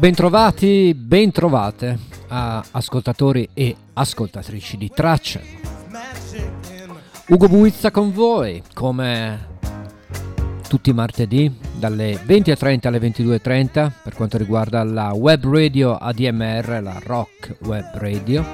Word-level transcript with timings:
Bentrovati, 0.00 0.94
bentrovate 0.94 1.98
a 2.28 2.64
ascoltatori 2.70 3.50
e 3.52 3.76
ascoltatrici 3.92 4.78
di 4.78 4.88
Tracce. 4.88 5.42
Ugo 7.28 7.48
Buizza 7.48 7.90
con 7.90 8.10
voi, 8.10 8.62
come 8.72 9.49
tutti 10.70 10.90
i 10.90 10.92
martedì, 10.92 11.52
dalle 11.80 12.12
20.30 12.12 12.86
alle 12.86 13.00
22.30 13.00 13.90
per 14.04 14.14
quanto 14.14 14.38
riguarda 14.38 14.84
la 14.84 15.12
web 15.14 15.44
radio 15.44 15.96
ADMR, 15.96 16.78
la 16.80 17.00
Rock 17.02 17.56
Web 17.62 17.90
Radio. 17.94 18.46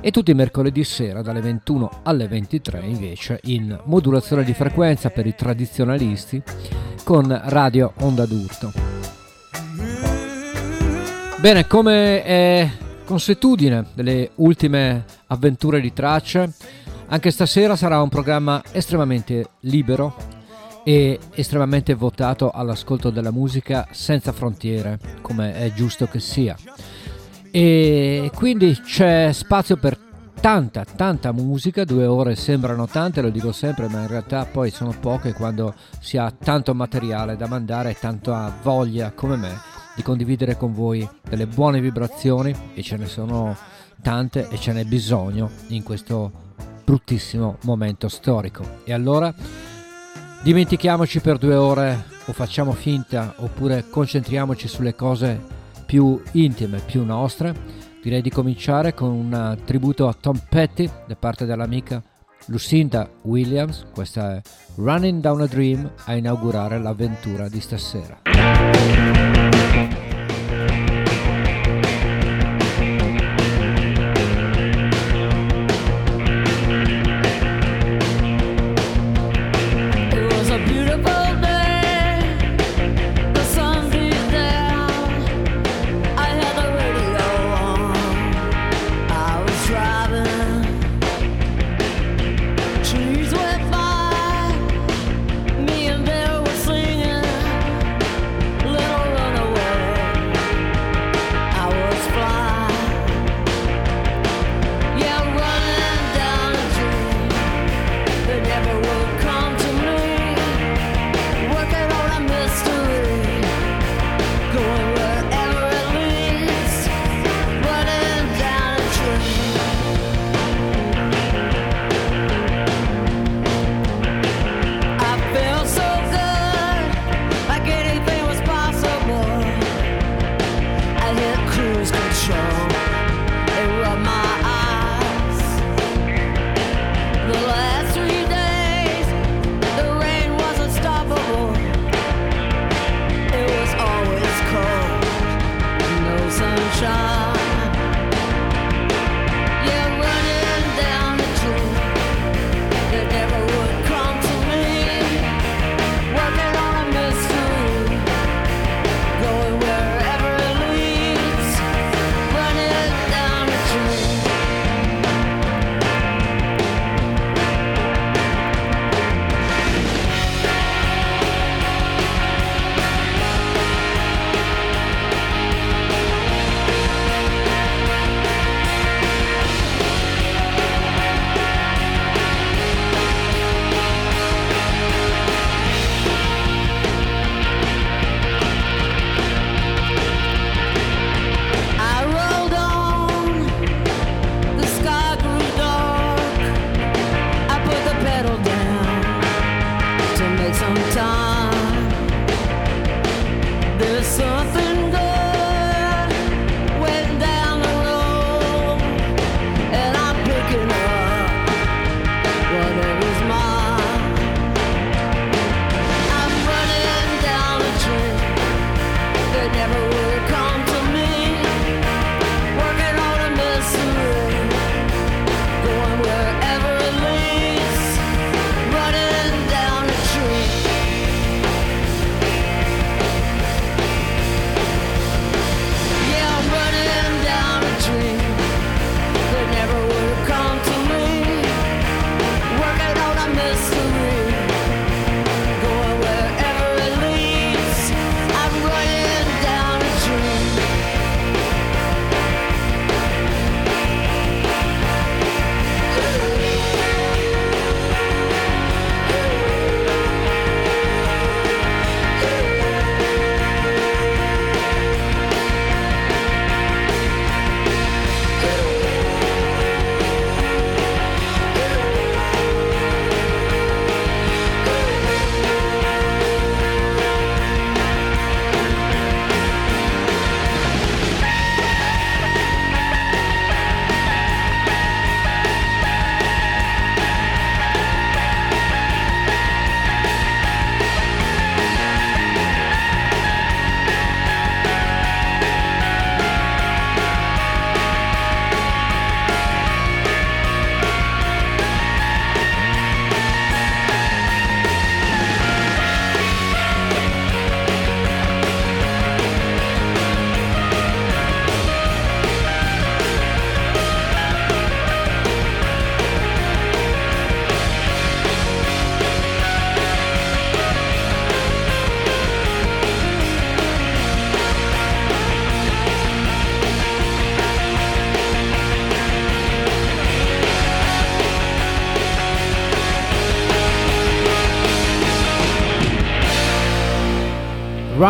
E 0.00 0.10
tutti 0.10 0.30
i 0.30 0.34
mercoledì 0.34 0.84
sera 0.84 1.20
dalle 1.20 1.42
21 1.42 2.00
alle 2.02 2.26
23 2.28 2.80
invece 2.86 3.40
in 3.42 3.78
modulazione 3.84 4.42
di 4.42 4.54
frequenza 4.54 5.10
per 5.10 5.26
i 5.26 5.34
tradizionalisti 5.34 6.42
con 7.04 7.42
Radio 7.44 7.92
Onda 8.00 8.24
d'Urto. 8.24 8.72
Bene, 11.38 11.66
come 11.66 12.24
è 12.24 12.70
consuetudine 13.04 13.88
delle 13.92 14.30
ultime 14.36 15.04
avventure 15.26 15.82
di 15.82 15.92
tracce, 15.92 16.54
anche 17.08 17.30
stasera 17.30 17.76
sarà 17.76 18.00
un 18.00 18.08
programma 18.08 18.62
estremamente 18.72 19.50
libero 19.60 20.35
e 20.88 21.18
estremamente 21.34 21.94
votato 21.94 22.52
all'ascolto 22.52 23.10
della 23.10 23.32
musica 23.32 23.88
senza 23.90 24.30
frontiere, 24.30 25.00
come 25.20 25.52
è 25.52 25.72
giusto 25.72 26.06
che 26.06 26.20
sia. 26.20 26.56
E 27.50 28.30
quindi 28.32 28.72
c'è 28.84 29.32
spazio 29.32 29.78
per 29.78 29.98
tanta, 30.40 30.84
tanta 30.84 31.32
musica, 31.32 31.84
due 31.84 32.06
ore 32.06 32.36
sembrano 32.36 32.86
tante, 32.86 33.20
lo 33.20 33.30
dico 33.30 33.50
sempre, 33.50 33.88
ma 33.88 34.02
in 34.02 34.06
realtà 34.06 34.44
poi 34.44 34.70
sono 34.70 34.94
poche 35.00 35.32
quando 35.32 35.74
si 35.98 36.18
ha 36.18 36.30
tanto 36.30 36.72
materiale 36.72 37.36
da 37.36 37.48
mandare 37.48 37.90
e 37.90 37.96
tanta 37.98 38.56
voglia 38.62 39.10
come 39.10 39.34
me 39.34 39.58
di 39.96 40.02
condividere 40.02 40.56
con 40.56 40.72
voi 40.72 41.08
delle 41.28 41.48
buone 41.48 41.80
vibrazioni 41.80 42.54
e 42.74 42.82
ce 42.84 42.96
ne 42.96 43.06
sono 43.06 43.56
tante 44.02 44.46
e 44.50 44.56
ce 44.56 44.72
n'è 44.72 44.84
bisogno 44.84 45.50
in 45.68 45.82
questo 45.82 46.30
bruttissimo 46.84 47.56
momento 47.62 48.06
storico. 48.06 48.82
E 48.84 48.92
allora 48.92 49.34
dimentichiamoci 50.46 51.18
per 51.18 51.38
due 51.38 51.56
ore 51.56 52.04
o 52.26 52.32
facciamo 52.32 52.70
finta 52.70 53.34
oppure 53.38 53.86
concentriamoci 53.90 54.68
sulle 54.68 54.94
cose 54.94 55.42
più 55.84 56.22
intime, 56.34 56.78
più 56.78 57.04
nostre. 57.04 57.52
Direi 58.00 58.22
di 58.22 58.30
cominciare 58.30 58.94
con 58.94 59.10
un 59.10 59.58
tributo 59.64 60.06
a 60.06 60.14
Tom 60.14 60.40
Petty 60.48 60.88
da 61.04 61.16
parte 61.16 61.46
dell'amica 61.46 62.00
Lucinda 62.46 63.10
Williams. 63.22 63.86
Questa 63.92 64.36
è 64.36 64.42
Running 64.76 65.20
Down 65.20 65.40
a 65.40 65.46
Dream 65.46 65.90
a 66.04 66.14
inaugurare 66.14 66.78
l'avventura 66.78 67.48
di 67.48 67.60
stasera. 67.60 69.35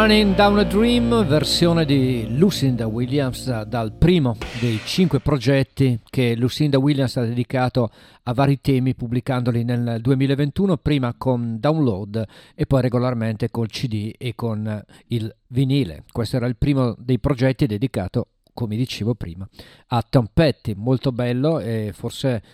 Running 0.06 0.37
Down 0.37 0.58
a 0.58 0.62
Dream, 0.62 1.26
versione 1.26 1.85
di 1.85 2.38
Lucinda 2.38 2.87
Williams 2.87 3.62
dal 3.62 3.93
primo 3.93 4.37
dei 4.61 4.79
cinque 4.85 5.19
progetti 5.19 5.99
che 6.08 6.37
Lucinda 6.37 6.79
Williams 6.79 7.17
ha 7.17 7.25
dedicato 7.25 7.91
a 8.23 8.32
vari 8.32 8.61
temi 8.61 8.94
pubblicandoli 8.94 9.64
nel 9.64 9.99
2021, 10.00 10.76
prima 10.76 11.12
con 11.19 11.58
download 11.58 12.25
e 12.55 12.67
poi 12.67 12.82
regolarmente 12.82 13.50
col 13.50 13.67
CD 13.67 14.12
e 14.17 14.37
con 14.37 14.81
il 15.08 15.35
vinile. 15.49 16.05
Questo 16.12 16.37
era 16.37 16.47
il 16.47 16.56
primo 16.56 16.94
dei 16.97 17.19
progetti 17.19 17.67
dedicato, 17.67 18.29
come 18.55 18.76
dicevo 18.76 19.17
prima, 19.17 19.44
a 19.88 20.06
Tom 20.08 20.29
Petty, 20.32 20.75
molto 20.76 21.11
bello 21.11 21.58
e 21.58 21.91
forse 21.93 22.44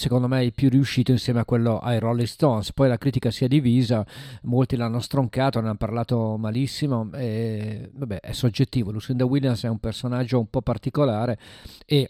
secondo 0.00 0.28
me 0.28 0.42
il 0.42 0.54
più 0.54 0.70
riuscito 0.70 1.10
insieme 1.10 1.40
a 1.40 1.44
quello 1.44 1.78
ai 1.78 1.98
Rolling 1.98 2.26
Stones. 2.26 2.72
Poi 2.72 2.88
la 2.88 2.96
critica 2.96 3.30
si 3.30 3.44
è 3.44 3.48
divisa, 3.48 4.04
molti 4.44 4.76
l'hanno 4.76 5.00
stroncato, 5.00 5.60
ne 5.60 5.68
hanno 5.68 5.76
parlato 5.76 6.38
malissimo. 6.38 7.10
E, 7.12 7.90
vabbè, 7.92 8.20
è 8.20 8.32
soggettivo. 8.32 8.92
Lucinda 8.92 9.26
Williams 9.26 9.64
è 9.64 9.68
un 9.68 9.78
personaggio 9.78 10.38
un 10.38 10.48
po' 10.48 10.62
particolare 10.62 11.38
e 11.84 12.08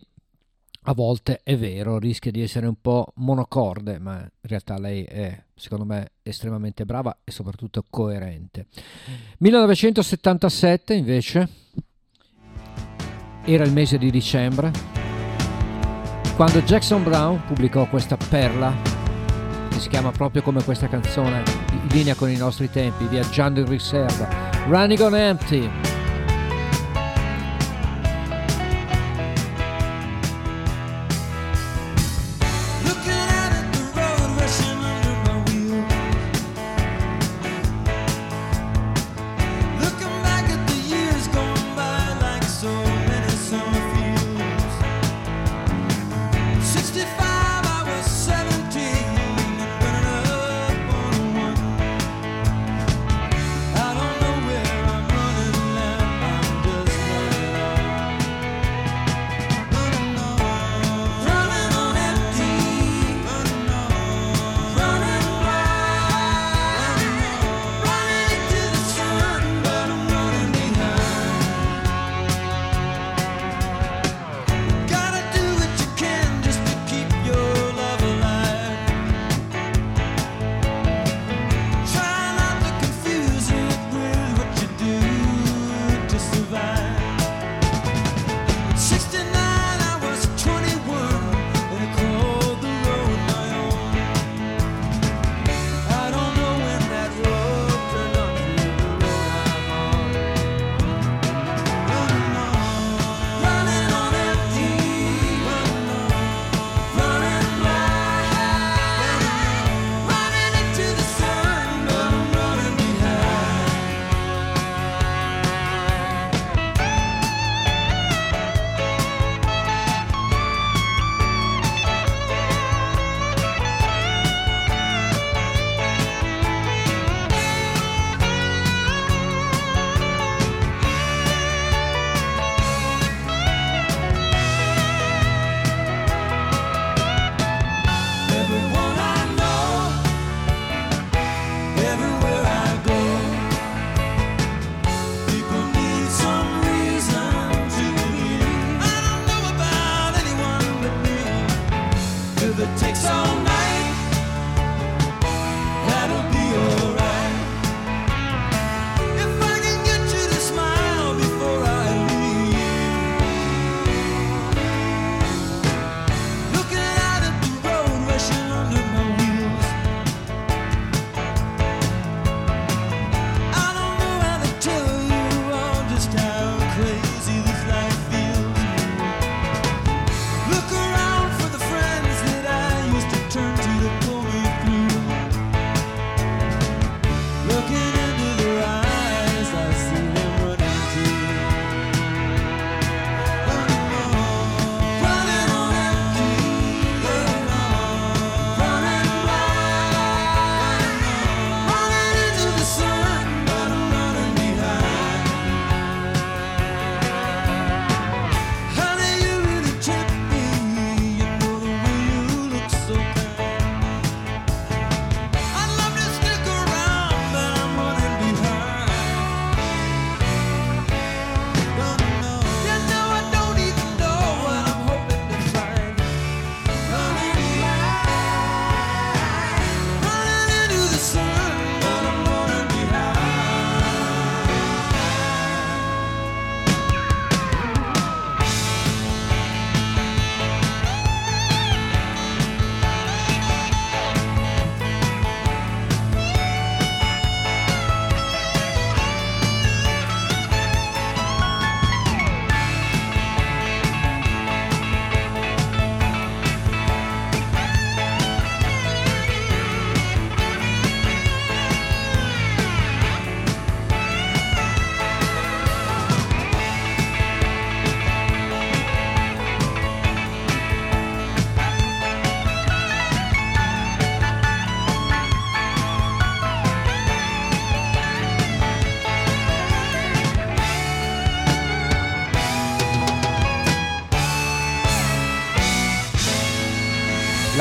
a 0.85 0.95
volte 0.95 1.41
è 1.43 1.57
vero, 1.57 1.99
rischia 1.99 2.31
di 2.31 2.41
essere 2.41 2.69
un 2.69 2.77
po' 2.81 3.13
monocorde, 3.17 3.99
ma 3.99 4.21
in 4.21 4.29
realtà 4.49 4.79
lei 4.79 5.03
è, 5.03 5.43
secondo 5.57 5.85
me, 5.85 6.13
estremamente 6.23 6.85
brava 6.85 7.19
e 7.25 7.33
soprattutto 7.33 7.85
coerente. 7.91 8.67
1977 9.39 10.95
invece 10.95 11.49
era 13.45 13.65
il 13.65 13.73
mese 13.73 13.99
di 13.99 14.13
dicembre 14.13 15.00
quando 16.41 16.63
Jackson 16.63 17.03
Brown 17.03 17.45
pubblicò 17.45 17.87
questa 17.87 18.17
perla 18.17 18.75
che 19.69 19.79
si 19.79 19.91
chiama 19.91 20.11
proprio 20.11 20.41
come 20.41 20.65
questa 20.65 20.89
canzone 20.89 21.43
in 21.71 21.87
linea 21.91 22.15
con 22.15 22.31
i 22.31 22.37
nostri 22.39 22.71
tempi 22.71 23.05
viaggiando 23.05 23.61
in 23.61 23.67
riserva. 23.67 24.27
Running 24.67 25.01
on 25.01 25.15
Empty 25.15 25.90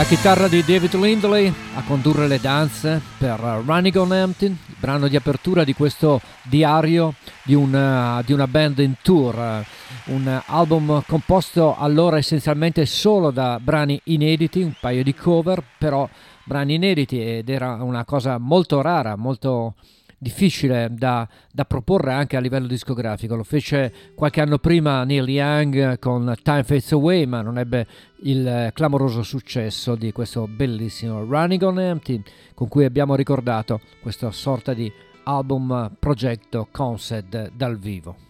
chitarra 0.09 0.47
di 0.47 0.63
David 0.63 0.95
Lindley 0.95 1.53
a 1.75 1.83
condurre 1.83 2.27
le 2.27 2.39
danze 2.39 2.99
per 3.19 3.39
Running 3.39 3.95
on 3.95 4.11
Empty, 4.11 4.45
il 4.47 4.75
brano 4.79 5.07
di 5.07 5.15
apertura 5.15 5.63
di 5.63 5.73
questo 5.73 6.19
diario 6.41 7.13
di 7.43 7.53
una, 7.53 8.19
di 8.25 8.33
una 8.33 8.47
band 8.47 8.79
in 8.79 8.95
tour, 9.03 9.63
un 10.05 10.41
album 10.47 11.03
composto 11.05 11.75
allora 11.77 12.17
essenzialmente 12.17 12.87
solo 12.87 13.29
da 13.29 13.59
brani 13.61 14.01
inediti, 14.05 14.63
un 14.63 14.73
paio 14.79 15.03
di 15.03 15.13
cover, 15.13 15.63
però 15.77 16.09
brani 16.43 16.73
inediti 16.73 17.21
ed 17.21 17.47
era 17.47 17.75
una 17.75 18.03
cosa 18.03 18.39
molto 18.39 18.81
rara, 18.81 19.15
molto 19.15 19.75
difficile 20.19 20.89
da, 20.91 21.27
da, 21.51 21.63
proporre 21.63 22.11
anche 22.11 22.35
a 22.35 22.41
livello 22.41 22.67
discografico. 22.67 23.35
Lo 23.35 23.43
fece 23.43 23.91
qualche 24.13 24.41
anno 24.41 24.59
prima 24.59 25.03
Neil 25.05 25.27
Young 25.27 25.97
con 25.97 26.35
Time 26.43 26.63
Fades 26.63 26.91
Away, 26.91 27.25
ma 27.25 27.41
non 27.41 27.57
ebbe 27.57 27.87
il 28.23 28.69
clamoroso 28.73 29.23
successo 29.23 29.95
di 29.95 30.11
questo 30.11 30.47
bellissimo 30.47 31.23
Running 31.23 31.61
on 31.63 31.79
Empty, 31.79 32.21
con 32.53 32.67
cui 32.67 32.83
abbiamo 32.83 33.15
ricordato 33.15 33.79
questa 34.01 34.29
sorta 34.31 34.73
di 34.73 34.91
album 35.23 35.95
progetto 35.97 36.67
concept 36.69 37.51
dal 37.55 37.79
vivo. 37.79 38.27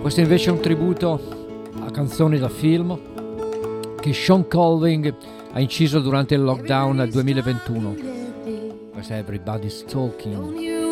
Questo 0.00 0.20
invece 0.20 0.48
è 0.48 0.52
un 0.52 0.60
tributo 0.60 1.62
a 1.80 1.90
canzoni 1.90 2.38
da 2.38 2.48
film 2.48 2.98
che 4.00 4.12
Sean 4.12 4.46
Colvin 4.48 5.14
ha 5.52 5.60
inciso 5.60 6.00
durante 6.00 6.34
il 6.34 6.42
lockdown 6.42 6.96
del 6.96 7.10
2021 7.10 8.23
because 8.94 9.10
everybody's 9.10 9.82
talking. 9.82 10.83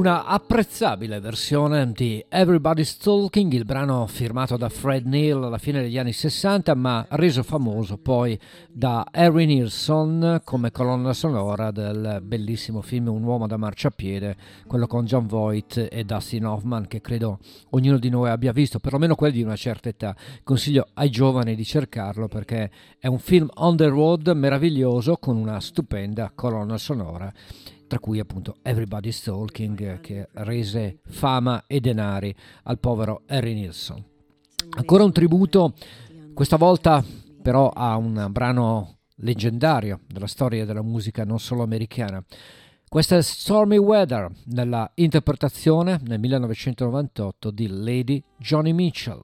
Una 0.00 0.24
apprezzabile 0.24 1.20
versione 1.20 1.92
di 1.92 2.24
Everybody's 2.26 2.96
Talking, 2.96 3.52
il 3.52 3.66
brano 3.66 4.06
firmato 4.06 4.56
da 4.56 4.70
Fred 4.70 5.04
Neil 5.04 5.36
alla 5.36 5.58
fine 5.58 5.82
degli 5.82 5.98
anni 5.98 6.14
60, 6.14 6.74
ma 6.74 7.04
reso 7.10 7.42
famoso 7.42 7.98
poi 7.98 8.40
da 8.72 9.06
Harry 9.12 9.44
Nilsson 9.44 10.40
come 10.42 10.70
colonna 10.70 11.12
sonora 11.12 11.70
del 11.70 12.20
bellissimo 12.22 12.80
film 12.80 13.08
Un 13.08 13.22
uomo 13.24 13.46
da 13.46 13.58
marciapiede, 13.58 14.36
quello 14.66 14.86
con 14.86 15.04
John 15.04 15.26
Voight 15.26 15.88
e 15.92 16.04
Dustin 16.04 16.46
Hoffman, 16.46 16.86
che 16.86 17.02
credo 17.02 17.38
ognuno 17.72 17.98
di 17.98 18.08
noi 18.08 18.30
abbia 18.30 18.52
visto, 18.52 18.78
perlomeno 18.78 19.14
quelli 19.14 19.34
di 19.34 19.42
una 19.42 19.56
certa 19.56 19.90
età. 19.90 20.16
Consiglio 20.42 20.88
ai 20.94 21.10
giovani 21.10 21.54
di 21.54 21.64
cercarlo 21.66 22.26
perché 22.26 22.70
è 22.98 23.06
un 23.06 23.18
film 23.18 23.50
on 23.56 23.76
the 23.76 23.88
road 23.88 24.28
meraviglioso 24.28 25.18
con 25.18 25.36
una 25.36 25.60
stupenda 25.60 26.32
colonna 26.34 26.78
sonora 26.78 27.30
tra 27.90 27.98
cui 27.98 28.20
appunto 28.20 28.58
Everybody's 28.62 29.20
Talking 29.20 29.98
che 29.98 30.28
rese 30.34 31.00
fama 31.08 31.64
e 31.66 31.80
denari 31.80 32.32
al 32.62 32.78
povero 32.78 33.22
Harry 33.26 33.52
Nilsson. 33.52 34.00
Ancora 34.76 35.02
un 35.02 35.10
tributo, 35.10 35.74
questa 36.32 36.54
volta 36.54 37.04
però 37.42 37.68
a 37.68 37.96
un 37.96 38.28
brano 38.30 38.98
leggendario 39.16 40.02
della 40.06 40.28
storia 40.28 40.64
della 40.64 40.82
musica 40.82 41.24
non 41.24 41.40
solo 41.40 41.64
americana. 41.64 42.24
Questa 42.88 43.16
è 43.16 43.22
Stormy 43.22 43.78
Weather 43.78 44.30
nella 44.44 44.88
interpretazione 44.94 45.98
nel 46.04 46.20
1998 46.20 47.50
di 47.50 47.66
Lady 47.66 48.22
Johnny 48.36 48.72
Mitchell. 48.72 49.20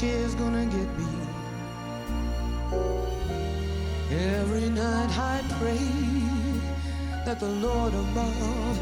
Chair's 0.00 0.34
gonna 0.34 0.64
get 0.66 0.88
me. 0.98 1.06
Every 4.10 4.68
night 4.68 5.10
I 5.18 5.42
pray 5.58 5.88
that 7.24 7.40
the 7.40 7.48
Lord 7.48 7.94
above 7.94 8.78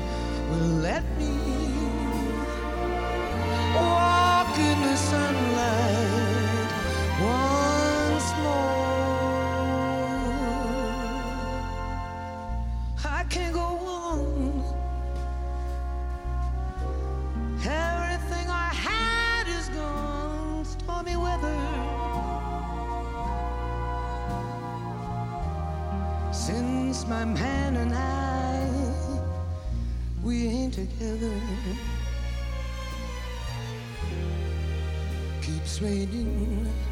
will 0.51 0.75
let 0.89 1.05
me 1.19 1.33
walk 3.75 4.59
in 4.59 4.79
the 4.83 4.97
sunlight 4.97 6.71
once 7.23 7.76
raining. 35.81 36.86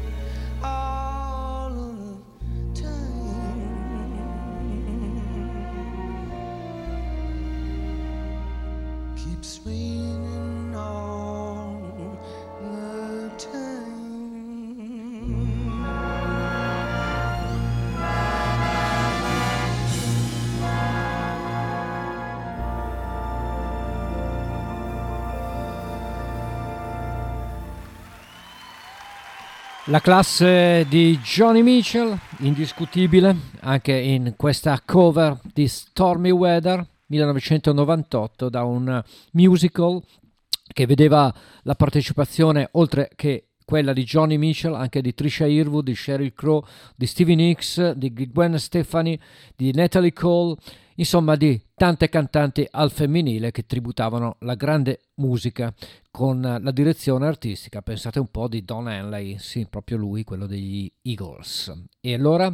La 29.89 30.01
classe 30.01 30.83
di 30.89 31.19
Johnny 31.19 31.61
Mitchell, 31.61 32.17
indiscutibile, 32.39 33.35
anche 33.59 33.93
in 33.93 34.33
questa 34.35 34.81
cover 34.83 35.39
di 35.53 35.67
Stormy 35.67 36.31
Weather 36.31 36.83
1998 37.05 38.49
da 38.49 38.63
un 38.63 39.03
musical 39.33 40.01
che 40.73 40.87
vedeva 40.87 41.31
la 41.61 41.75
partecipazione, 41.75 42.67
oltre 42.71 43.11
che 43.15 43.49
quella 43.63 43.93
di 43.93 44.03
Johnny 44.05 44.37
Mitchell, 44.37 44.73
anche 44.73 45.01
di 45.01 45.13
Trisha 45.13 45.45
Irwood, 45.45 45.85
di 45.85 45.95
Sheryl 45.95 46.33
Crow, 46.33 46.65
di 46.95 47.05
Stevie 47.05 47.35
Nicks, 47.35 47.91
di 47.91 48.11
Gwen 48.31 48.57
Stefani, 48.57 49.19
di 49.55 49.71
Natalie 49.71 50.13
Cole, 50.13 50.55
insomma 50.95 51.35
di 51.35 51.61
tante 51.75 52.09
cantanti 52.09 52.67
al 52.69 52.91
femminile 52.91 53.51
che 53.51 53.65
tributavano 53.65 54.37
la 54.39 54.55
grande 54.55 55.01
musica 55.15 55.73
con 56.11 56.41
la 56.41 56.71
direzione 56.71 57.27
artistica, 57.27 57.81
pensate 57.81 58.19
un 58.19 58.29
po' 58.31 58.47
di 58.47 58.63
Don 58.63 58.89
Henley, 58.89 59.37
sì, 59.37 59.67
proprio 59.69 59.97
lui, 59.97 60.23
quello 60.23 60.45
degli 60.45 60.89
Eagles. 61.01 61.73
E 61.99 62.13
allora 62.13 62.53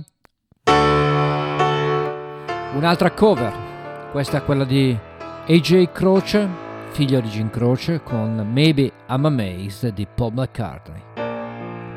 un'altra 2.73 3.11
cover, 3.11 4.09
questa 4.11 4.37
è 4.39 4.43
quella 4.43 4.65
di 4.65 4.97
AJ 5.47 5.91
Croce, 5.91 6.47
figlio 6.91 7.19
di 7.19 7.29
Jim 7.29 7.49
Croce, 7.49 8.01
con 8.01 8.49
Maybe 8.51 8.91
I'm 9.09 9.25
Amazed 9.25 9.93
di 9.93 10.07
Paul 10.07 10.33
McCartney. 10.33 11.01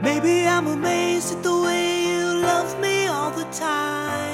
Maybe 0.02 0.44
I'm 0.46 0.66
amazed 0.66 1.37
at 1.37 1.42
the 1.42 1.48
way 1.48 2.04
you 2.07 2.40
love 2.42 2.78
me 2.80 3.07
all 3.07 3.33
the 3.33 3.46
time. 3.57 4.34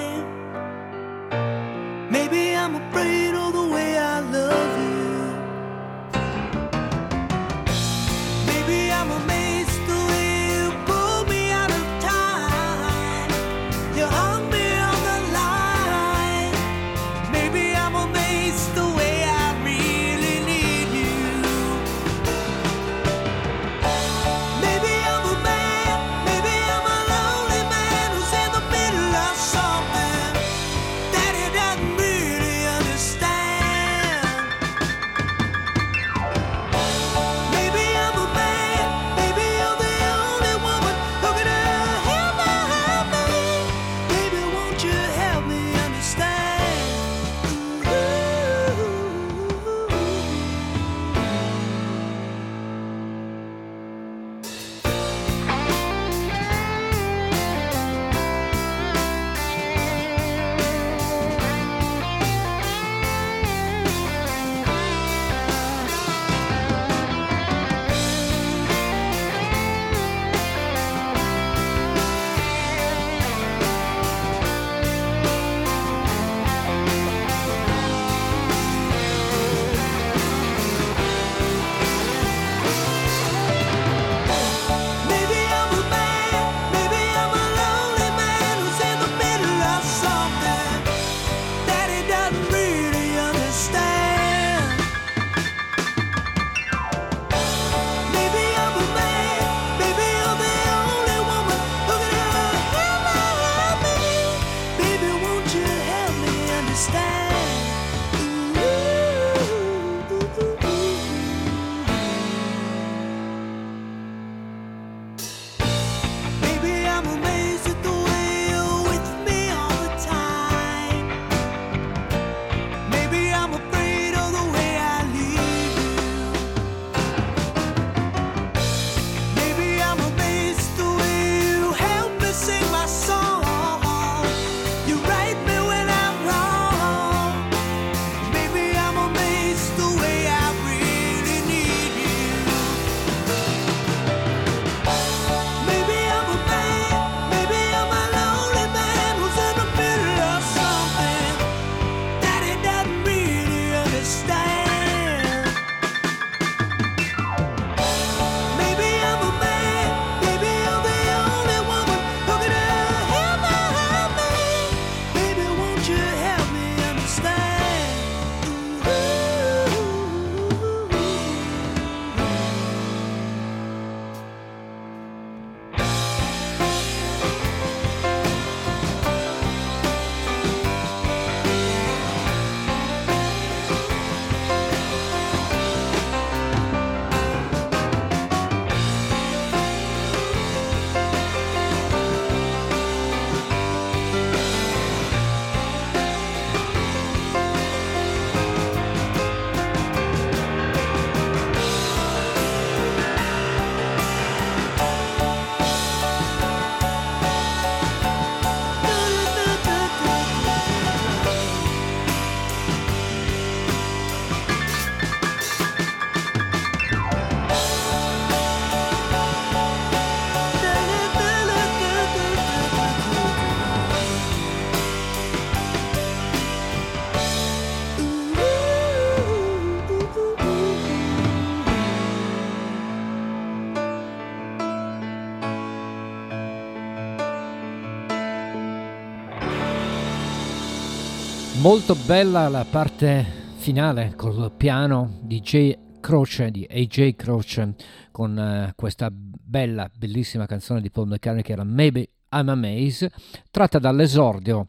Molto 241.61 241.95
bella 242.07 242.49
la 242.49 242.65
parte 242.65 243.23
finale 243.59 244.15
col 244.17 244.51
piano 244.57 245.19
di 245.21 245.41
J. 245.41 246.01
Croce, 246.01 246.51
di 246.51 246.67
AJ 246.69 247.15
Croce, 247.17 247.75
con 248.11 248.35
uh, 248.35 248.73
questa 248.75 249.11
bella, 249.13 249.91
bellissima 249.95 250.47
canzone 250.47 250.81
di 250.81 250.91
Paul 250.91 251.09
McCartney 251.09 251.43
che 251.43 251.53
era 251.53 251.63
Maybe 251.63 252.09
I'm 252.31 252.49
Amazed, 252.49 253.13
tratta 253.51 253.79
dall'esordio 253.79 254.69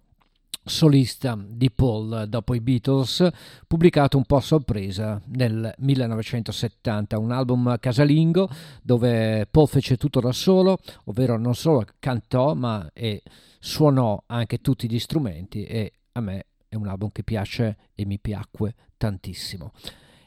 solista 0.66 1.42
di 1.42 1.72
Paul 1.72 2.26
dopo 2.28 2.54
i 2.56 2.60
Beatles, 2.60 3.26
pubblicato 3.66 4.18
un 4.18 4.26
po' 4.26 4.36
a 4.36 4.42
sorpresa 4.42 5.22
nel 5.28 5.74
1970, 5.78 7.18
un 7.18 7.32
album 7.32 7.74
casalingo 7.80 8.50
dove 8.84 9.48
Paul 9.50 9.70
fece 9.70 9.96
tutto 9.96 10.20
da 10.20 10.34
solo, 10.34 10.78
ovvero 11.06 11.38
non 11.38 11.56
solo 11.56 11.86
cantò 12.00 12.54
ma 12.54 12.90
e 12.92 13.24
suonò 13.60 14.22
anche 14.28 14.60
tutti 14.60 14.90
gli 14.90 15.00
strumenti 15.00 15.64
e 15.64 15.94
a 16.12 16.20
me 16.20 16.48
è 16.72 16.76
un 16.76 16.88
album 16.88 17.10
che 17.12 17.24
piace 17.24 17.78
e 17.94 18.06
mi 18.06 18.18
piacque 18.18 18.76
tantissimo. 18.96 19.74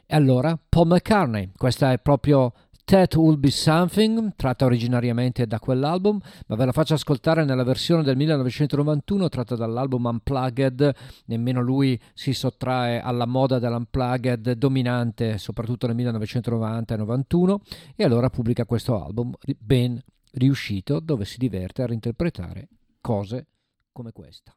E 0.04 0.14
allora, 0.14 0.58
Paul 0.68 0.88
McCartney, 0.88 1.52
questa 1.56 1.90
è 1.90 1.98
proprio 1.98 2.52
That 2.84 3.14
Will 3.14 3.40
Be 3.40 3.50
Something, 3.50 4.34
tratta 4.36 4.66
originariamente 4.66 5.46
da 5.46 5.58
quell'album, 5.58 6.20
ma 6.48 6.54
ve 6.54 6.66
la 6.66 6.72
faccio 6.72 6.92
ascoltare 6.92 7.46
nella 7.46 7.64
versione 7.64 8.02
del 8.02 8.16
1991 8.18 9.30
tratta 9.30 9.56
dall'album 9.56 10.04
Unplugged, 10.04 10.94
nemmeno 11.24 11.62
lui 11.62 11.98
si 12.12 12.34
sottrae 12.34 13.00
alla 13.00 13.24
moda 13.24 13.58
dell'Unplugged 13.58 14.52
dominante 14.52 15.38
soprattutto 15.38 15.86
nel 15.86 15.96
1990 15.96 16.92
e 16.92 16.96
91 16.98 17.60
e 17.96 18.04
allora 18.04 18.28
pubblica 18.28 18.66
questo 18.66 19.02
album 19.02 19.32
ben 19.56 19.98
riuscito 20.32 21.00
dove 21.00 21.24
si 21.24 21.38
diverte 21.38 21.80
a 21.82 21.86
reinterpretare 21.86 22.68
cose 23.00 23.46
come 23.92 24.12
questa. 24.12 24.54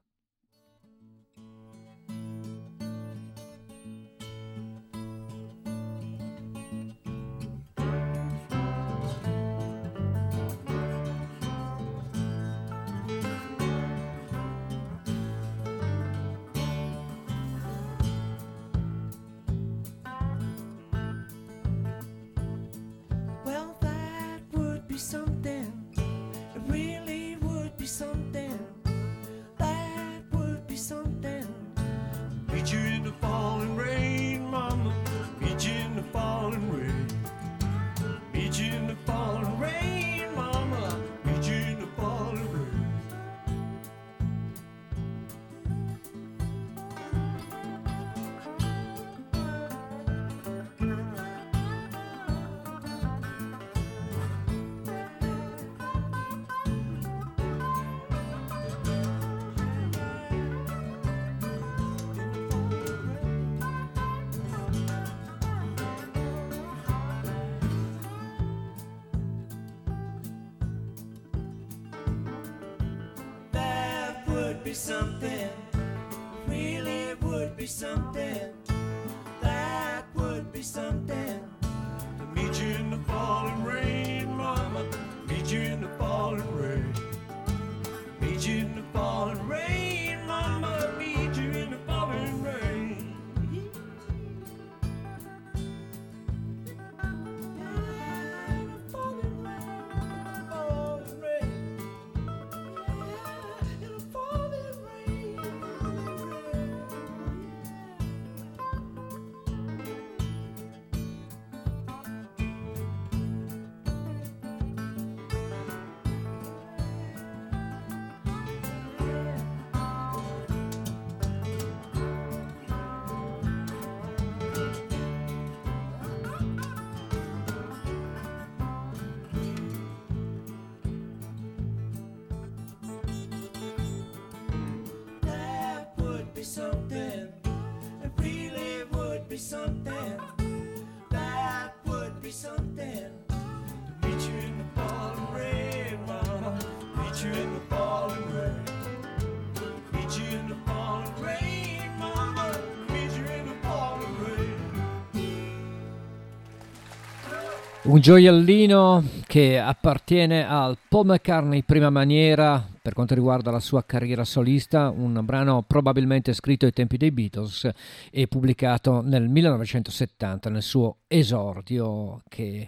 Un 157.88 158.02
gioiellino 158.02 159.02
che 159.26 159.58
appartiene 159.58 160.46
al 160.46 160.78
Paul 160.90 161.06
McCartney 161.06 161.64
prima 161.64 161.90
maniera 161.90 162.62
per 162.82 162.92
quanto 162.92 163.14
riguarda 163.14 163.50
la 163.50 163.62
sua 163.62 163.86
carriera 163.86 164.26
solista, 164.26 164.90
un 164.90 165.18
brano 165.24 165.64
probabilmente 165.66 166.34
scritto 166.34 166.66
ai 166.66 166.74
tempi 166.74 166.98
dei 166.98 167.12
Beatles 167.12 167.70
e 168.12 168.28
pubblicato 168.28 169.00
nel 169.00 169.30
1970 169.30 170.50
nel 170.50 170.64
suo 170.64 170.98
esordio 171.08 172.22
che 172.28 172.68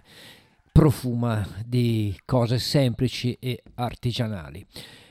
profuma 0.72 1.46
di 1.66 2.18
cose 2.24 2.58
semplici 2.58 3.36
e 3.38 3.62
artigianali. 3.74 4.64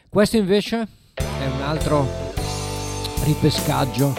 Questo 0.10 0.38
invece 0.38 0.88
è 1.14 1.46
un 1.46 1.62
altro 1.62 2.08
ripescaggio 3.26 4.16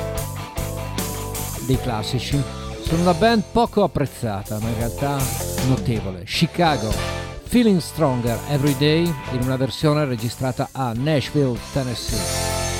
dei 1.66 1.79
classici. 1.81 2.59
Sono 2.90 3.03
una 3.03 3.14
band 3.14 3.44
poco 3.53 3.85
apprezzata, 3.85 4.59
ma 4.59 4.68
in 4.68 4.76
realtà 4.76 5.16
notevole. 5.68 6.24
Chicago, 6.24 6.92
Feeling 7.44 7.79
Stronger 7.79 8.37
Every 8.48 8.76
Day, 8.79 9.05
in 9.05 9.42
una 9.42 9.55
versione 9.55 10.05
registrata 10.05 10.70
a 10.72 10.92
Nashville, 10.92 11.57
Tennessee. 11.72 12.79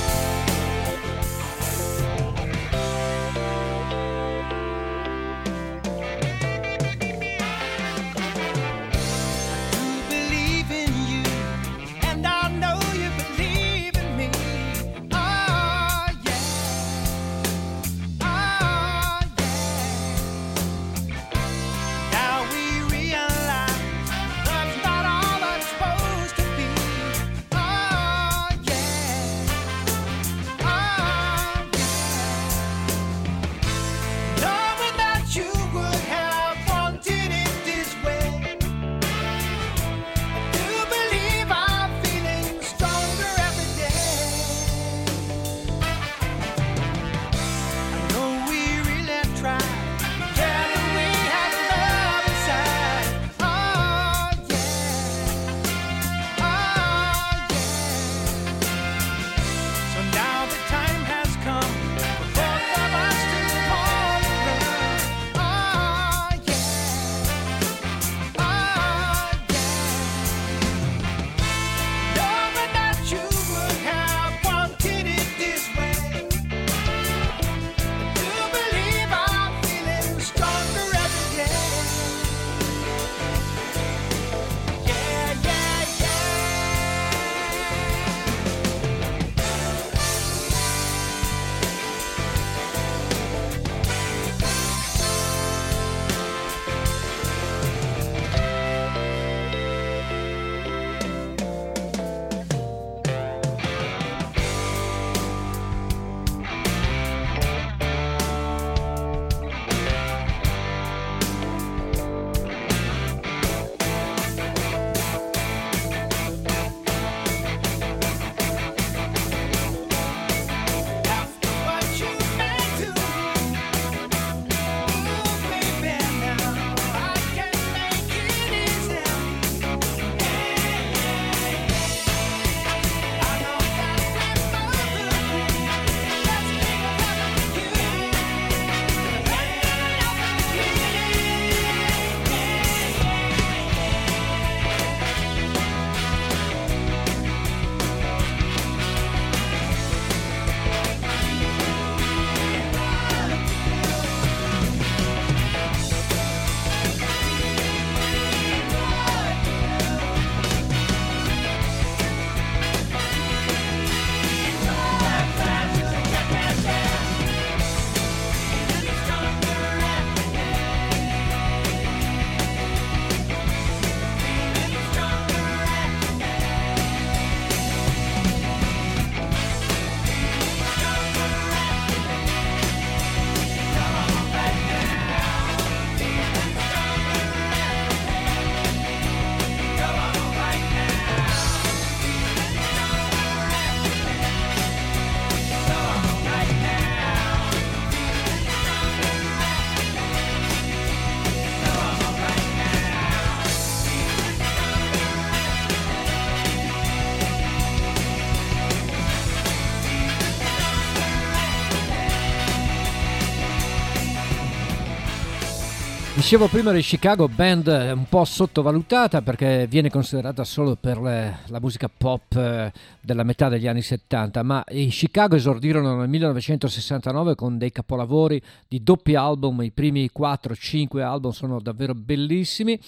Dicevo 216.31 216.47
prima 216.47 216.71
di 216.71 216.79
Chicago, 216.79 217.27
band 217.27 217.67
un 217.93 218.05
po' 218.07 218.23
sottovalutata 218.23 219.21
perché 219.21 219.67
viene 219.67 219.89
considerata 219.89 220.45
solo 220.45 220.77
per 220.77 220.97
le, 220.97 221.39
la 221.47 221.59
musica 221.59 221.89
pop 221.89 222.33
eh, 222.37 222.71
della 223.01 223.23
metà 223.23 223.49
degli 223.49 223.67
anni 223.67 223.81
70, 223.81 224.41
ma 224.41 224.63
i 224.69 224.87
Chicago 224.87 225.35
esordirono 225.35 225.97
nel 225.97 226.07
1969 226.07 227.35
con 227.35 227.57
dei 227.57 227.73
capolavori 227.73 228.41
di 228.65 228.81
doppi 228.81 229.15
album, 229.15 229.61
i 229.63 229.71
primi 229.71 230.09
4-5 230.17 231.01
album 231.01 231.31
sono 231.31 231.59
davvero 231.59 231.93
bellissimi 231.93 232.79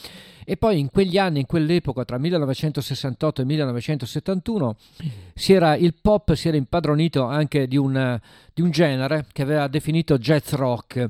e 0.45 0.55
poi 0.55 0.79
in 0.79 0.89
quegli 0.89 1.17
anni, 1.17 1.39
in 1.39 1.45
quell'epoca, 1.45 2.05
tra 2.05 2.17
1968 2.17 3.41
e 3.41 3.43
1971, 3.43 4.75
si 5.33 5.51
era, 5.51 5.75
il 5.75 5.93
pop 6.01 6.31
si 6.31 6.47
era 6.47 6.55
impadronito 6.55 7.25
anche 7.25 7.67
di 7.67 7.75
un, 7.75 8.17
di 8.53 8.61
un 8.61 8.71
genere 8.71 9.25
che 9.33 9.41
aveva 9.41 9.67
definito 9.67 10.17
jazz 10.17 10.53
rock 10.53 11.09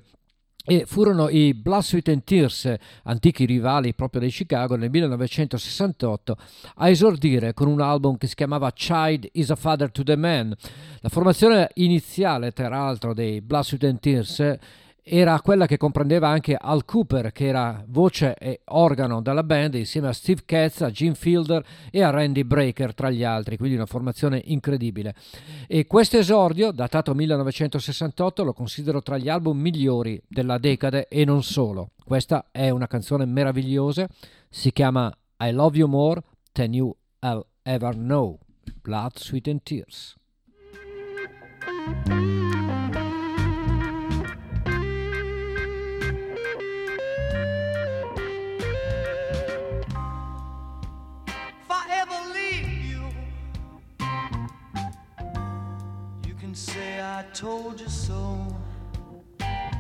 e 0.65 0.85
furono 0.85 1.27
i 1.27 1.53
Blood, 1.53 1.81
Sweat 1.81 2.07
and 2.07 2.23
Tears, 2.23 2.73
antichi 3.03 3.43
rivali 3.43 3.93
proprio 3.93 4.21
dei 4.21 4.31
Chicago, 4.31 4.77
nel 4.77 4.89
1968 4.89 6.37
a 6.75 6.87
esordire 6.87 7.53
con 7.53 7.67
un 7.67 7.81
album 7.81 8.17
che 8.17 8.27
si 8.27 8.35
chiamava 8.35 8.71
Child 8.71 9.27
is 9.33 9.49
a 9.49 9.55
Father 9.55 9.91
to 9.91 10.03
the 10.03 10.15
Man. 10.15 10.55
La 11.01 11.09
formazione 11.09 11.69
iniziale, 11.75 12.51
tra 12.51 12.69
l'altro, 12.69 13.13
dei 13.13 13.41
Blood, 13.41 13.63
Sweat 13.63 13.83
and 13.83 13.99
Tears 13.99 14.57
era 15.03 15.39
quella 15.41 15.65
che 15.65 15.75
comprendeva 15.75 16.29
anche 16.29 16.55
Al 16.59 16.85
Cooper, 16.85 17.33
che 17.33 17.47
era 17.47 17.83
voce 17.87 18.35
e 18.35 18.61
organo 18.65 19.21
della 19.21 19.43
band, 19.43 19.73
insieme 19.73 20.07
a 20.07 20.13
Steve 20.13 20.43
Katz, 20.45 20.81
a 20.81 20.89
Jim 20.89 21.13
Fielder 21.13 21.63
e 21.91 22.01
a 22.01 22.09
Randy 22.09 22.43
Breaker, 22.43 22.93
tra 22.93 23.09
gli 23.09 23.23
altri, 23.23 23.57
quindi 23.57 23.75
una 23.75 23.85
formazione 23.85 24.41
incredibile. 24.45 25.13
E 25.67 25.85
questo 25.87 26.17
esordio, 26.17 26.71
datato 26.71 27.13
1968, 27.13 28.43
lo 28.45 28.53
considero 28.53 29.01
tra 29.01 29.17
gli 29.17 29.27
album 29.27 29.59
migliori 29.59 30.21
della 30.25 30.57
decade 30.57 31.07
e 31.09 31.25
non 31.25 31.43
solo. 31.43 31.91
Questa 32.03 32.47
è 32.51 32.69
una 32.69 32.87
canzone 32.87 33.25
meravigliosa, 33.25 34.07
si 34.49 34.71
chiama 34.71 35.13
I 35.39 35.51
Love 35.51 35.77
You 35.77 35.89
More 35.89 36.21
Than 36.53 36.73
You 36.73 36.95
I'll 37.19 37.45
Ever 37.61 37.93
Know, 37.95 38.39
Blood, 38.81 39.17
Sweat 39.17 39.47
and 39.47 39.61
Tears. 39.63 40.15
Told 57.33 57.81
you 57.81 57.89
so. 57.89 58.45
And 59.39 59.73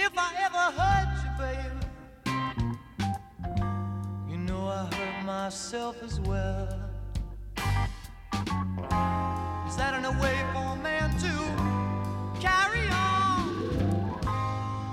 if 0.00 0.12
I 0.16 0.32
ever 0.40 0.72
hurt 0.80 1.22
you, 1.22 1.30
baby, 1.38 1.84
you 4.30 4.38
know 4.38 4.68
I 4.68 4.88
hurt 4.94 5.24
myself 5.26 6.02
as 6.02 6.18
well. 6.20 6.66
Is 9.68 9.76
that 9.76 9.92
in 9.98 10.04
a 10.06 10.12
way 10.22 10.42
for 10.54 10.64
a 10.72 10.76
man 10.82 11.10
to 11.26 11.32
carry 12.40 12.88
on? 12.88 14.18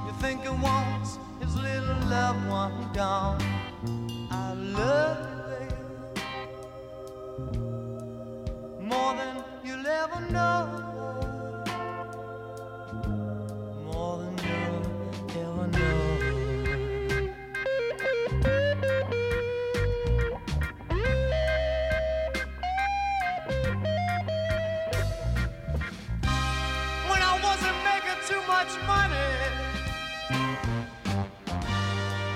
You 0.06 0.12
think 0.20 0.42
he 0.44 0.50
wants 0.50 1.18
his 1.40 1.56
little 1.56 1.96
loved 2.10 2.46
one 2.50 2.92
gone? 2.94 3.42
I 4.32 4.52
love 4.54 5.18
you, 5.30 5.38
baby, 5.50 5.76
more 8.82 9.14
than 9.16 9.44
you'll 9.98 10.04
ever 10.04 10.22
know. 10.32 10.68
More 13.86 14.18
than 14.20 14.38
you'll 14.48 15.42
ever 15.42 15.68
know. 15.68 16.00
When 27.10 27.22
I 27.22 27.40
wasn't 27.44 27.80
making 27.84 28.22
too 28.28 28.42
much 28.48 28.72
money. 28.86 29.30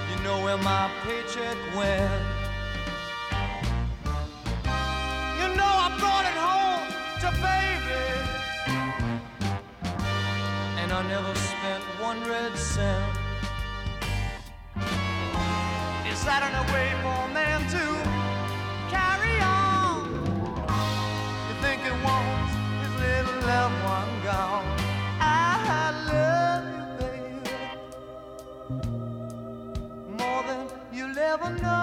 You 0.09 0.23
know 0.23 0.37
where 0.43 0.57
my 0.57 0.89
paycheck 1.03 1.57
went. 1.75 2.30
Is 16.11 16.25
that 16.25 16.43
an 16.43 16.55
way 16.73 16.89
for 17.01 17.21
man 17.33 17.61
to 17.71 17.85
carry 18.91 19.35
on? 19.39 20.11
You 21.47 21.55
think 21.63 21.79
it 21.85 21.95
his 22.83 22.93
little 22.99 23.39
loved 23.47 23.79
one 23.85 24.11
gone? 24.27 24.67
I 25.21 25.95
love 26.11 26.65
you, 26.75 26.83
baby 26.99 27.61
more 30.19 30.43
than 30.43 30.67
you'll 30.91 31.17
ever 31.17 31.49
know. 31.61 31.80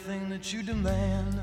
Everything 0.00 0.28
that 0.30 0.50
you 0.52 0.62
demand. 0.62 1.40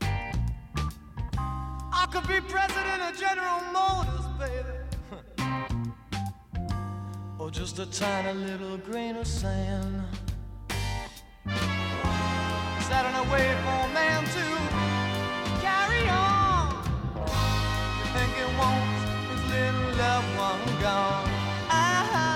I 0.00 2.06
could 2.10 2.26
be 2.26 2.40
president 2.40 3.02
of 3.02 3.14
General 3.18 3.60
Motors, 3.72 4.26
baby. 4.38 4.78
or 7.38 7.50
just 7.50 7.78
a 7.78 7.84
tiny 7.86 8.32
little 8.38 8.78
grain 8.78 9.16
of 9.16 9.26
sand. 9.26 10.02
That 12.88 13.04
in 13.04 13.14
a 13.14 13.22
way 13.30 13.54
for 13.64 13.86
man 13.92 14.24
to 14.24 14.44
carry 15.60 16.08
on? 16.08 16.72
You 17.98 18.04
think 18.14 18.32
he 18.32 18.44
wants 18.56 19.00
his 19.30 19.42
little 19.52 19.90
loved 19.98 20.30
one 20.38 20.64
gone? 20.80 21.28
I 21.68 21.70
uh-huh. 22.00 22.27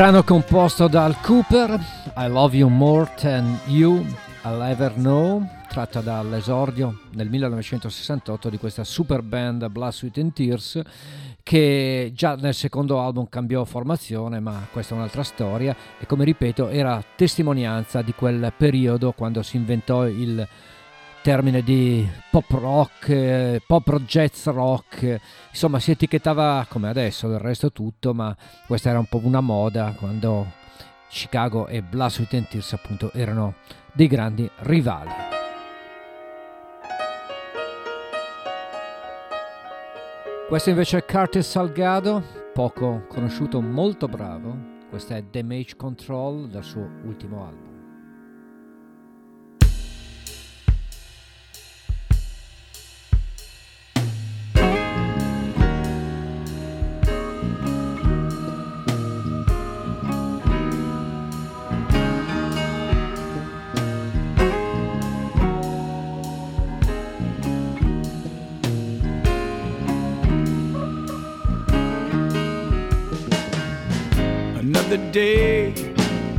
Brano 0.00 0.22
composto 0.22 0.88
dal 0.88 1.20
Cooper, 1.20 1.78
I 2.16 2.26
Love 2.26 2.56
You 2.56 2.70
More 2.70 3.12
Than 3.20 3.60
You 3.66 4.02
I'll 4.44 4.62
Ever 4.62 4.94
Know, 4.94 5.46
tratta 5.68 6.00
dall'esordio 6.00 7.00
nel 7.10 7.28
1968 7.28 8.48
di 8.48 8.56
questa 8.56 8.82
super 8.82 9.20
band 9.20 9.68
Blood, 9.68 9.92
Sweat 9.92 10.16
and 10.16 10.32
Tears 10.32 10.80
che 11.42 12.12
già 12.14 12.34
nel 12.36 12.54
secondo 12.54 12.98
album 12.98 13.28
cambiò 13.28 13.62
formazione, 13.64 14.40
ma 14.40 14.66
questa 14.72 14.94
è 14.94 14.96
un'altra 14.96 15.22
storia 15.22 15.76
e 15.98 16.06
come 16.06 16.24
ripeto 16.24 16.68
era 16.70 17.04
testimonianza 17.14 18.00
di 18.00 18.14
quel 18.14 18.54
periodo 18.56 19.12
quando 19.12 19.42
si 19.42 19.56
inventò 19.56 20.06
il 20.08 20.48
termine 21.22 21.62
di 21.62 22.08
pop 22.30 22.50
rock, 22.50 23.08
eh, 23.08 23.62
pop 23.66 24.00
jazz 24.00 24.46
rock, 24.46 25.20
insomma 25.50 25.78
si 25.78 25.90
etichettava 25.90 26.66
come 26.68 26.88
adesso 26.88 27.28
del 27.28 27.38
resto 27.38 27.72
tutto, 27.72 28.14
ma 28.14 28.34
questa 28.66 28.90
era 28.90 28.98
un 28.98 29.06
po' 29.06 29.20
una 29.22 29.40
moda 29.40 29.94
quando 29.98 30.46
Chicago 31.08 31.66
e 31.66 31.82
Sweat 31.90 32.34
and 32.34 32.48
Tears 32.48 32.72
appunto 32.72 33.12
erano 33.12 33.54
dei 33.92 34.06
grandi 34.06 34.48
rivali. 34.60 35.10
Questo 40.48 40.70
invece 40.70 40.98
è 40.98 41.04
Curtis 41.04 41.48
Salgado, 41.48 42.24
poco 42.52 43.04
conosciuto, 43.08 43.60
molto 43.60 44.08
bravo. 44.08 44.78
Questa 44.88 45.14
è 45.14 45.22
Damage 45.22 45.76
Control 45.76 46.48
dal 46.48 46.64
suo 46.64 46.88
ultimo 47.04 47.46
album. 47.46 47.69
Another 74.90 75.12
day 75.12 75.72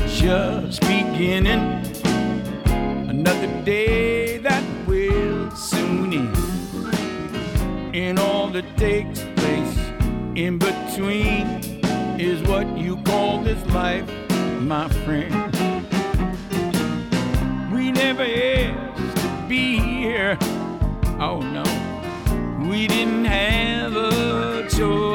just 0.07 0.81
beginning. 0.81 1.85
Another 3.07 3.47
day 3.63 4.39
that 4.39 4.61
will 4.85 5.49
soon 5.51 6.11
end. 6.11 7.95
And 7.95 8.19
all 8.19 8.49
that 8.49 8.65
takes 8.75 9.21
place 9.37 9.77
in 10.35 10.57
between 10.57 11.47
is 12.19 12.41
what 12.41 12.67
you 12.77 12.97
call 13.03 13.41
this 13.41 13.65
life, 13.67 14.05
my 14.59 14.89
friend. 15.05 15.33
We 17.73 17.93
never 17.93 18.23
asked 18.23 19.15
to 19.15 19.45
be 19.47 19.79
here. 19.79 20.37
Oh 21.21 21.39
no, 21.39 21.63
we 22.69 22.87
didn't 22.87 23.23
have 23.23 23.95
a 23.95 24.67
choice. 24.67 25.10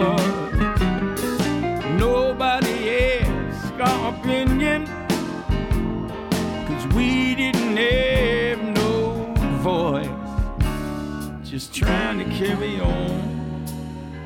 Just 11.56 11.72
trying 11.72 12.18
to 12.18 12.24
carry 12.36 12.78
on 12.80 13.64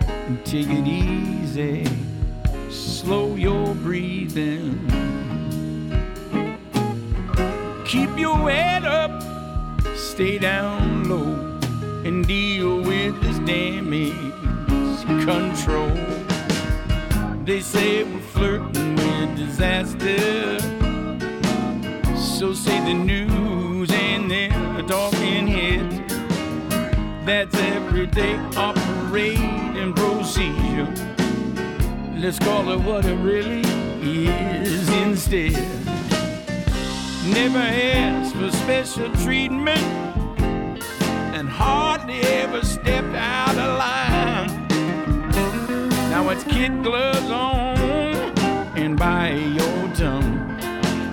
and 0.08 0.44
take 0.44 0.66
it 0.68 0.84
easy. 0.84 1.86
Slow 2.68 3.36
your 3.36 3.72
breathing. 3.72 4.74
Keep 7.86 8.18
your 8.18 8.50
head 8.50 8.84
up, 8.84 9.22
stay 9.94 10.38
down 10.38 11.08
low, 11.08 11.60
and 12.04 12.26
deal 12.26 12.78
with 12.78 13.22
this 13.22 13.38
damage 13.46 14.12
control. 15.24 15.94
They 17.44 17.60
say 17.60 18.02
we're 18.02 18.18
flirting 18.32 18.96
with 18.96 19.36
disaster. 19.36 20.58
So 22.16 22.52
say 22.54 22.76
the 22.84 22.94
news 22.94 23.92
and 23.92 24.28
their 24.28 24.50
heads. 24.50 25.19
That's 27.24 27.54
everyday 27.54 28.34
operating 28.56 29.92
procedure. 29.92 30.88
Let's 32.16 32.38
call 32.38 32.70
it 32.72 32.80
what 32.80 33.04
it 33.04 33.16
really 33.16 33.62
is 34.02 34.88
instead. 34.88 35.52
Never 37.26 37.58
asked 37.58 38.34
for 38.34 38.50
special 38.50 39.12
treatment 39.16 39.82
and 41.34 41.48
hardly 41.48 42.20
ever 42.20 42.64
stepped 42.64 43.14
out 43.14 43.56
of 43.56 43.78
line. 43.78 44.68
Now 46.10 46.28
it's 46.30 46.44
kid 46.44 46.82
gloves 46.82 47.30
on 47.30 47.76
and 48.76 48.98
bite 48.98 49.34
your 49.34 49.94
tongue 49.94 50.58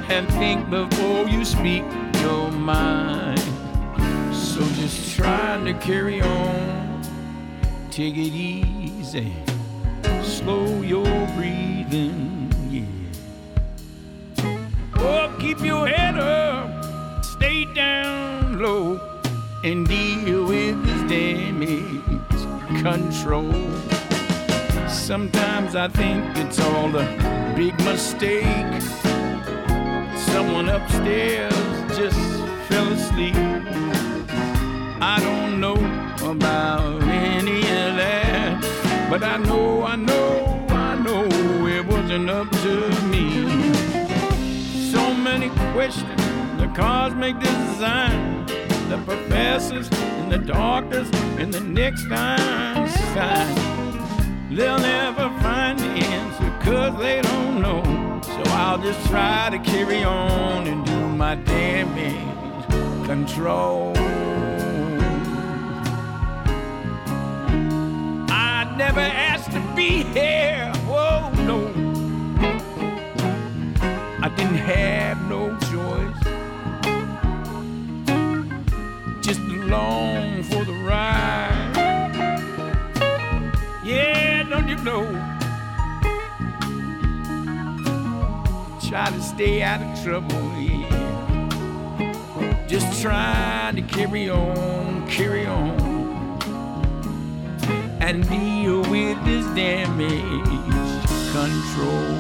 and 0.10 0.28
think 0.30 0.70
before 0.70 1.28
you 1.28 1.43
speak 1.43 1.84
your 2.22 2.49
mind. 2.51 3.57
Just 4.88 5.18
try 5.18 5.62
to 5.66 5.74
carry 5.86 6.22
on, 6.22 7.02
take 7.92 8.16
it 8.16 8.32
easy, 8.32 9.34
slow 10.24 10.82
your 10.82 11.04
breathing, 11.36 12.50
yeah. 12.70 14.46
Oh, 14.96 15.36
keep 15.42 15.60
your 15.60 15.90
head 15.90 16.18
up, 16.18 17.26
stay 17.26 17.66
down 17.74 18.62
low, 18.62 18.98
and 19.66 19.86
deal 19.86 20.46
with 20.46 20.82
this 20.86 21.10
damage 21.10 22.82
control. 22.82 23.52
Sometimes 24.88 25.76
I 25.76 25.90
think 25.90 26.24
it's 26.38 26.62
all 26.62 26.96
a 26.96 27.54
big 27.58 27.78
mistake. 27.84 28.82
Someone 30.32 30.70
upstairs 30.70 31.54
just 31.98 32.18
fell 32.70 32.88
asleep. 32.94 33.36
I 35.10 35.22
don't 35.22 35.62
know 35.62 35.80
about 36.30 37.01
any 37.03 37.62
of 37.62 37.95
that, 37.95 39.08
but 39.10 39.24
I 39.24 39.38
know, 39.38 39.84
I 39.84 39.95
know, 39.95 40.66
I 40.68 40.95
know 40.97 41.24
it 41.66 41.86
wasn't 41.86 42.30
up 42.30 42.51
to 42.51 42.74
me. 43.05 43.72
So 44.91 45.14
many 45.14 45.47
questions, 45.72 46.22
the 46.58 46.70
cosmic 46.76 47.39
design, 47.39 48.47
the 48.89 49.01
professors 49.05 49.88
and 49.91 50.30
the 50.30 50.39
doctors 50.39 51.10
and 51.39 51.53
the 51.53 51.62
next 51.62 52.05
Einstein. 52.12 53.55
They'll 54.53 54.78
never 54.78 55.30
find 55.39 55.80
the 55.80 55.86
answer 55.86 56.51
cause 56.70 56.99
they 56.99 57.22
don't 57.22 57.62
know. 57.62 57.82
So 58.24 58.43
I'll 58.51 58.78
just 58.78 59.08
try 59.08 59.51
to 59.51 59.60
carry 59.60 60.03
on 60.03 60.68
and 60.68 60.86
do 60.86 60.99
my 61.16 61.36
damage 61.36 63.05
control. 63.05 63.95
Never 68.78 69.00
asked 69.00 69.52
to 69.52 69.60
be 69.76 70.04
here. 70.14 70.72
Oh 70.86 71.32
no. 71.48 71.68
I 74.22 74.30
didn't 74.30 74.56
have 74.56 75.20
no 75.28 75.58
choice. 75.72 76.24
Just 79.26 79.40
along 79.40 80.44
for 80.44 80.64
the 80.64 80.74
ride. 80.86 81.74
Yeah, 83.84 84.44
don't 84.44 84.68
you 84.68 84.78
know? 84.84 85.06
Try 88.88 89.10
to 89.10 89.22
stay 89.22 89.64
out 89.64 89.82
of 89.82 90.04
trouble, 90.04 90.54
yeah. 90.60 91.08
Just 92.68 93.02
trying 93.02 93.76
to 93.76 93.82
carry 93.82 94.30
on, 94.30 95.08
carry 95.08 95.48
on, 95.48 95.80
and 98.08 98.26
deal 98.30 98.82
with 98.89 99.22
this 99.26 99.45
damage 99.47 100.16
control. 101.34 102.16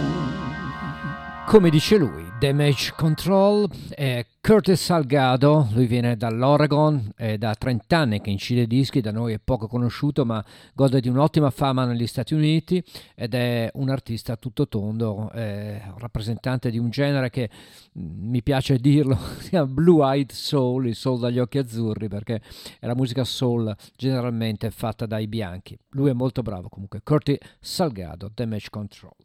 Come 1.47 1.71
dice 1.71 1.97
lui, 1.97 2.26
Damage 2.39 2.93
Control 2.95 3.67
è 3.89 4.23
Curtis 4.39 4.79
Salgado, 4.79 5.69
lui 5.71 5.87
viene 5.87 6.15
dall'Oregon, 6.15 7.13
è 7.15 7.35
da 7.39 7.55
30 7.55 7.97
anni 7.97 8.21
che 8.21 8.29
incide 8.29 8.67
dischi, 8.67 9.01
da 9.01 9.11
noi 9.11 9.33
è 9.33 9.39
poco 9.43 9.67
conosciuto 9.67 10.23
ma 10.23 10.43
gode 10.75 11.01
di 11.01 11.09
un'ottima 11.09 11.49
fama 11.49 11.85
negli 11.85 12.05
Stati 12.05 12.35
Uniti 12.35 12.83
ed 13.15 13.33
è 13.33 13.71
un 13.73 13.89
artista 13.89 14.35
tutto 14.35 14.67
tondo, 14.67 15.31
rappresentante 15.33 16.69
di 16.69 16.77
un 16.77 16.91
genere 16.91 17.31
che 17.31 17.49
mm, 17.97 18.29
mi 18.29 18.43
piace 18.43 18.77
dirlo, 18.77 19.17
si 19.41 19.49
chiama 19.49 19.65
Blue 19.65 20.05
Eyed 20.05 20.31
Soul, 20.31 20.87
il 20.87 20.95
soul 20.95 21.19
dagli 21.19 21.39
occhi 21.39 21.57
azzurri 21.57 22.07
perché 22.07 22.39
è 22.79 22.85
la 22.85 22.95
musica 22.95 23.23
soul 23.23 23.75
generalmente 23.95 24.69
fatta 24.69 25.07
dai 25.07 25.27
bianchi. 25.27 25.75
Lui 25.89 26.11
è 26.11 26.13
molto 26.13 26.43
bravo 26.43 26.69
comunque, 26.69 27.01
Curtis 27.03 27.39
Salgado, 27.59 28.29
Damage 28.31 28.67
Control. 28.69 29.15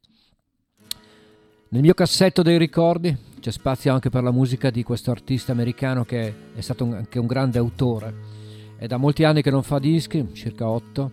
Nel 1.72 1.80
mio 1.80 1.94
cassetto 1.94 2.42
dei 2.42 2.58
ricordi 2.58 3.16
c'è 3.40 3.50
spazio 3.50 3.94
anche 3.94 4.10
per 4.10 4.22
la 4.22 4.30
musica 4.30 4.68
di 4.68 4.82
questo 4.82 5.10
artista 5.10 5.52
americano 5.52 6.04
che 6.04 6.52
è 6.54 6.60
stato 6.60 6.84
anche 6.84 7.18
un 7.18 7.26
grande 7.26 7.56
autore. 7.56 8.14
È 8.76 8.86
da 8.86 8.98
molti 8.98 9.24
anni 9.24 9.40
che 9.40 9.50
non 9.50 9.62
fa 9.62 9.78
dischi, 9.78 10.34
circa 10.34 10.68
otto. 10.68 11.12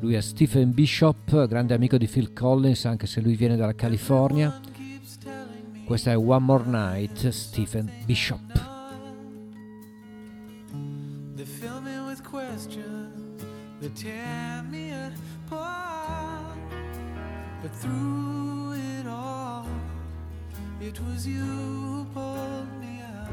Lui 0.00 0.14
è 0.14 0.20
Stephen 0.20 0.72
Bishop, 0.72 1.46
grande 1.46 1.74
amico 1.74 1.96
di 1.96 2.08
Phil 2.08 2.32
Collins, 2.32 2.86
anche 2.86 3.06
se 3.06 3.20
lui 3.20 3.36
viene 3.36 3.54
dalla 3.54 3.76
California. 3.76 4.60
Questa 5.84 6.10
è 6.10 6.16
One 6.16 6.44
More 6.44 6.64
Night, 6.66 7.28
Stephen 7.28 7.88
Bishop. 8.04 8.40
But 17.62 17.72
through 17.80 18.53
it 20.80 21.00
was 21.00 21.26
you 21.26 21.40
who 21.40 22.04
pulled 22.14 22.80
me 22.80 23.00
out. 23.02 23.28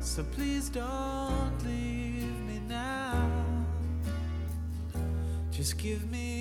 So 0.00 0.22
please 0.22 0.68
don't 0.68 1.58
leave 1.64 2.38
me 2.48 2.60
now. 2.68 3.30
Just 5.50 5.78
give 5.78 6.10
me 6.10 6.33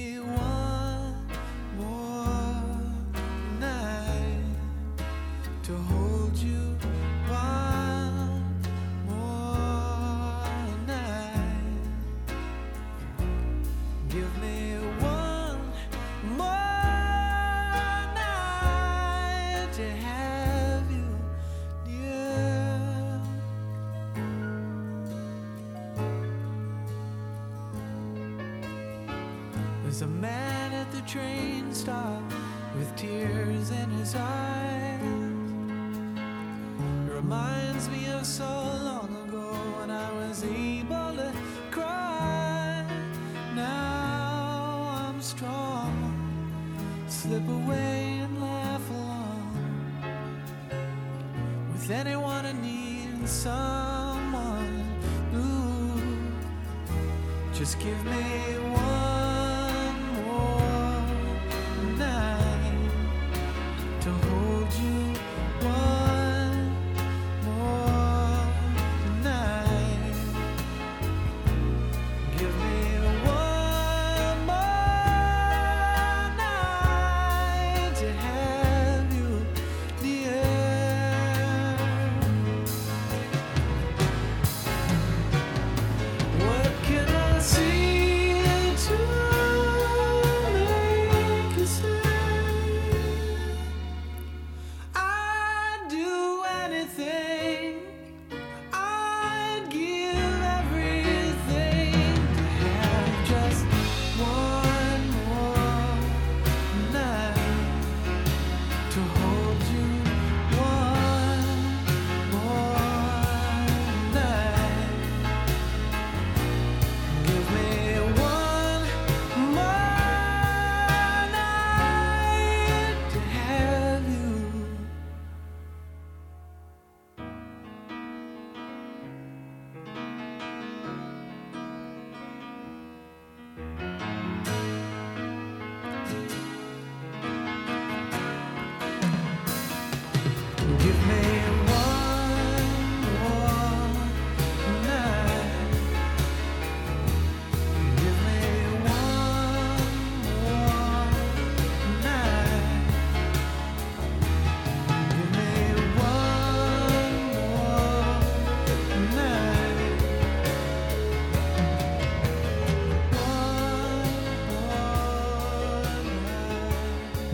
give 57.84 58.06
me 58.06 58.13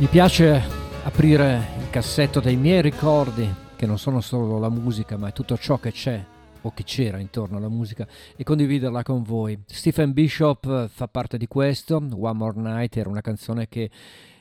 piace 0.10 0.60
aprire 1.04 1.68
il 1.78 1.90
cassetto 1.92 2.40
dei 2.40 2.56
miei 2.56 2.82
ricordi, 2.82 3.48
che 3.76 3.86
non 3.86 4.00
sono 4.00 4.22
solo 4.22 4.58
la 4.58 4.70
musica, 4.70 5.18
ma 5.18 5.28
è 5.28 5.34
tutto 5.34 5.56
ciò 5.56 5.78
che 5.78 5.92
c'è 5.92 6.26
o 6.62 6.74
che 6.74 6.84
c'era 6.84 7.20
intorno 7.20 7.58
alla 7.58 7.70
musica, 7.70 8.08
e 8.36 8.44
condividerla 8.44 9.04
con 9.04 9.22
voi. 9.22 9.62
Stephen 9.68 10.12
Bishop 10.14 10.66
eh, 10.66 10.88
fa 10.92 11.08
parte 11.08 11.38
di 11.38 11.46
questo. 11.46 11.98
One 11.98 12.34
More 12.34 12.60
Night 12.60 12.98
era 12.98 13.08
una 13.08 13.22
canzone 13.22 13.70
che 13.70 13.92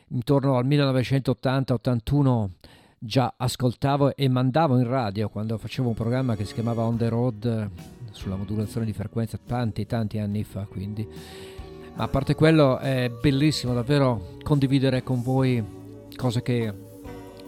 intorno 0.08 0.56
al 0.56 0.66
1980-81 0.66 2.48
già 2.98 3.34
ascoltavo 3.36 4.16
e 4.16 4.26
mandavo 4.26 4.78
in 4.78 4.88
radio 4.88 5.28
quando 5.28 5.58
facevo 5.58 5.88
un 5.88 5.94
programma 5.94 6.34
che 6.34 6.46
si 6.46 6.54
chiamava 6.54 6.82
On 6.82 6.96
the 6.96 7.08
Road 7.10 7.44
eh, 7.44 7.68
sulla 8.10 8.36
modulazione 8.36 8.84
di 8.84 8.92
frequenza 8.92 9.38
tanti 9.46 9.86
tanti 9.86 10.18
anni 10.18 10.42
fa 10.42 10.66
quindi 10.68 11.06
ma 11.98 12.04
a 12.04 12.08
parte 12.08 12.36
quello 12.36 12.78
è 12.78 13.10
bellissimo 13.10 13.74
davvero 13.74 14.36
condividere 14.44 15.02
con 15.02 15.20
voi 15.20 15.62
cose 16.14 16.42
che 16.42 16.72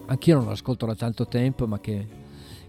anch'io 0.06 0.40
non 0.40 0.48
ascolto 0.48 0.86
da 0.86 0.96
tanto 0.96 1.28
tempo 1.28 1.68
ma 1.68 1.78
che 1.78 2.04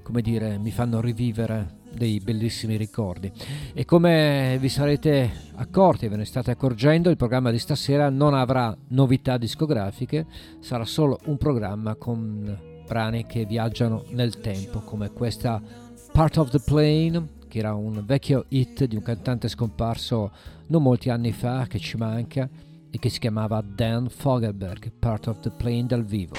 come 0.04 0.22
dire 0.22 0.60
mi 0.60 0.70
fanno 0.70 1.02
rivivere 1.02 1.80
dei 1.92 2.20
bellissimi 2.20 2.78
ricordi. 2.78 3.32
E 3.74 3.84
come 3.84 4.58
vi 4.60 4.70
sarete 4.70 5.32
accorti 5.56 6.08
ve 6.08 6.18
ne 6.18 6.26
state 6.26 6.52
accorgendo 6.52 7.10
il 7.10 7.18
programma 7.18 7.50
di 7.50 7.58
stasera 7.58 8.10
non 8.10 8.36
avrà 8.36 8.78
novità 8.90 9.38
discografiche 9.38 10.28
sarà 10.60 10.86
solo 10.86 11.18
un 11.26 11.38
programma 11.38 11.96
con 11.96 12.60
brani 12.88 13.26
che 13.26 13.46
viaggiano 13.46 14.04
nel 14.10 14.40
tempo 14.40 14.82
come 14.82 15.10
questa 15.10 15.60
Part 16.12 16.38
of 16.38 16.52
the 16.52 16.60
Plane 16.60 17.40
che 17.52 17.58
era 17.58 17.74
un 17.74 18.02
vecchio 18.06 18.46
hit 18.48 18.86
di 18.86 18.96
un 18.96 19.02
cantante 19.02 19.50
scomparso 19.50 20.32
non 20.72 20.84
molti 20.84 21.10
anni 21.10 21.34
fa 21.34 21.68
che 21.68 21.80
ci 21.80 21.98
manca 21.98 22.50
e 22.90 22.98
che 22.98 23.10
si 23.10 23.20
chiamava 23.20 23.62
Dan 23.62 24.08
Fogelberg 24.10 24.90
Part 24.98 25.28
of 25.28 25.40
the 25.42 25.52
Plane 25.52 25.86
dal 25.86 26.06
vivo 26.06 26.36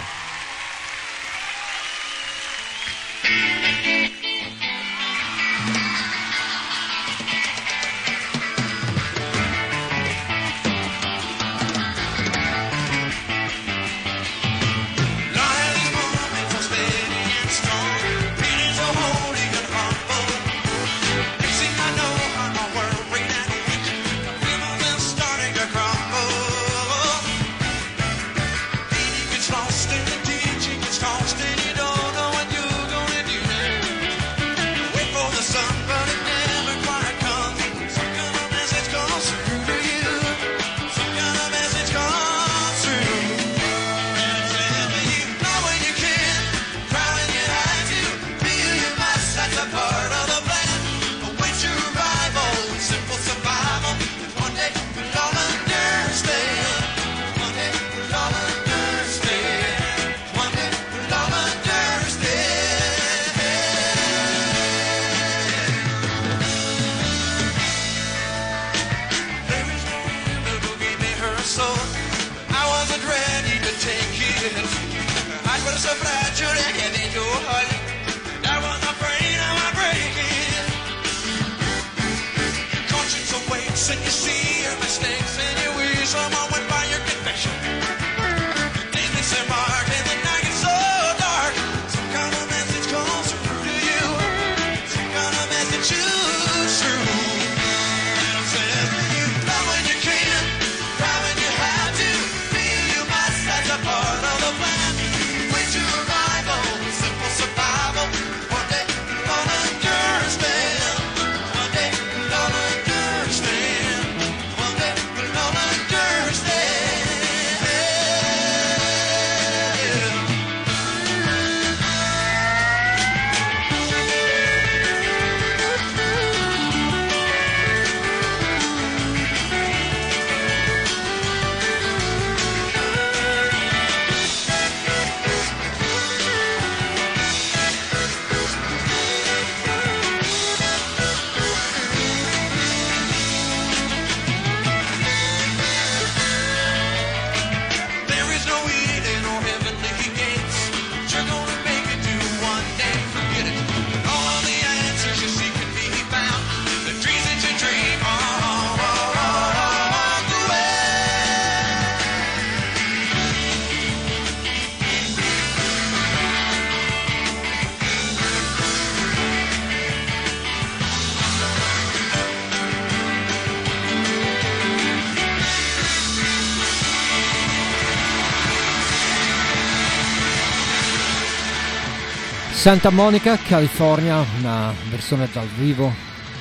Santa 182.63 182.91
Monica, 182.91 183.37
California, 183.39 184.25
una 184.39 184.73
versione 184.89 185.29
dal 185.33 185.49
vivo 185.49 185.93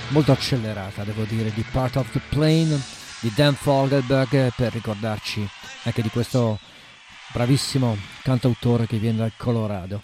molto 0.10 0.32
accelerata, 0.32 1.04
devo 1.04 1.24
dire, 1.24 1.52
di 1.52 1.66
Part 1.72 1.96
of 1.96 2.12
the 2.12 2.22
Plane 2.30 2.80
di 3.22 3.34
Dan 3.36 3.56
Fogelberg 3.56 4.54
per 4.56 4.72
ricordarci 4.72 5.44
anche 5.82 6.04
di 6.04 6.10
questo 6.10 6.60
bravissimo 7.34 7.98
cantautore 8.22 8.86
che 8.86 9.00
viene 9.00 9.18
dal 9.18 9.32
Colorado. 9.36 10.04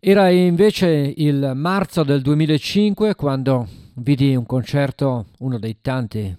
Era 0.00 0.30
invece 0.30 1.12
il 1.14 1.52
marzo 1.54 2.02
del 2.02 2.22
2005 2.22 3.14
quando 3.14 3.68
vidi 3.96 4.34
un 4.34 4.46
concerto, 4.46 5.26
uno 5.40 5.58
dei 5.58 5.76
tanti 5.82 6.34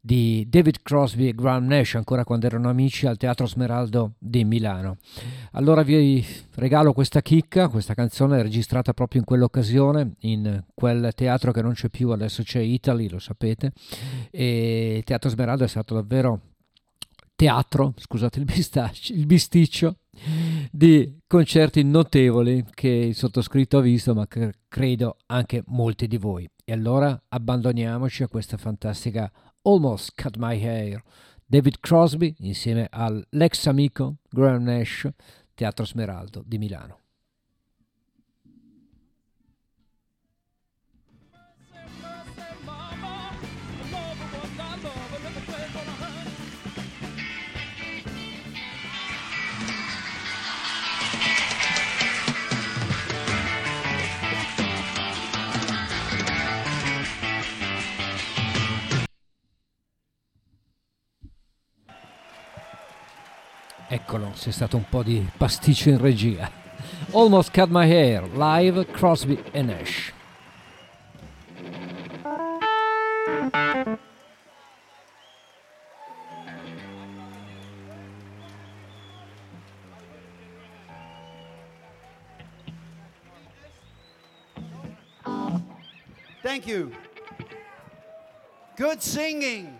di 0.00 0.46
David 0.48 0.82
Crosby 0.82 1.28
e 1.28 1.34
Graham 1.34 1.66
Nash, 1.66 1.94
ancora 1.94 2.24
quando 2.24 2.46
erano 2.46 2.68
amici, 2.68 3.06
al 3.06 3.16
Teatro 3.16 3.46
Smeraldo 3.46 4.12
di 4.18 4.44
Milano. 4.44 4.96
Allora 5.52 5.82
vi 5.82 6.24
regalo 6.54 6.92
questa 6.92 7.20
chicca, 7.20 7.68
questa 7.68 7.94
canzone 7.94 8.42
registrata 8.42 8.92
proprio 8.92 9.20
in 9.20 9.26
quell'occasione, 9.26 10.14
in 10.20 10.64
quel 10.74 11.12
teatro 11.14 11.52
che 11.52 11.62
non 11.62 11.72
c'è 11.72 11.88
più, 11.88 12.10
adesso 12.10 12.42
c'è 12.42 12.60
Italy, 12.60 13.08
lo 13.08 13.18
sapete, 13.18 13.72
e 14.30 15.02
Teatro 15.04 15.30
Smeraldo 15.30 15.64
è 15.64 15.68
stato 15.68 15.94
davvero 15.94 16.40
teatro, 17.38 17.94
scusate 17.96 18.40
il, 18.40 18.44
bistaccio, 18.44 19.12
il 19.12 19.24
bisticcio, 19.24 19.98
di 20.72 21.20
concerti 21.24 21.84
notevoli 21.84 22.64
che 22.74 22.88
il 22.88 23.14
sottoscritto 23.14 23.78
ha 23.78 23.80
visto, 23.80 24.12
ma 24.12 24.26
che 24.26 24.54
credo 24.66 25.18
anche 25.26 25.62
molti 25.66 26.08
di 26.08 26.16
voi. 26.16 26.48
E 26.64 26.72
allora 26.72 27.16
abbandoniamoci 27.28 28.24
a 28.24 28.28
questa 28.28 28.56
fantastica 28.56 29.30
Almost 29.62 30.12
Cut 30.14 30.36
My 30.36 30.58
Hair. 30.62 31.02
David 31.44 31.80
Crosby 31.80 32.34
insieme 32.40 32.88
all'ex 32.90 33.66
amico 33.66 34.16
Graham 34.30 34.64
Nash, 34.64 35.08
Teatro 35.54 35.84
Smeraldo 35.84 36.42
di 36.46 36.58
Milano. 36.58 36.98
Eccolo, 63.90 64.32
c'è 64.34 64.50
stato 64.50 64.76
un 64.76 64.84
po' 64.86 65.02
di 65.02 65.26
pasticcio 65.34 65.88
in 65.88 65.98
regia. 65.98 66.50
Almost 67.12 67.52
Cut 67.52 67.68
My 67.70 67.90
Hair, 67.90 68.28
live 68.34 68.84
Crosby 68.90 69.42
e 69.50 69.62
Nash. 69.62 70.12
Thank 86.42 86.66
you. 86.66 86.92
Good 88.76 89.00
singing. 89.00 89.78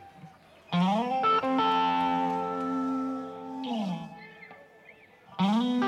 Oh. 5.41 5.88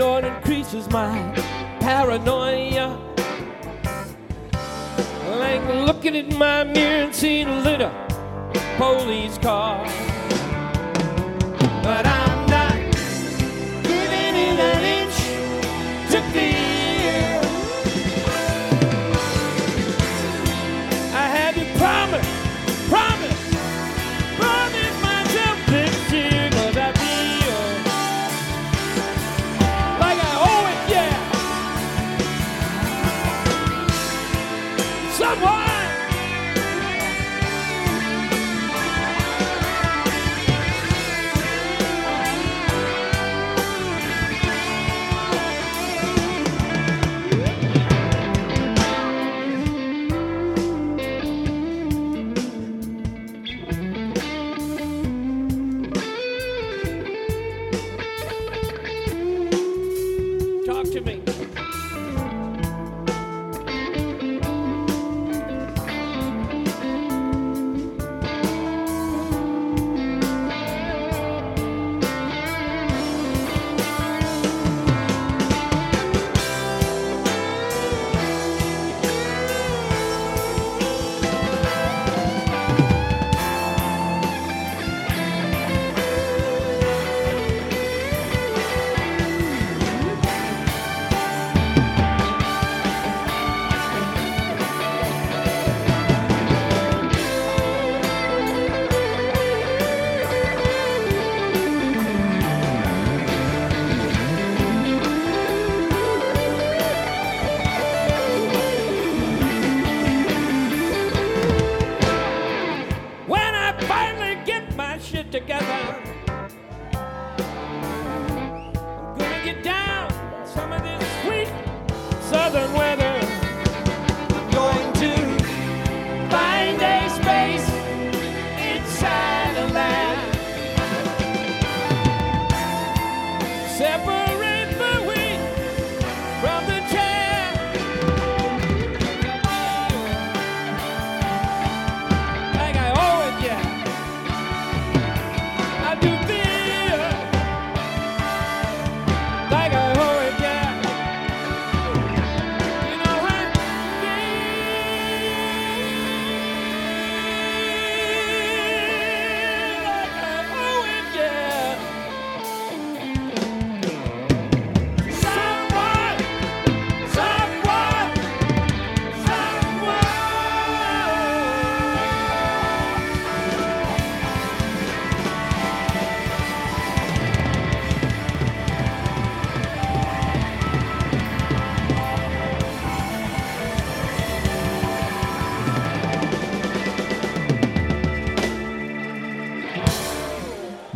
Lord 0.00 0.24
increases 0.24 0.88
my 0.88 1.12
paranoia. 1.78 2.98
Like 5.38 5.62
looking 5.86 6.14
in 6.14 6.38
my 6.38 6.64
mirror 6.64 7.04
and 7.04 7.14
seeing 7.14 7.48
a 7.48 7.60
little 7.60 7.92
police 8.78 9.36
car. 9.36 9.84
But 11.82 12.06
I'm 12.06 12.29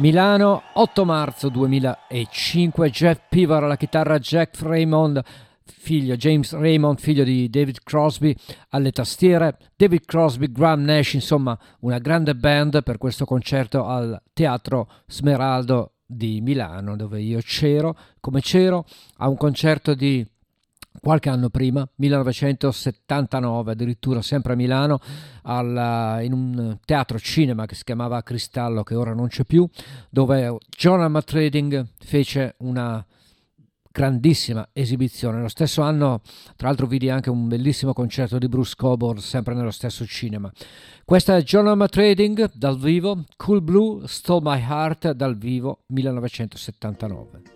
Milano, 0.05 0.64
8 0.74 1.07
marzo 1.07 1.48
2005, 1.48 2.90
Jeff 2.90 3.20
Pivar 3.26 3.64
alla 3.64 3.78
chitarra, 3.78 4.18
Jack 4.18 4.61
Raymond, 4.61 5.22
figlio 5.64 6.14
James 6.14 6.52
Raymond, 6.52 6.98
figlio 6.98 7.24
di 7.24 7.48
David 7.48 7.78
Crosby, 7.82 8.36
alle 8.68 8.90
tastiere, 8.90 9.57
David 9.74 10.05
Crosby, 10.05 10.52
Graham 10.52 10.82
Nash, 10.82 11.14
insomma 11.14 11.59
una 11.80 11.96
grande 11.96 12.34
band 12.34 12.82
per 12.82 12.98
questo 12.98 13.24
concerto 13.24 13.86
al 13.86 14.20
Teatro 14.34 14.90
Smeraldo 15.07 15.92
di 16.05 16.42
Milano, 16.42 16.96
dove 16.96 17.22
io 17.22 17.38
c'ero, 17.40 17.96
come 18.20 18.42
c'ero, 18.42 18.84
a 19.16 19.28
un 19.30 19.38
concerto 19.38 19.94
di 19.94 20.22
qualche 21.01 21.28
anno 21.28 21.51
prima, 21.51 21.86
1979, 21.97 23.72
addirittura 23.72 24.22
sempre 24.22 24.53
a 24.55 24.57
Milano, 24.57 25.01
al, 25.42 26.20
in 26.22 26.32
un 26.32 26.78
teatro 26.84 27.18
cinema 27.18 27.66
che 27.66 27.74
si 27.74 27.84
chiamava 27.84 28.22
Cristallo, 28.22 28.82
che 28.82 28.95
ora 28.95 29.12
non 29.12 29.28
c'è 29.28 29.45
più, 29.45 29.68
dove 30.11 30.57
John 30.76 31.20
Trading 31.24 31.86
fece 31.99 32.55
una 32.59 33.05
grandissima 33.95 34.68
esibizione. 34.72 35.40
Lo 35.40 35.49
stesso 35.49 35.80
anno, 35.80 36.20
tra 36.57 36.66
l'altro, 36.66 36.86
vidi 36.86 37.11
anche 37.11 37.30
un 37.30 37.47
bellissimo 37.47 37.92
concerto 37.92 38.38
di 38.38 38.49
Bruce 38.49 38.74
Coburn, 38.76 39.20
sempre 39.20 39.55
nello 39.55 39.70
stesso 39.70 40.05
cinema. 40.05 40.51
Questa 41.05 41.36
è 41.36 41.42
John 41.42 41.86
Trading 41.88 42.51
dal 42.55 42.76
vivo, 42.76 43.24
Cool 43.36 43.62
Blue 43.62 44.09
Stole 44.09 44.40
My 44.42 44.61
Heart 44.61 45.12
dal 45.12 45.36
vivo 45.36 45.84
1979. 45.86 47.53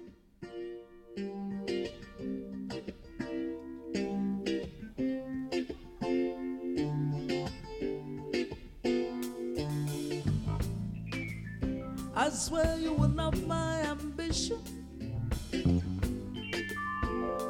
I 12.29 12.31
swear 12.31 12.77
you 12.79 12.93
were 12.93 13.09
not 13.09 13.39
my 13.47 13.81
ambition. 13.85 14.59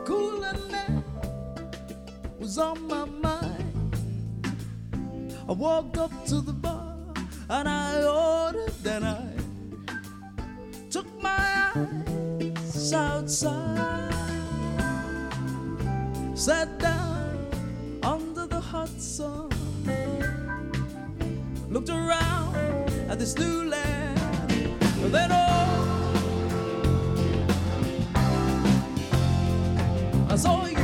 Cool 0.04 0.44
and 0.44 1.02
was 2.38 2.58
on 2.58 2.86
my 2.86 3.04
mind. 3.04 3.96
I 5.48 5.52
walked 5.52 5.98
up 5.98 6.12
to 6.26 6.40
the 6.40 6.52
bar 6.52 6.94
and 7.50 7.68
I 7.68 8.04
ordered, 8.04 8.72
then 8.84 9.02
I 9.02 9.26
took 10.90 11.08
my 11.20 11.72
eyes 11.74 12.92
outside, 12.92 14.14
sat 16.34 16.78
down 16.78 17.98
under 18.04 18.46
the 18.46 18.60
hot 18.60 18.90
sun, 19.00 19.50
looked 21.68 21.88
around 21.90 22.54
at 23.10 23.18
this 23.18 23.36
new 23.36 23.64
land. 23.64 24.07
And 25.08 25.14
then 25.14 25.32
all 30.44 30.77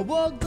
I 0.00 0.02
walked 0.02 0.39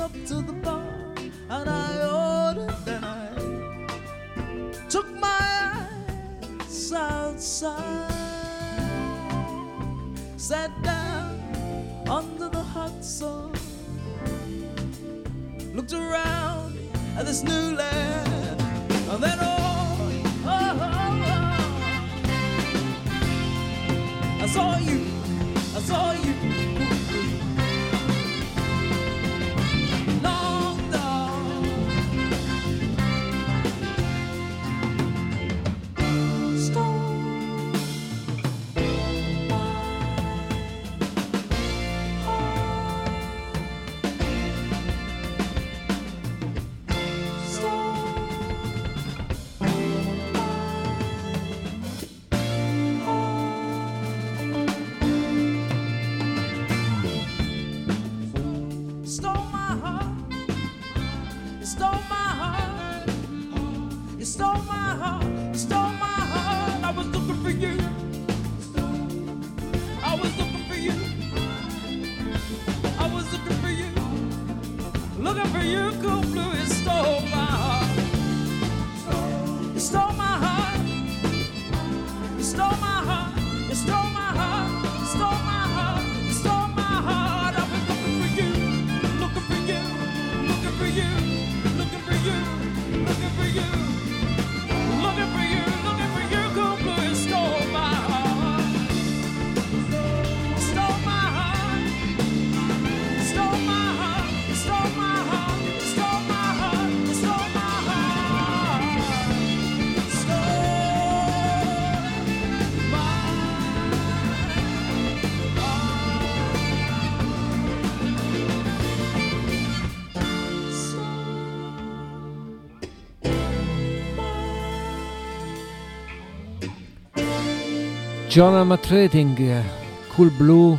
Jonah 128.33 128.63
Matreting, 128.63 129.61
Cool 130.07 130.31
Blue, 130.31 130.75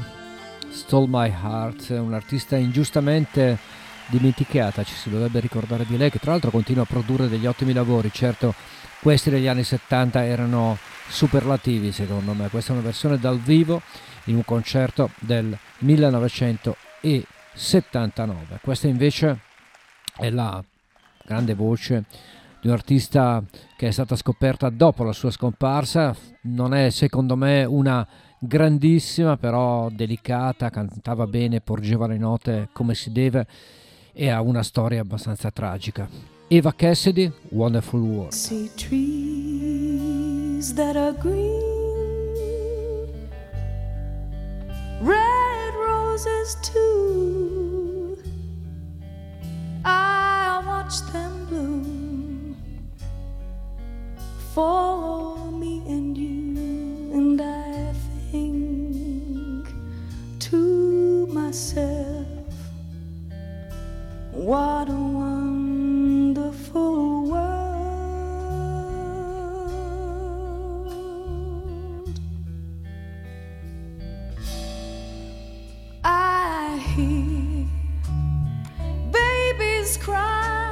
Stole 0.70 1.06
My 1.08 1.30
Heart, 1.30 1.90
un'artista 1.90 2.56
ingiustamente 2.56 3.56
dimenticata, 4.08 4.82
ci 4.82 4.92
si 4.92 5.08
dovrebbe 5.08 5.38
ricordare 5.38 5.86
di 5.86 5.96
lei 5.96 6.10
che 6.10 6.18
tra 6.18 6.32
l'altro 6.32 6.50
continua 6.50 6.82
a 6.82 6.86
produrre 6.86 7.28
degli 7.28 7.46
ottimi 7.46 7.72
lavori, 7.72 8.10
certo 8.12 8.54
questi 9.00 9.30
degli 9.30 9.46
anni 9.46 9.62
70 9.62 10.24
erano 10.24 10.76
superlativi 11.06 11.92
secondo 11.92 12.32
me, 12.32 12.48
questa 12.48 12.72
è 12.72 12.74
una 12.74 12.84
versione 12.84 13.20
dal 13.20 13.38
vivo 13.38 13.82
in 14.24 14.34
un 14.34 14.44
concerto 14.44 15.10
del 15.20 15.56
1979, 15.78 18.58
questa 18.62 18.88
invece 18.88 19.38
è 20.16 20.28
la 20.28 20.60
grande 21.24 21.54
voce 21.54 22.02
di 22.64 22.70
un 22.70 22.76
artista 22.76 23.44
che 23.76 23.88
è 23.88 23.90
stata 23.90 24.16
scoperta 24.16 24.70
dopo 24.70 25.04
la 25.04 25.12
sua 25.12 25.30
scomparsa, 25.30 26.16
non 26.44 26.72
è 26.72 26.88
secondo 26.88 27.36
me 27.36 27.62
una 27.66 28.08
grandissima, 28.38 29.36
però 29.36 29.90
delicata, 29.90 30.70
cantava 30.70 31.26
bene, 31.26 31.60
porgeva 31.60 32.06
le 32.06 32.16
note 32.16 32.70
come 32.72 32.94
si 32.94 33.12
deve 33.12 33.46
e 34.14 34.30
ha 34.30 34.40
una 34.40 34.62
storia 34.62 35.02
abbastanza 35.02 35.50
tragica. 35.50 36.08
Eva 36.48 36.72
Cassidy, 36.72 37.30
Wonderful 37.50 38.00
World. 38.00 38.32
see 38.32 38.70
trees 38.76 40.72
that 40.72 40.96
are 40.96 41.12
green, 41.12 41.60
red 45.02 45.74
roses 45.74 46.56
too. 46.62 48.16
I 49.84 50.62
watch 50.64 51.02
them 51.12 51.43
for 54.54 55.50
me 55.50 55.82
and 55.88 56.16
you, 56.16 57.10
and 57.12 57.42
I 57.42 57.92
think 58.30 59.66
to 60.38 61.26
myself. 61.26 62.24
What 64.30 64.88
a 64.88 64.92
wonderful 65.22 66.44
world. 67.30 67.64
I 76.04 76.78
hear 76.94 77.66
babies 79.10 79.96
cry, 79.96 80.63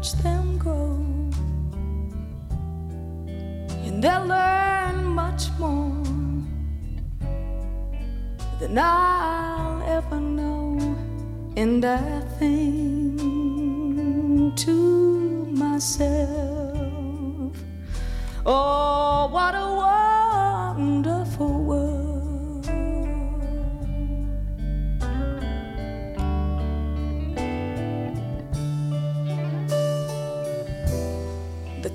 watch 0.00 0.12
them 0.22 0.56
grow, 0.56 0.96
and 3.84 4.02
they'll 4.02 4.24
learn 4.24 5.04
much 5.04 5.50
more 5.58 5.92
than 8.58 8.78
I'll 8.78 9.82
ever 9.82 10.18
know. 10.18 10.96
And 11.54 11.84
I 11.84 12.20
think 12.38 13.20
to 14.64 15.44
myself, 15.52 15.92
oh, 18.46 19.28
what 19.30 19.54
a 19.54 19.68
wonderful 19.76 20.19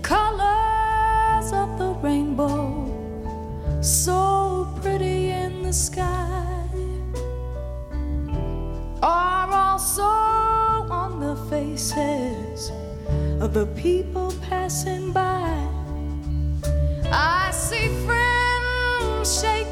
colors 0.06 1.52
of 1.52 1.80
the 1.80 1.92
rainbow, 2.04 2.86
so 3.82 4.68
pretty 4.80 5.32
in 5.32 5.64
the 5.64 5.74
sky, 5.74 6.70
are 9.02 9.52
also 9.52 10.04
on 10.04 11.20
the 11.20 11.36
faces 11.50 12.72
of 13.42 13.56
the 13.56 13.66
people 13.76 14.32
passing 14.48 15.12
by. 15.12 15.68
I 17.12 17.50
see 17.52 17.88
friends 18.06 19.42
shaking 19.42 19.65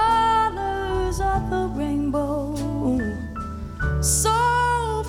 colors 0.00 1.20
of 1.20 1.50
the 1.50 1.64
rainbow. 1.80 2.54
So 4.00 4.36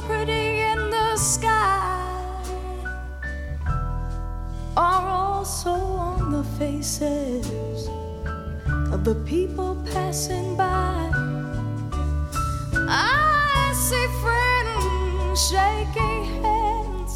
pretty 0.05 0.45
in 0.71 0.79
the 0.89 1.15
sky. 1.17 1.97
Are 4.77 5.07
also 5.07 5.71
on 6.09 6.31
the 6.31 6.43
faces 6.59 7.87
of 8.93 9.03
the 9.03 9.15
people 9.33 9.71
passing 9.93 10.55
by. 10.55 11.11
I 12.87 13.73
see 13.87 14.07
friends 14.21 15.37
shaking 15.49 16.23
hands 16.43 17.13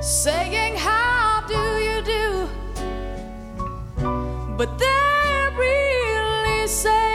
saying 0.00 0.74
how 0.76 1.42
do 1.52 1.62
you 1.86 1.98
do? 2.14 2.26
But 4.58 4.78
they're 4.78 5.21
say 6.82 7.11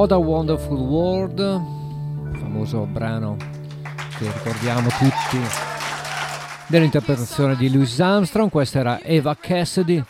What 0.00 0.12
a 0.12 0.16
Wonderful 0.16 0.78
World, 0.78 1.60
famoso 2.38 2.86
brano 2.86 3.36
che 4.16 4.32
ricordiamo 4.32 4.88
tutti 4.88 5.38
dell'interpretazione 6.68 7.54
di 7.54 7.70
Louis 7.70 8.00
Armstrong, 8.00 8.50
questa 8.50 8.78
era 8.78 9.02
Eva 9.02 9.36
Cassidy. 9.38 10.02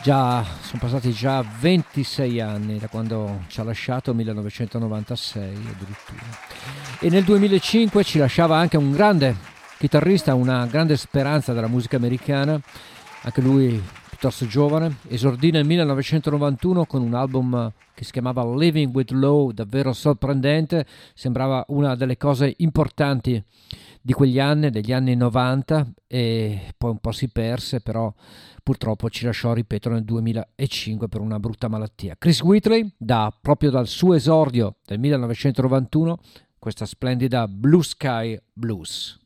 Già, 0.00 0.44
sono 0.44 0.78
passati 0.78 1.10
già 1.10 1.44
26 1.58 2.40
anni 2.40 2.78
da 2.78 2.86
quando 2.86 3.40
ci 3.48 3.58
ha 3.58 3.64
lasciato, 3.64 4.14
1996 4.14 5.42
addirittura. 5.42 6.22
E 7.00 7.08
nel 7.10 7.24
2005 7.24 8.04
ci 8.04 8.18
lasciava 8.18 8.58
anche 8.58 8.76
un 8.76 8.92
grande 8.92 9.34
chitarrista, 9.76 10.36
una 10.36 10.66
grande 10.66 10.96
speranza 10.96 11.52
della 11.52 11.66
musica 11.66 11.96
americana, 11.96 12.60
anche 13.22 13.40
lui 13.40 13.82
piuttosto 14.24 14.46
giovane, 14.46 14.96
esordì 15.08 15.50
nel 15.50 15.66
1991 15.66 16.86
con 16.86 17.02
un 17.02 17.12
album 17.12 17.70
che 17.92 18.04
si 18.04 18.12
chiamava 18.12 18.42
Living 18.56 18.94
with 18.94 19.10
Low, 19.10 19.50
davvero 19.50 19.92
sorprendente, 19.92 20.86
sembrava 21.12 21.62
una 21.68 21.94
delle 21.94 22.16
cose 22.16 22.54
importanti 22.58 23.42
di 24.00 24.12
quegli 24.14 24.40
anni, 24.40 24.70
degli 24.70 24.94
anni 24.94 25.14
90 25.14 25.92
e 26.06 26.72
poi 26.78 26.92
un 26.92 26.98
po' 27.00 27.12
si 27.12 27.28
perse, 27.28 27.82
però 27.82 28.10
purtroppo 28.62 29.10
ci 29.10 29.26
lasciò, 29.26 29.52
ripeto, 29.52 29.90
nel 29.90 30.04
2005 30.04 31.06
per 31.06 31.20
una 31.20 31.38
brutta 31.38 31.68
malattia. 31.68 32.16
Chris 32.16 32.40
Whitley 32.40 32.94
dà 32.96 33.30
proprio 33.38 33.68
dal 33.68 33.86
suo 33.86 34.14
esordio 34.14 34.76
del 34.86 35.00
1991 35.00 36.18
questa 36.58 36.86
splendida 36.86 37.46
Blue 37.46 37.82
Sky 37.82 38.40
Blues. 38.54 39.20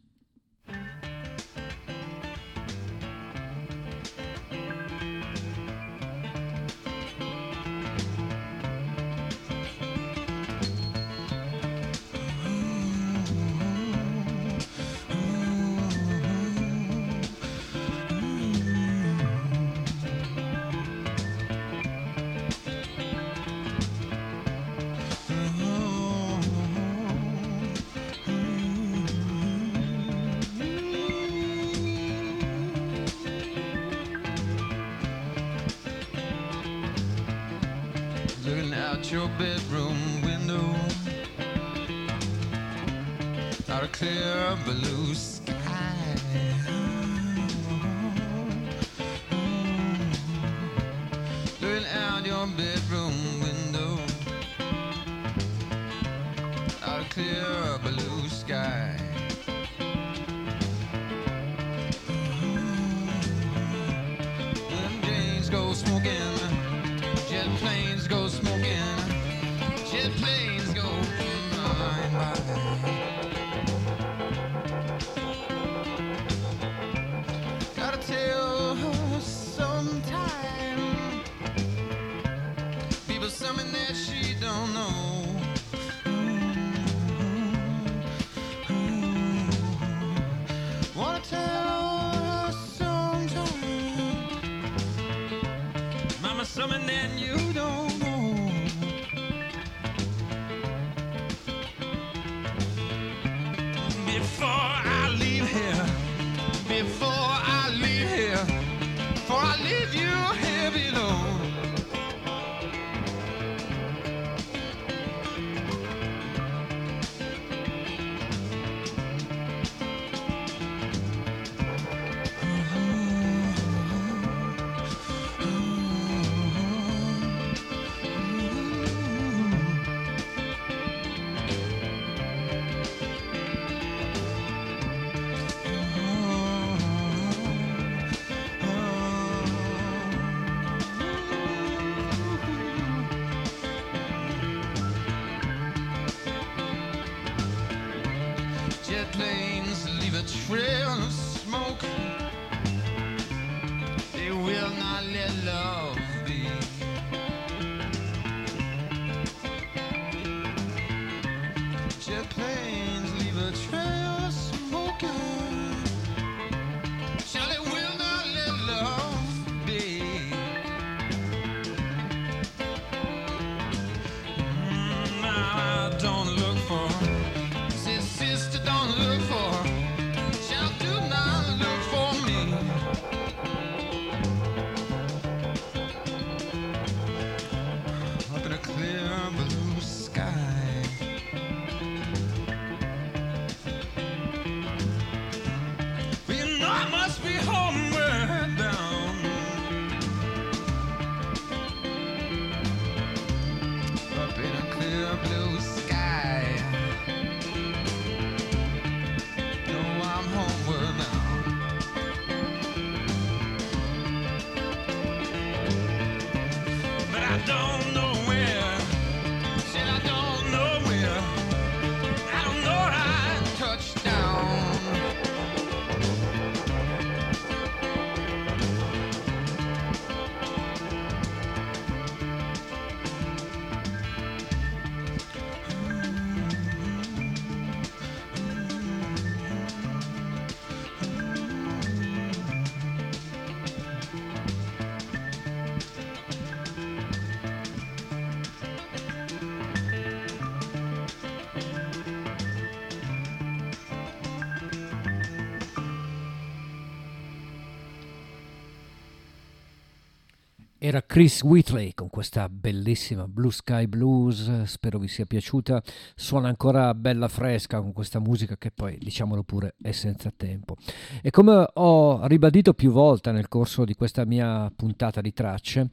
Chris 261.19 261.43
Whitley 261.43 261.95
con 261.95 262.11
questa 262.11 262.49
bellissima 262.49 263.27
Blue 263.27 263.51
Sky 263.51 263.89
Blues, 263.89 264.63
spero 264.63 265.01
vi 265.01 265.09
sia 265.09 265.27
piaciuta, 265.27 265.83
suona 266.15 266.47
ancora 266.47 266.95
bella 266.95 267.27
fresca 267.27 267.81
con 267.81 267.93
questa 267.93 268.21
musica 268.21 268.57
che 268.57 268.71
poi, 268.71 268.99
diciamolo 268.99 269.43
pure, 269.43 269.75
è 269.83 269.91
senza 269.91 270.33
tempo. 270.37 270.77
E 271.21 271.31
come 271.31 271.71
ho 271.75 272.25
ribadito 272.29 272.73
più 272.73 272.93
volte 272.93 273.33
nel 273.33 273.49
corso 273.49 273.85
di 273.85 273.97
questa 273.97 274.25
mia 274.25 274.71
puntata 274.77 275.21
di 275.21 275.33
tracce, 275.33 275.91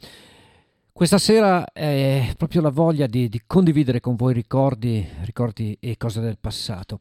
questa 0.94 1.18
sera 1.18 1.74
è 1.74 2.32
proprio 2.38 2.62
la 2.62 2.70
voglia 2.70 3.08
di, 3.08 3.28
di 3.28 3.42
condividere 3.48 4.02
con 4.02 4.16
voi 4.16 4.32
ricordi, 4.32 5.04
ricordi 5.22 5.76
e 5.80 5.98
cose 5.98 6.22
del 6.22 6.38
passato. 6.40 7.00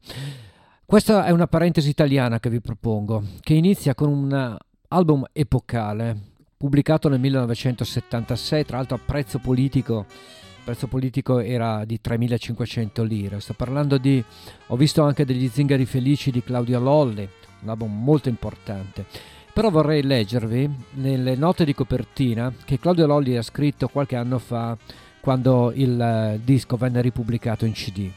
Questa 0.83 1.25
è 1.25 1.29
una 1.29 1.45
parentesi 1.45 1.89
italiana 1.89 2.39
che 2.39 2.49
vi 2.49 2.59
propongo, 2.59 3.23
che 3.41 3.53
inizia 3.53 3.93
con 3.93 4.09
un 4.09 4.57
album 4.87 5.25
epocale 5.31 6.33
pubblicato 6.57 7.09
nel 7.09 7.19
1976, 7.19 8.65
tra 8.65 8.77
l'altro 8.77 8.95
a 8.95 8.99
prezzo 9.03 9.39
politico. 9.39 10.05
Il 10.09 10.63
prezzo 10.63 10.87
politico 10.87 11.39
era 11.39 11.85
di 11.85 11.99
3.500 12.03 13.05
lire. 13.05 13.39
Sto 13.39 13.53
parlando 13.53 13.97
di. 13.97 14.23
Ho 14.67 14.75
visto 14.75 15.03
anche 15.03 15.25
degli 15.25 15.47
zingari 15.47 15.85
felici 15.85 16.31
di 16.31 16.43
Claudio 16.43 16.79
Lolli, 16.79 17.27
un 17.61 17.69
album 17.69 18.03
molto 18.03 18.29
importante. 18.29 19.05
Però 19.53 19.69
vorrei 19.69 20.03
leggervi 20.03 20.69
nelle 20.95 21.35
note 21.35 21.63
di 21.63 21.73
copertina 21.73 22.53
che 22.65 22.77
Claudio 22.77 23.05
Lolli 23.05 23.37
ha 23.37 23.41
scritto 23.41 23.87
qualche 23.87 24.17
anno 24.17 24.37
fa 24.37 24.77
quando 25.21 25.71
il 25.73 25.99
eh, 25.99 26.39
disco 26.43 26.75
venne 26.75 27.01
ripubblicato 27.01 27.65
in 27.65 27.71
CD. 27.71 28.09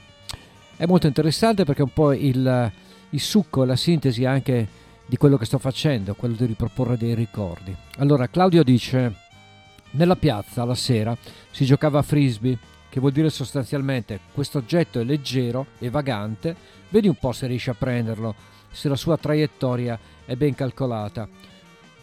È 0.76 0.84
molto 0.84 1.06
interessante 1.06 1.64
perché 1.64 1.80
è 1.80 1.84
un 1.84 1.92
po' 1.92 2.12
il, 2.12 2.72
il 3.10 3.20
succo, 3.20 3.64
la 3.64 3.76
sintesi 3.76 4.24
anche 4.24 4.68
di 5.08 5.16
quello 5.16 5.38
che 5.38 5.46
sto 5.46 5.58
facendo, 5.58 6.14
quello 6.14 6.34
di 6.36 6.44
riproporre 6.44 6.98
dei 6.98 7.14
ricordi. 7.14 7.74
Allora, 7.96 8.28
Claudio 8.28 8.62
dice: 8.62 9.14
Nella 9.92 10.16
piazza 10.16 10.64
la 10.64 10.74
sera 10.74 11.16
si 11.50 11.64
giocava 11.64 12.00
a 12.00 12.02
frisbee, 12.02 12.58
che 12.90 13.00
vuol 13.00 13.12
dire 13.12 13.30
sostanzialmente 13.30 14.20
questo 14.32 14.58
oggetto 14.58 15.00
è 15.00 15.04
leggero 15.04 15.68
e 15.78 15.88
vagante, 15.88 16.54
vedi 16.90 17.08
un 17.08 17.14
po' 17.14 17.32
se 17.32 17.46
riesci 17.46 17.70
a 17.70 17.74
prenderlo, 17.74 18.34
se 18.70 18.88
la 18.90 18.96
sua 18.96 19.16
traiettoria 19.16 19.98
è 20.26 20.36
ben 20.36 20.54
calcolata. 20.54 21.26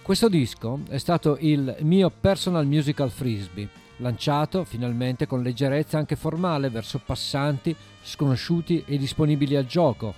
Questo 0.02 0.28
disco 0.28 0.80
è 0.90 0.98
stato 0.98 1.38
il 1.40 1.78
mio 1.82 2.10
personal 2.10 2.66
musical 2.66 3.12
frisbee, 3.12 3.70
lanciato 3.98 4.64
finalmente 4.64 5.28
con 5.28 5.44
leggerezza 5.44 6.00
anche 6.00 6.16
formale 6.16 6.70
verso 6.70 7.00
passanti 7.04 7.76
sconosciuti 8.04 8.84
e 8.86 8.98
disponibili 8.98 9.56
al 9.56 9.66
gioco, 9.66 10.14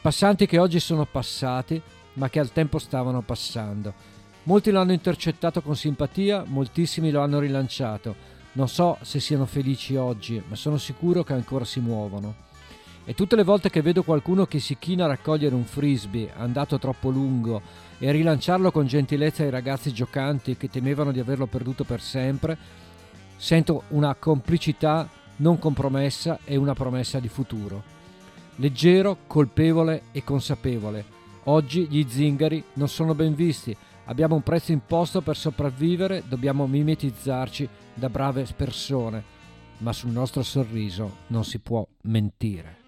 passanti 0.00 0.46
che 0.46 0.58
oggi 0.58 0.80
sono 0.80 1.06
passati 1.06 1.80
ma 2.16 2.28
che 2.28 2.38
al 2.38 2.52
tempo 2.52 2.78
stavano 2.78 3.22
passando. 3.22 3.92
Molti 4.44 4.70
lo 4.70 4.80
hanno 4.80 4.92
intercettato 4.92 5.60
con 5.60 5.74
simpatia, 5.74 6.44
moltissimi 6.46 7.10
lo 7.10 7.20
hanno 7.20 7.38
rilanciato. 7.38 8.14
Non 8.52 8.68
so 8.68 8.96
se 9.02 9.20
siano 9.20 9.44
felici 9.44 9.96
oggi, 9.96 10.42
ma 10.46 10.54
sono 10.54 10.78
sicuro 10.78 11.24
che 11.24 11.32
ancora 11.32 11.64
si 11.64 11.80
muovono. 11.80 12.44
E 13.04 13.14
tutte 13.14 13.36
le 13.36 13.44
volte 13.44 13.70
che 13.70 13.82
vedo 13.82 14.02
qualcuno 14.02 14.46
che 14.46 14.58
si 14.58 14.76
china 14.78 15.04
a 15.04 15.08
raccogliere 15.08 15.54
un 15.54 15.64
frisbee 15.64 16.32
andato 16.36 16.78
troppo 16.78 17.10
lungo 17.10 17.60
e 17.98 18.08
a 18.08 18.12
rilanciarlo 18.12 18.70
con 18.70 18.86
gentilezza 18.86 19.42
ai 19.42 19.50
ragazzi 19.50 19.92
giocanti 19.92 20.56
che 20.56 20.68
temevano 20.68 21.12
di 21.12 21.20
averlo 21.20 21.46
perduto 21.46 21.84
per 21.84 22.00
sempre, 22.00 22.56
sento 23.36 23.84
una 23.88 24.14
complicità 24.14 25.08
non 25.36 25.58
compromessa 25.58 26.38
e 26.44 26.56
una 26.56 26.74
promessa 26.74 27.20
di 27.20 27.28
futuro. 27.28 27.82
Leggero, 28.56 29.18
colpevole 29.26 30.04
e 30.12 30.24
consapevole. 30.24 31.15
Oggi 31.48 31.86
gli 31.88 32.04
zingari 32.08 32.62
non 32.74 32.88
sono 32.88 33.14
ben 33.14 33.34
visti, 33.34 33.76
abbiamo 34.06 34.34
un 34.34 34.42
prezzo 34.42 34.72
imposto 34.72 35.20
per 35.20 35.36
sopravvivere, 35.36 36.24
dobbiamo 36.26 36.66
mimetizzarci 36.66 37.68
da 37.94 38.08
brave 38.08 38.46
persone, 38.56 39.22
ma 39.78 39.92
sul 39.92 40.10
nostro 40.10 40.42
sorriso 40.42 41.18
non 41.28 41.44
si 41.44 41.60
può 41.60 41.86
mentire. 42.02 42.85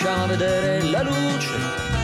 Riusciamo 0.00 0.24
a 0.24 0.28
vedere 0.28 0.82
la 0.84 1.02
luce, 1.02 1.58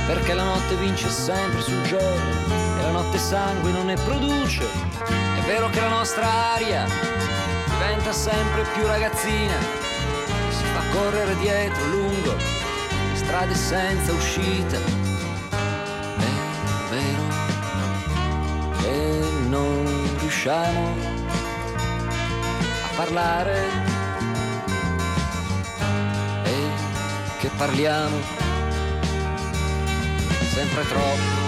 perché 0.07 0.35
la 0.35 0.43
notte 0.43 0.75
vince 0.75 1.09
sempre 1.09 1.63
sul 1.63 1.81
giorno 1.85 2.79
e 2.79 2.83
la 2.83 2.91
notte 2.91 3.17
sangue 3.17 3.73
non 3.73 3.87
ne 3.87 3.95
produce. 3.95 4.65
È 4.65 5.41
vero 5.47 5.71
che 5.71 5.81
la 5.81 5.89
nostra 5.89 6.27
aria 6.57 6.85
diventa 7.65 8.13
sempre 8.13 8.65
più 8.75 8.87
ragazzina, 8.87 9.55
si 10.51 10.65
fa 10.75 10.83
correre 10.93 11.37
dietro 11.39 11.87
lungo 11.87 12.35
le 12.35 13.17
strade 13.17 13.55
senza 13.55 14.13
uscita. 14.13 14.77
È 16.19 16.91
vero 16.91 17.23
che 18.77 19.23
non 19.49 20.17
riusciamo 20.19 20.97
a 22.85 22.95
parlare 22.95 23.96
parliamo 27.57 28.17
sempre 30.53 30.87
troppo. 30.87 31.45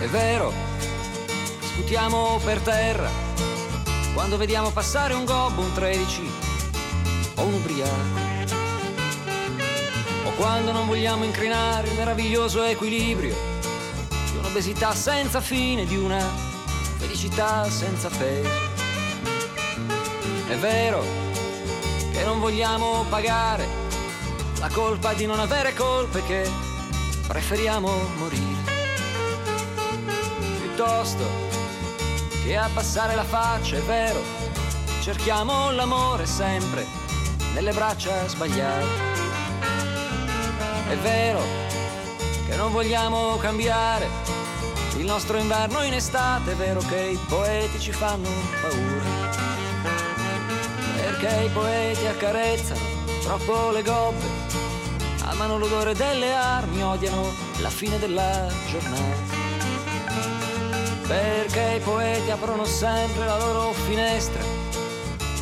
È 0.00 0.06
vero, 0.06 0.52
sputiamo 1.60 2.40
per 2.44 2.60
terra 2.60 3.08
quando 4.12 4.36
vediamo 4.36 4.70
passare 4.70 5.14
un 5.14 5.24
gobbo, 5.24 5.62
un 5.62 5.72
13 5.72 6.30
o 7.36 7.42
un 7.42 7.54
ubriaco. 7.54 8.26
O 10.24 10.30
quando 10.36 10.72
non 10.72 10.86
vogliamo 10.86 11.24
incrinare 11.24 11.88
il 11.88 11.94
meraviglioso 11.94 12.62
equilibrio 12.64 13.57
un'obesità 14.48 14.94
senza 14.94 15.42
fine, 15.42 15.84
di 15.84 15.96
una 15.96 16.24
felicità 16.96 17.68
senza 17.68 18.08
peso. 18.08 18.48
È 20.48 20.56
vero 20.56 21.04
che 22.10 22.24
non 22.24 22.40
vogliamo 22.40 23.04
pagare 23.10 23.66
la 24.58 24.70
colpa 24.70 25.12
di 25.12 25.26
non 25.26 25.38
avere 25.38 25.74
colpe, 25.74 26.24
che 26.24 26.50
preferiamo 27.26 27.90
morire 28.16 28.56
piuttosto 30.60 31.24
che 32.42 32.56
abbassare 32.56 33.14
la 33.14 33.24
faccia, 33.24 33.76
è 33.76 33.82
vero, 33.82 34.22
cerchiamo 35.02 35.70
l'amore 35.72 36.24
sempre 36.24 36.86
nelle 37.52 37.72
braccia 37.72 38.26
sbagliate. 38.26 38.86
È 40.88 40.96
vero 40.96 41.42
che 42.48 42.56
non 42.56 42.72
vogliamo 42.72 43.36
cambiare 43.36 44.37
il 44.98 45.06
nostro 45.06 45.38
inverno 45.38 45.82
in 45.82 45.94
estate, 45.94 46.52
è 46.52 46.54
vero 46.54 46.80
che 46.80 46.96
i 46.96 47.18
poeti 47.28 47.80
ci 47.80 47.92
fanno 47.92 48.28
paura. 48.60 49.04
Perché 50.96 51.44
i 51.44 51.48
poeti 51.48 52.06
accarezzano 52.06 52.80
troppo 53.22 53.70
le 53.70 53.82
gobbe, 53.82 54.24
amano 55.24 55.58
l'odore 55.58 55.94
delle 55.94 56.34
armi, 56.34 56.82
odiano 56.82 57.32
la 57.60 57.70
fine 57.70 57.98
della 57.98 58.46
giornata 58.68 59.38
perché 61.08 61.76
i 61.78 61.80
poeti 61.80 62.30
aprono 62.30 62.66
sempre 62.66 63.24
la 63.24 63.38
loro 63.38 63.72
finestra, 63.72 64.42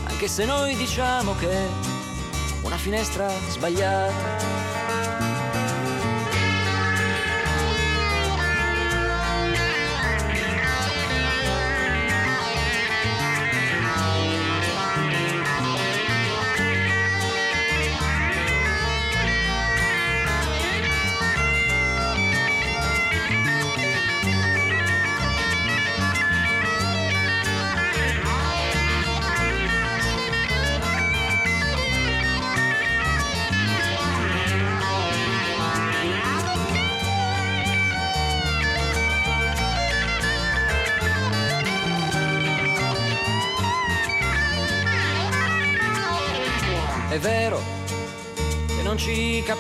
anche 0.04 0.28
se 0.28 0.44
noi 0.44 0.76
diciamo 0.76 1.34
che 1.34 1.66
una 2.62 2.76
finestra 2.76 3.28
sbagliata. 3.48 4.55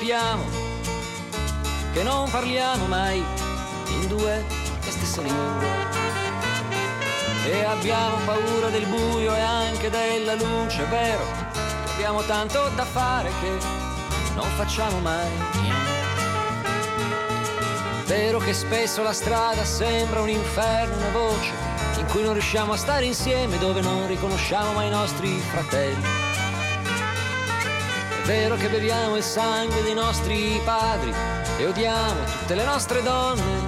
Ci 0.06 0.12
capiamo, 0.12 0.44
che 1.92 2.02
non 2.04 2.30
parliamo 2.30 2.86
mai 2.86 3.18
in 3.18 4.06
due 4.06 4.44
le 4.84 4.90
stesse 4.90 5.20
lingue. 5.20 5.66
E 7.44 7.64
abbiamo 7.64 8.16
paura 8.24 8.68
del 8.68 8.86
buio 8.86 9.34
e 9.34 9.40
anche 9.40 9.90
della 9.90 10.34
luce, 10.34 10.84
è 10.84 10.86
vero 10.86 11.24
abbiamo 11.94 12.22
tanto 12.22 12.68
da 12.76 12.84
fare 12.84 13.30
che 13.40 13.50
non 14.34 14.48
facciamo 14.56 15.00
mai 15.00 15.28
niente. 15.60 15.94
Vero 18.06 18.38
che 18.38 18.54
spesso 18.54 19.02
la 19.02 19.12
strada 19.12 19.64
sembra 19.64 20.20
un 20.20 20.28
inferno, 20.28 20.96
una 20.96 21.10
voce 21.10 21.50
in 21.98 22.06
cui 22.06 22.22
non 22.22 22.34
riusciamo 22.34 22.74
a 22.74 22.76
stare 22.76 23.06
insieme, 23.06 23.58
dove 23.58 23.80
non 23.80 24.06
riconosciamo 24.06 24.72
mai 24.72 24.86
i 24.86 24.90
nostri 24.90 25.36
fratelli. 25.38 26.25
Vero 28.26 28.56
che 28.56 28.68
beviamo 28.68 29.16
il 29.16 29.22
sangue 29.22 29.82
dei 29.82 29.94
nostri 29.94 30.60
padri 30.64 31.14
e 31.58 31.66
odiamo 31.66 32.24
tutte 32.40 32.56
le 32.56 32.64
nostre 32.64 33.00
donne 33.00 33.60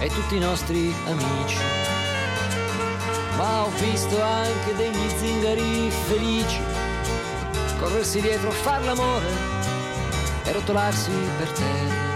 e 0.00 0.08
tutti 0.08 0.36
i 0.36 0.40
nostri 0.40 0.94
amici. 1.06 1.58
Ma 3.36 3.64
ho 3.64 3.68
visto 3.78 4.20
anche 4.22 4.74
degli 4.74 5.08
zingari 5.18 5.90
felici 6.08 6.60
corrersi 7.78 8.20
dietro, 8.22 8.50
far 8.50 8.84
l'amore 8.84 9.26
e 10.44 10.52
rotolarsi 10.52 11.10
per 11.36 11.48
terra. 11.50 12.10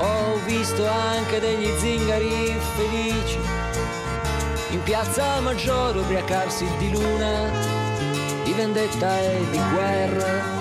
Ho 0.00 0.36
visto 0.44 0.86
anche 0.86 1.40
degli 1.40 1.72
zingari 1.78 2.54
felici 2.76 3.38
in 4.70 4.82
piazza 4.82 5.40
Maggiore 5.40 5.98
ubriacarsi 5.98 6.68
di 6.76 6.90
luna, 6.90 7.50
vendetta 8.58 9.20
e 9.20 9.46
di 9.50 9.60
guerra. 9.72 10.56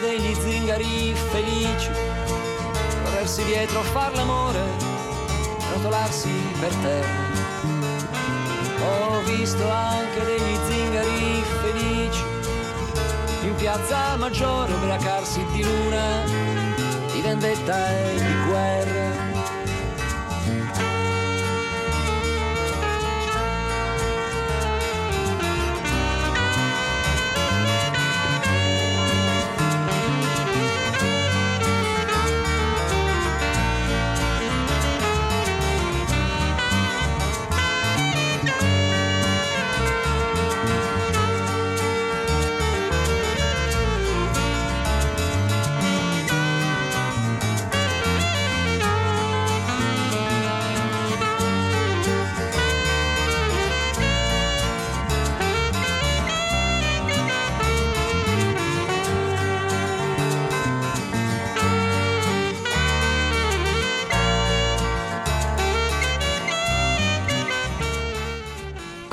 Degli 0.00 0.34
zingari 0.34 1.14
felici 1.14 1.90
corrersi 3.24 3.44
dietro 3.44 3.80
a 3.80 3.82
far 3.82 4.14
l'amore, 4.14 4.60
rotolarsi 6.14 6.30
per 6.60 6.74
terra. 6.76 7.32
Ho 8.86 9.20
visto 9.24 9.68
anche 9.68 10.24
degli 10.24 10.56
zingari 10.68 11.42
felici 11.62 12.22
in 13.42 13.54
piazza 13.56 14.16
Maggiore 14.16 14.72
ubriacarsi 14.72 15.44
di 15.52 15.62
luna, 15.62 16.22
di 17.12 17.20
vendetta 17.20 17.88
e 17.88 18.14
di 18.14 18.46
guerra. 18.46 19.03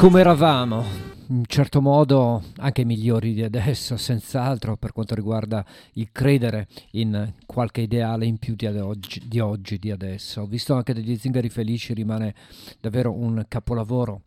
Come 0.02 0.22
eravamo, 0.22 0.84
in 1.28 1.44
certo 1.46 1.80
modo 1.80 2.42
anche 2.58 2.84
migliori 2.84 3.36
di 3.36 3.44
adesso, 3.44 3.98
senz'altro 3.98 4.76
per 4.76 4.94
quanto 4.94 5.14
riguarda 5.14 5.64
il 5.94 6.10
credere 6.12 6.68
in 6.94 7.32
qualche 7.46 7.82
ideale 7.82 8.26
in 8.26 8.40
più 8.40 8.56
di 8.56 8.66
oggi, 8.66 9.22
di, 9.28 9.40
oggi, 9.40 9.78
di 9.78 9.92
adesso. 9.92 10.42
Ho 10.42 10.48
visto 10.48 10.74
anche 10.74 10.96
degli 10.96 11.16
zingari 11.18 11.50
felici, 11.50 11.94
rimane 11.94 12.34
davvero 12.80 13.14
un 13.14 13.46
capolavoro 13.48 14.24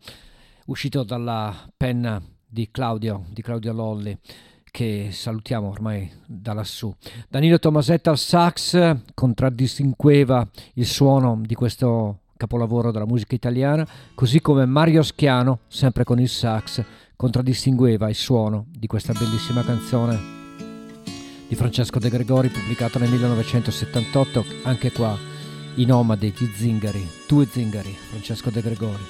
uscito 0.67 1.03
dalla 1.03 1.53
penna 1.75 2.23
di 2.47 2.69
Claudio, 2.71 3.25
di 3.31 3.41
Claudio 3.41 3.73
Lolli 3.73 4.17
che 4.71 5.09
salutiamo 5.11 5.67
ormai 5.67 6.09
da 6.25 6.53
lassù. 6.53 6.95
Danilo 7.27 7.59
Tomasetta 7.59 8.11
al 8.11 8.17
sax 8.17 8.95
contraddistingueva 9.13 10.47
il 10.75 10.85
suono 10.85 11.41
di 11.45 11.53
questo 11.53 12.21
capolavoro 12.37 12.91
della 12.91 13.05
musica 13.05 13.35
italiana, 13.35 13.87
così 14.13 14.41
come 14.41 14.65
Mario 14.65 15.03
Schiano, 15.03 15.59
sempre 15.67 16.03
con 16.03 16.19
il 16.19 16.29
sax, 16.29 16.83
contraddistingueva 17.15 18.09
il 18.09 18.15
suono 18.15 18.65
di 18.69 18.87
questa 18.87 19.13
bellissima 19.13 19.63
canzone 19.63 20.33
di 21.47 21.55
Francesco 21.55 21.99
De 21.99 22.09
Gregori 22.09 22.49
pubblicata 22.49 22.99
nel 22.99 23.09
1978, 23.09 24.45
anche 24.63 24.91
qua 24.91 25.17
i 25.75 25.85
nomadi 25.85 26.33
di 26.35 26.51
Zingari, 26.55 27.07
due 27.27 27.45
Zingari, 27.45 27.95
Francesco 28.09 28.49
De 28.49 28.61
Gregori. 28.61 29.03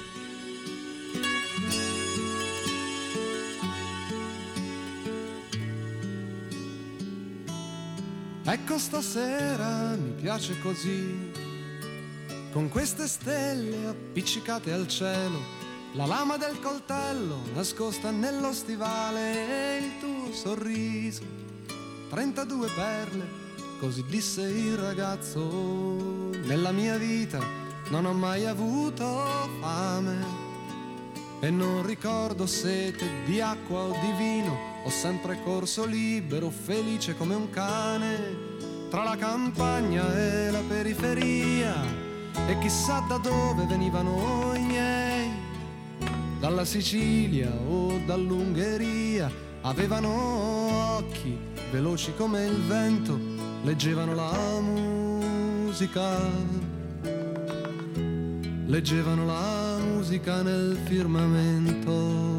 Ecco 8.48 8.78
stasera 8.78 9.96
mi 9.96 10.12
piace 10.20 10.58
così, 10.60 11.32
con 12.56 12.70
queste 12.70 13.06
stelle 13.06 13.88
appiccicate 13.88 14.72
al 14.72 14.88
cielo, 14.88 15.38
la 15.92 16.06
lama 16.06 16.38
del 16.38 16.58
coltello 16.58 17.42
nascosta 17.52 18.10
nello 18.10 18.50
stivale 18.54 19.76
e 19.76 19.76
il 19.76 19.98
tuo 20.00 20.32
sorriso. 20.32 21.20
32 22.08 22.68
perle, 22.74 23.28
così 23.78 24.02
disse 24.08 24.40
il 24.40 24.74
ragazzo, 24.74 26.30
nella 26.44 26.72
mia 26.72 26.96
vita 26.96 27.40
non 27.90 28.06
ho 28.06 28.14
mai 28.14 28.46
avuto 28.46 29.04
fame 29.60 30.24
e 31.40 31.50
non 31.50 31.84
ricordo 31.84 32.46
sete 32.46 33.06
di 33.26 33.38
acqua 33.38 33.80
o 33.80 33.90
di 34.00 34.12
vino, 34.16 34.56
ho 34.82 34.88
sempre 34.88 35.42
corso 35.44 35.84
libero, 35.84 36.48
felice 36.48 37.14
come 37.18 37.34
un 37.34 37.50
cane, 37.50 38.88
tra 38.88 39.04
la 39.04 39.16
campagna 39.16 40.10
e 40.16 40.50
la 40.50 40.62
periferia, 40.66 42.05
e 42.46 42.58
chissà 42.58 43.00
da 43.08 43.18
dove 43.18 43.64
venivano 43.66 44.52
i 44.54 44.62
miei, 44.62 45.30
dalla 46.38 46.64
Sicilia 46.64 47.50
o 47.68 47.98
dall'Ungheria, 48.04 49.30
avevano 49.62 50.96
occhi 50.96 51.38
veloci 51.70 52.14
come 52.14 52.44
il 52.44 52.62
vento, 52.62 53.18
leggevano 53.62 54.14
la 54.14 54.60
musica 54.60 56.16
leggevano 58.66 59.24
la 59.24 59.78
musica 59.78 60.42
nel 60.42 60.76
firmamento. 60.84 62.35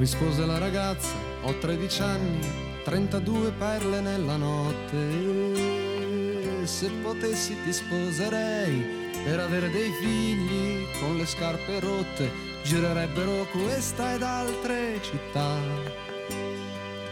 Rispose 0.00 0.46
la 0.46 0.56
ragazza, 0.56 1.12
ho 1.42 1.52
13 1.58 2.00
anni, 2.00 2.40
32 2.84 3.50
perle 3.50 4.00
nella 4.00 4.36
notte. 4.36 4.96
Se 6.64 6.88
potessi 7.02 7.54
ti 7.62 7.70
sposerei 7.70 9.10
per 9.22 9.40
avere 9.40 9.68
dei 9.68 9.90
figli 10.00 10.86
con 10.98 11.18
le 11.18 11.26
scarpe 11.26 11.80
rotte 11.80 12.30
girerebbero 12.62 13.46
questa 13.52 14.14
ed 14.14 14.22
altre 14.22 15.02
città, 15.02 15.58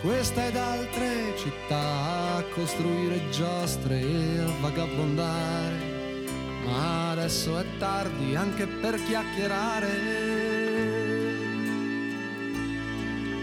questa 0.01 0.47
ed 0.47 0.57
altre 0.57 1.37
città 1.37 2.37
a 2.37 2.43
costruire 2.55 3.29
giostre 3.29 4.01
e 4.01 4.39
a 4.39 4.51
vagabondare. 4.63 5.77
Ma 6.65 7.11
adesso 7.11 7.59
è 7.59 7.67
tardi 7.79 8.35
anche 8.35 8.67
per 8.67 8.99
chiacchierare. 9.05 10.48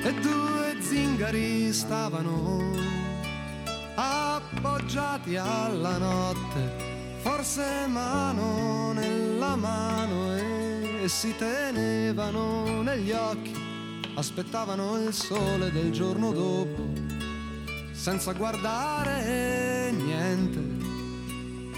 E 0.05 0.13
due 0.13 0.77
zingari 0.81 1.73
stavano 1.73 2.61
appoggiati 3.95 5.35
alla 5.35 5.97
notte, 5.97 7.17
forse 7.23 7.87
mano 7.87 8.93
nella 8.93 9.55
mano 9.55 10.35
e 10.35 11.07
si 11.07 11.35
tenevano 11.35 12.83
negli 12.83 13.09
occhi, 13.13 13.51
aspettavano 14.13 15.01
il 15.01 15.11
sole 15.11 15.71
del 15.71 15.91
giorno 15.91 16.31
dopo, 16.31 16.83
senza 17.91 18.33
guardare 18.33 19.89
niente. 19.91 20.83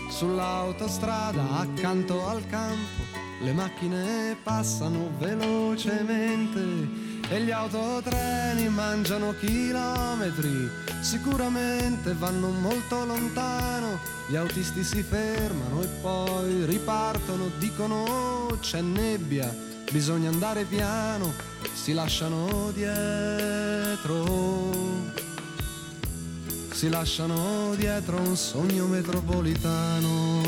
Sull'autostrada 0.10 1.60
accanto 1.60 2.28
al 2.28 2.46
campo 2.48 3.04
le 3.40 3.54
macchine 3.54 4.36
passano 4.44 5.12
velocemente 5.18 7.07
e 7.30 7.42
gli 7.42 7.52
autotreni 7.52 8.70
mangiano 8.70 9.34
chilometri, 9.40 10.70
sicuramente 11.02 12.14
vanno 12.14 12.50
molto 12.50 13.04
lontano, 13.06 14.00
gli 14.28 14.36
autisti 14.36 14.84
si 14.84 15.04
fermano 15.04 15.82
e 15.82 15.88
poi 16.02 16.66
ripartono, 16.66 17.50
dicono 17.58 18.58
c'è 18.62 18.82
nebbia, 18.82 19.54
bisogna 19.92 20.30
andare 20.30 20.64
piano, 20.64 21.34
si 21.74 21.94
lasciano 21.94 22.72
dietro, 22.72 24.26
si 26.72 26.90
lasciano 26.90 27.74
dietro 27.76 28.18
un 28.18 28.38
sogno 28.38 28.86
metropolitano. 28.86 30.47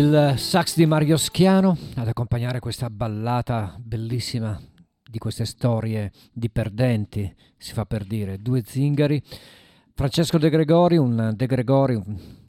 Il 0.00 0.32
sax 0.38 0.76
di 0.76 0.86
Mario 0.86 1.18
Schiano 1.18 1.76
ad 1.96 2.08
accompagnare 2.08 2.58
questa 2.58 2.88
ballata 2.88 3.76
bellissima 3.78 4.58
di 5.02 5.18
queste 5.18 5.44
storie 5.44 6.10
di 6.32 6.48
perdenti, 6.48 7.30
si 7.58 7.74
fa 7.74 7.84
per 7.84 8.04
dire, 8.04 8.38
due 8.38 8.62
zingari. 8.64 9.22
Francesco 9.92 10.38
De 10.38 10.48
Gregori, 10.48 10.96
un 10.96 11.34
De 11.36 11.44
Gregori 11.44 12.02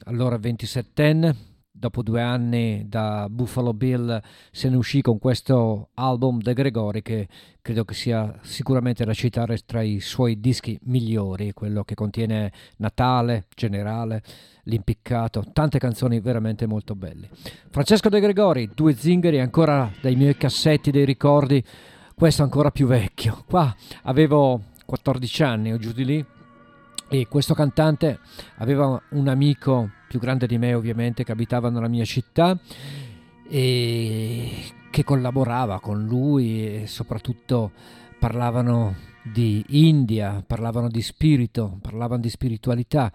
allora 0.04 0.36
27enne, 0.36 1.34
dopo 1.82 2.02
due 2.02 2.22
anni 2.22 2.84
da 2.88 3.26
Buffalo 3.28 3.74
Bill 3.74 4.22
se 4.52 4.68
ne 4.68 4.76
uscì 4.76 5.00
con 5.00 5.18
questo 5.18 5.88
album 5.94 6.40
De 6.40 6.54
Gregori 6.54 7.02
che 7.02 7.26
credo 7.60 7.84
che 7.84 7.94
sia 7.94 8.38
sicuramente 8.42 9.04
da 9.04 9.12
citare 9.12 9.58
tra 9.66 9.82
i 9.82 9.98
suoi 9.98 10.38
dischi 10.38 10.78
migliori, 10.84 11.52
quello 11.52 11.82
che 11.82 11.96
contiene 11.96 12.52
Natale, 12.76 13.46
Generale, 13.52 14.22
L'impiccato, 14.66 15.44
tante 15.52 15.80
canzoni 15.80 16.20
veramente 16.20 16.66
molto 16.66 16.94
belle. 16.94 17.28
Francesco 17.68 18.08
De 18.08 18.20
Gregori, 18.20 18.70
due 18.72 18.94
zingari 18.94 19.40
ancora 19.40 19.90
dai 20.00 20.14
miei 20.14 20.36
cassetti 20.36 20.92
dei 20.92 21.04
ricordi, 21.04 21.60
questo 22.14 22.44
ancora 22.44 22.70
più 22.70 22.86
vecchio. 22.86 23.42
Qua 23.48 23.74
avevo 24.02 24.66
14 24.86 25.42
anni 25.42 25.72
o 25.72 25.78
giù 25.78 25.90
di 25.90 26.04
lì 26.04 26.24
e 27.08 27.26
questo 27.26 27.54
cantante 27.54 28.20
aveva 28.58 29.02
un 29.10 29.26
amico 29.26 29.90
più 30.12 30.20
grande 30.20 30.46
di 30.46 30.58
me 30.58 30.74
ovviamente 30.74 31.24
che 31.24 31.32
abitava 31.32 31.70
nella 31.70 31.88
mia 31.88 32.04
città 32.04 32.58
e 33.48 34.50
che 34.90 35.04
collaborava 35.04 35.80
con 35.80 36.04
lui 36.04 36.82
e 36.82 36.86
soprattutto 36.86 37.70
parlavano 38.18 38.94
di 39.22 39.64
India, 39.68 40.44
parlavano 40.46 40.88
di 40.88 41.00
spirito, 41.00 41.78
parlavano 41.80 42.20
di 42.20 42.28
spiritualità 42.28 43.10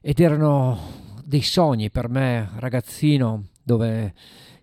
ed 0.00 0.18
erano 0.18 0.78
dei 1.22 1.42
sogni 1.42 1.90
per 1.90 2.08
me, 2.08 2.48
ragazzino, 2.56 3.48
dove 3.62 4.14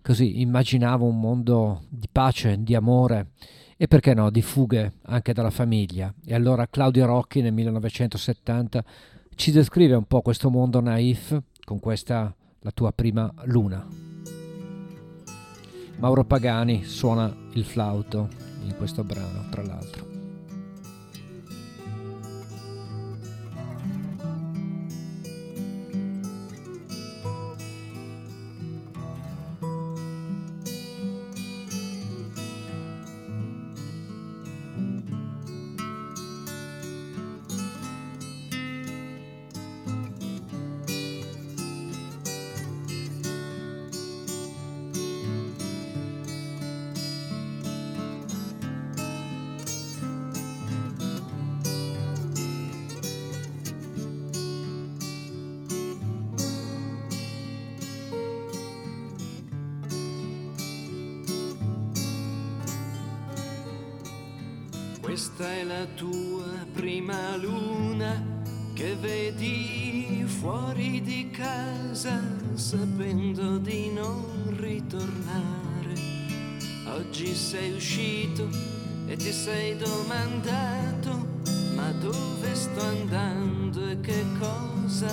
così 0.02 0.40
immaginavo 0.40 1.06
un 1.06 1.20
mondo 1.20 1.82
di 1.88 2.08
pace, 2.10 2.60
di 2.60 2.74
amore 2.74 3.28
e 3.76 3.86
perché 3.86 4.14
no, 4.14 4.30
di 4.30 4.42
fughe 4.42 4.94
anche 5.02 5.32
dalla 5.32 5.50
famiglia. 5.50 6.12
E 6.24 6.34
allora 6.34 6.66
Claudio 6.66 7.06
Rocchi 7.06 7.40
nel 7.40 7.52
1970 7.52 8.84
ci 9.36 9.52
descrive 9.52 9.94
un 9.94 10.06
po' 10.06 10.22
questo 10.22 10.50
mondo 10.50 10.80
naif 10.80 11.40
con 11.68 11.80
questa 11.80 12.34
la 12.60 12.70
tua 12.70 12.92
prima 12.92 13.30
luna. 13.44 13.86
Mauro 15.98 16.24
Pagani 16.24 16.82
suona 16.82 17.30
il 17.52 17.64
flauto 17.66 18.30
in 18.64 18.74
questo 18.78 19.04
brano, 19.04 19.50
tra 19.50 19.62
l'altro. 19.62 20.07
Questa 65.08 65.50
è 65.50 65.64
la 65.64 65.86
tua 65.96 66.66
prima 66.70 67.34
luna 67.36 68.22
che 68.74 68.94
vedi 68.94 70.22
fuori 70.26 71.00
di 71.00 71.30
casa 71.30 72.20
sapendo 72.52 73.56
di 73.56 73.90
non 73.90 74.54
ritornare. 74.58 75.94
Oggi 76.88 77.34
sei 77.34 77.72
uscito 77.72 78.50
e 79.06 79.16
ti 79.16 79.32
sei 79.32 79.78
domandato 79.78 81.40
ma 81.74 81.90
dove 81.92 82.54
sto 82.54 82.82
andando 82.82 83.88
e 83.88 83.98
che 84.00 84.22
cosa 84.38 85.10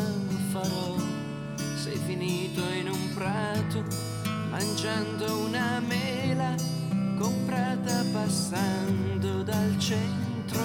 farò? 0.52 0.94
Sei 1.56 1.98
finito 2.06 2.62
in 2.68 2.90
un 2.90 3.14
prato 3.14 3.82
mangiando 4.50 5.38
una 5.38 5.80
mela 5.80 6.75
comprata 7.18 8.04
passando 8.12 9.44
dal 9.44 9.78
centro 9.78 10.62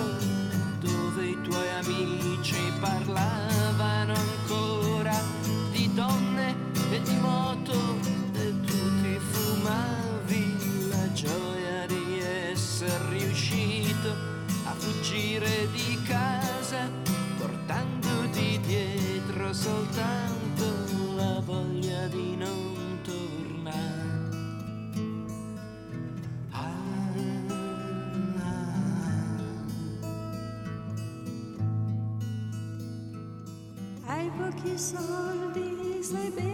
dove 0.81 1.27
i 1.27 1.41
tuoi 1.43 1.69
amici 1.79 2.57
parlavano 2.81 4.15
ancora 4.15 5.17
di 5.71 5.91
donne 5.95 6.55
e 6.91 7.01
di 7.03 7.17
moto 7.21 7.73
e 8.35 8.61
tu 8.67 9.03
ti 9.03 9.19
fumavi 9.19 10.89
la 10.89 11.13
gioia 11.13 11.87
di 11.87 12.21
essere 12.21 13.09
riuscito 13.11 14.11
a 14.65 14.75
fuggire 14.77 15.69
di 15.73 16.01
casa 16.03 16.89
portandoti 17.39 18.61
dietro 18.61 19.53
soltanto 19.53 20.30
all 34.97 35.51
days 35.55 36.50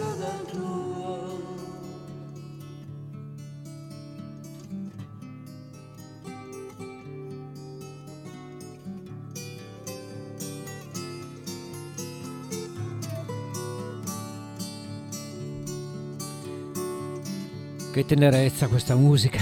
diverso 0.00 0.14
dal 0.16 0.44
tuo. 0.46 1.48
Che 17.92 18.06
tenerezza 18.06 18.68
questa 18.68 18.94
musica. 18.94 19.40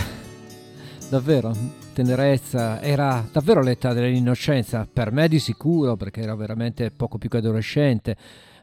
Davvero, 1.10 1.54
tenerezza. 1.92 2.80
Era 2.80 3.26
davvero 3.30 3.62
l'età 3.62 3.92
dell'innocenza. 3.92 4.88
Per 4.90 5.12
me 5.12 5.28
di 5.28 5.38
sicuro, 5.38 5.96
perché 5.96 6.22
ero 6.22 6.34
veramente 6.36 6.90
poco 6.90 7.18
più 7.18 7.28
che 7.28 7.38
adolescente, 7.38 8.16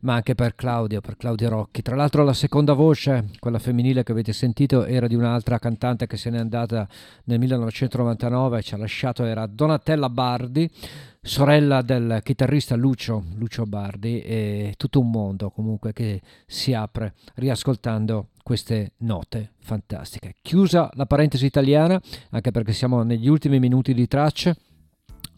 ma 0.06 0.14
anche 0.14 0.36
per 0.36 0.53
Claudio, 0.53 1.02
per 1.02 1.18
Claudio 1.18 1.49
Rocchi. 1.49 1.82
Tra 1.82 1.95
l'altro 1.95 2.23
la 2.23 2.34
seconda 2.34 2.73
voce, 2.73 3.32
quella 3.40 3.57
femminile 3.57 4.03
che 4.03 4.11
avete 4.11 4.34
sentito, 4.34 4.86
era 4.86 5.07
di 5.07 5.15
un'altra 5.15 5.57
cantante 5.57 6.06
che 6.06 6.15
se 6.15 6.30
n'è 6.30 6.38
andata 6.38 6.88
nel 7.23 7.40
1999, 7.40 8.61
ci 8.61 8.76
ha 8.76 8.77
lasciato, 8.77 9.23
era 9.26 9.48
Donatella 9.48 10.10
Bardi, 10.10 10.69
sorella 11.19 11.82
del 11.82 12.19
chitarrista 12.23 12.76
Lucio, 12.76 13.23
Lucio 13.36 13.65
Bardi, 13.65 14.22
e 14.22 14.76
tutto 14.77 14.99
un 14.99 15.10
mondo 15.10 15.49
comunque 15.49 15.91
che 15.91 16.22
si 16.45 16.76
apre 16.76 17.15
riascoltando 17.34 18.27
queste 18.44 18.91
note 18.98 19.53
fantastiche. 19.57 20.36
Chiusa 20.44 20.88
la 20.94 21.07
parentesi 21.07 21.48
italiana, 21.48 21.99
anche 22.30 22.52
perché 22.52 22.73
siamo 22.73 23.02
negli 23.02 23.27
ultimi 23.27 23.57
minuti 23.57 23.95
di 23.95 24.07
tracce. 24.07 24.56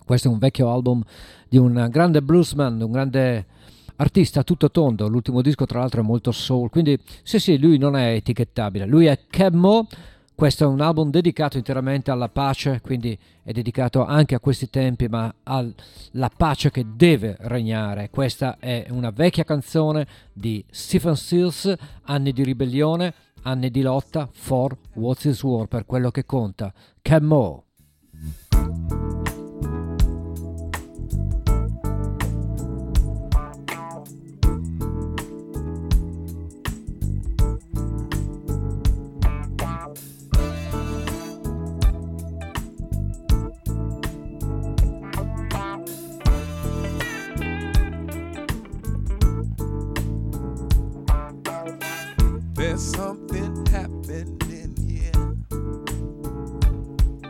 Questo 0.04 0.28
è 0.28 0.32
un 0.32 0.40
vecchio 0.40 0.70
album 0.70 1.02
di 1.48 1.58
un 1.58 1.88
grande 1.90 2.22
bluesman, 2.22 2.82
un 2.82 2.92
grande 2.92 3.46
artista 3.98 4.44
tutto 4.44 4.72
tondo. 4.72 5.08
L'ultimo 5.08 5.42
disco, 5.42 5.66
tra 5.66 5.80
l'altro, 5.80 6.02
è 6.02 6.04
molto 6.04 6.32
soul. 6.32 6.70
Quindi, 6.70 6.98
sì, 7.24 7.40
sì, 7.40 7.58
lui 7.58 7.78
non 7.78 7.96
è 7.96 8.14
etichettabile. 8.14 8.86
Lui 8.86 9.06
è 9.06 9.20
Cab 9.30 9.54
Mo. 9.54 9.88
Questo 10.34 10.66
è 10.66 10.68
un 10.68 10.82
album 10.82 11.10
dedicato 11.10 11.58
interamente 11.58 12.12
alla 12.12 12.30
pace, 12.30 12.80
quindi 12.84 13.18
è 13.42 13.52
dedicato 13.52 14.06
anche 14.06 14.36
a 14.36 14.40
questi 14.40 14.70
tempi, 14.70 15.08
ma 15.08 15.34
alla 15.42 16.30
pace 16.36 16.70
che 16.70 16.86
deve 16.96 17.36
regnare. 17.40 18.12
Questa 18.12 18.58
è 18.60 18.86
una 18.92 19.10
vecchia 19.10 19.44
canzone 19.44 20.06
di 20.32 20.64
Stephen 20.70 21.16
Stills, 21.16 21.74
anni 22.04 22.34
di 22.34 22.44
ribellione, 22.44 23.16
anni 23.42 23.72
di 23.72 23.82
lotta 23.82 24.30
for 24.32 24.78
What's 24.94 25.24
His 25.24 25.42
War, 25.42 25.66
per 25.66 25.88
quello 25.88 26.12
che 26.12 26.24
conta. 26.24 26.72
Camo. 27.02 27.67
There's 52.78 52.92
something 52.92 53.66
happening 53.72 54.78
here. 54.88 55.12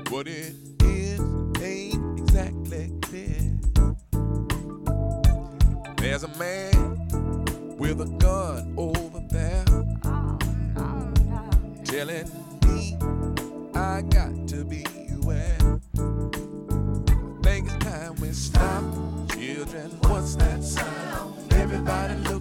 What 0.10 0.28
it 0.28 0.54
is 0.84 1.22
ain't 1.62 2.20
exactly 2.20 2.92
clear. 3.02 3.58
There's 5.96 6.24
a 6.24 6.38
man 6.38 7.78
with 7.78 8.02
a 8.02 8.10
gun 8.20 8.74
over 8.76 9.22
there 9.30 9.64
telling 11.86 12.30
me 12.66 12.98
I 13.74 14.02
got 14.02 14.50
to 14.50 14.66
be 14.66 14.86
aware. 15.24 15.80
I 15.98 17.42
think 17.42 17.72
it's 17.72 17.86
time 17.86 18.16
we 18.16 18.32
stop. 18.34 18.84
Children, 19.30 19.92
what's 20.10 20.36
that 20.36 20.62
sound? 20.62 21.54
Everybody 21.54 22.16
look 22.30 22.37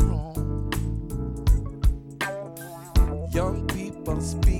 wrong. 0.00 0.70
Young 3.32 3.66
people 3.66 4.20
speaking 4.20 4.57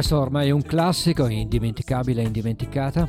Questo 0.00 0.18
ormai 0.18 0.48
è 0.48 0.50
un 0.50 0.62
classico, 0.62 1.28
indimenticabile 1.28 2.22
e 2.22 2.24
indimenticata. 2.24 3.06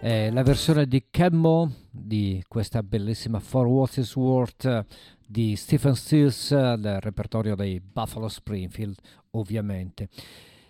È 0.00 0.30
la 0.30 0.42
versione 0.42 0.86
di 0.86 1.04
Cammo 1.10 1.70
di 1.90 2.42
questa 2.48 2.82
bellissima 2.82 3.38
For 3.38 3.66
What 3.66 3.98
Is 3.98 4.16
Worth 4.16 4.86
di 5.26 5.54
Stephen 5.56 5.94
Stills 5.94 6.52
del 6.52 7.00
repertorio 7.00 7.54
dei 7.54 7.80
Buffalo 7.80 8.28
Springfield, 8.28 8.96
ovviamente. 9.32 10.08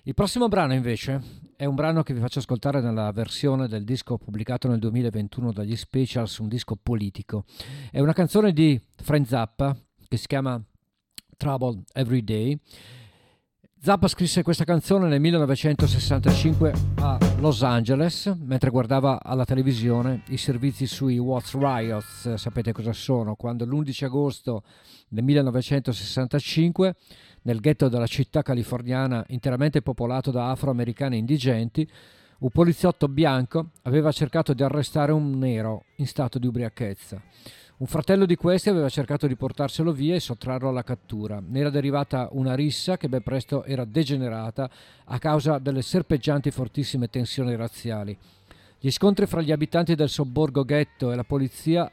Il 0.02 0.14
prossimo 0.14 0.48
brano 0.48 0.74
invece 0.74 1.22
è 1.54 1.64
un 1.64 1.76
brano 1.76 2.02
che 2.02 2.12
vi 2.12 2.18
faccio 2.18 2.40
ascoltare 2.40 2.80
nella 2.80 3.12
versione 3.12 3.68
del 3.68 3.84
disco 3.84 4.18
pubblicato 4.18 4.66
nel 4.66 4.80
2021 4.80 5.52
dagli 5.52 5.76
Specials, 5.76 6.38
un 6.38 6.48
disco 6.48 6.74
politico. 6.74 7.44
È 7.92 8.00
una 8.00 8.14
canzone 8.14 8.52
di 8.52 8.80
Frank 8.96 9.28
Zappa 9.28 9.76
che 10.08 10.16
si 10.16 10.26
chiama 10.26 10.60
Trouble 11.36 11.84
Every 11.92 12.24
Day. 12.24 12.58
Zappa 13.82 14.08
scrisse 14.08 14.42
questa 14.42 14.64
canzone 14.64 15.08
nel 15.08 15.20
1965 15.20 16.72
a 16.96 17.18
Los 17.38 17.62
Angeles 17.62 18.30
mentre 18.38 18.68
guardava 18.68 19.22
alla 19.22 19.46
televisione 19.46 20.22
i 20.28 20.36
servizi 20.36 20.84
sui 20.84 21.16
What's 21.16 21.54
Riots, 21.54 22.34
sapete 22.34 22.72
cosa 22.72 22.92
sono, 22.92 23.36
quando 23.36 23.64
l'11 23.64 24.04
agosto 24.04 24.64
del 25.08 25.24
1965 25.24 26.94
nel 27.44 27.60
ghetto 27.60 27.88
della 27.88 28.06
città 28.06 28.42
californiana 28.42 29.24
interamente 29.28 29.80
popolato 29.80 30.30
da 30.30 30.50
afroamericani 30.50 31.16
indigenti, 31.16 31.90
un 32.40 32.50
poliziotto 32.50 33.08
bianco 33.08 33.70
aveva 33.84 34.12
cercato 34.12 34.52
di 34.52 34.62
arrestare 34.62 35.12
un 35.12 35.38
nero 35.38 35.84
in 35.96 36.06
stato 36.06 36.38
di 36.38 36.46
ubriachezza. 36.46 37.18
Un 37.80 37.86
fratello 37.86 38.26
di 38.26 38.36
questi 38.36 38.68
aveva 38.68 38.90
cercato 38.90 39.26
di 39.26 39.36
portarselo 39.36 39.90
via 39.90 40.14
e 40.14 40.20
sottrarlo 40.20 40.68
alla 40.68 40.82
cattura. 40.82 41.42
Ne 41.42 41.60
era 41.60 41.70
derivata 41.70 42.28
una 42.32 42.54
rissa 42.54 42.98
che 42.98 43.08
ben 43.08 43.22
presto 43.22 43.64
era 43.64 43.86
degenerata 43.86 44.68
a 45.06 45.18
causa 45.18 45.56
delle 45.56 45.80
serpeggianti 45.80 46.50
fortissime 46.50 47.08
tensioni 47.08 47.56
razziali. 47.56 48.14
Gli 48.78 48.90
scontri 48.90 49.24
fra 49.24 49.40
gli 49.40 49.50
abitanti 49.50 49.94
del 49.94 50.10
sobborgo 50.10 50.62
ghetto 50.62 51.10
e 51.10 51.16
la 51.16 51.24
polizia 51.24 51.90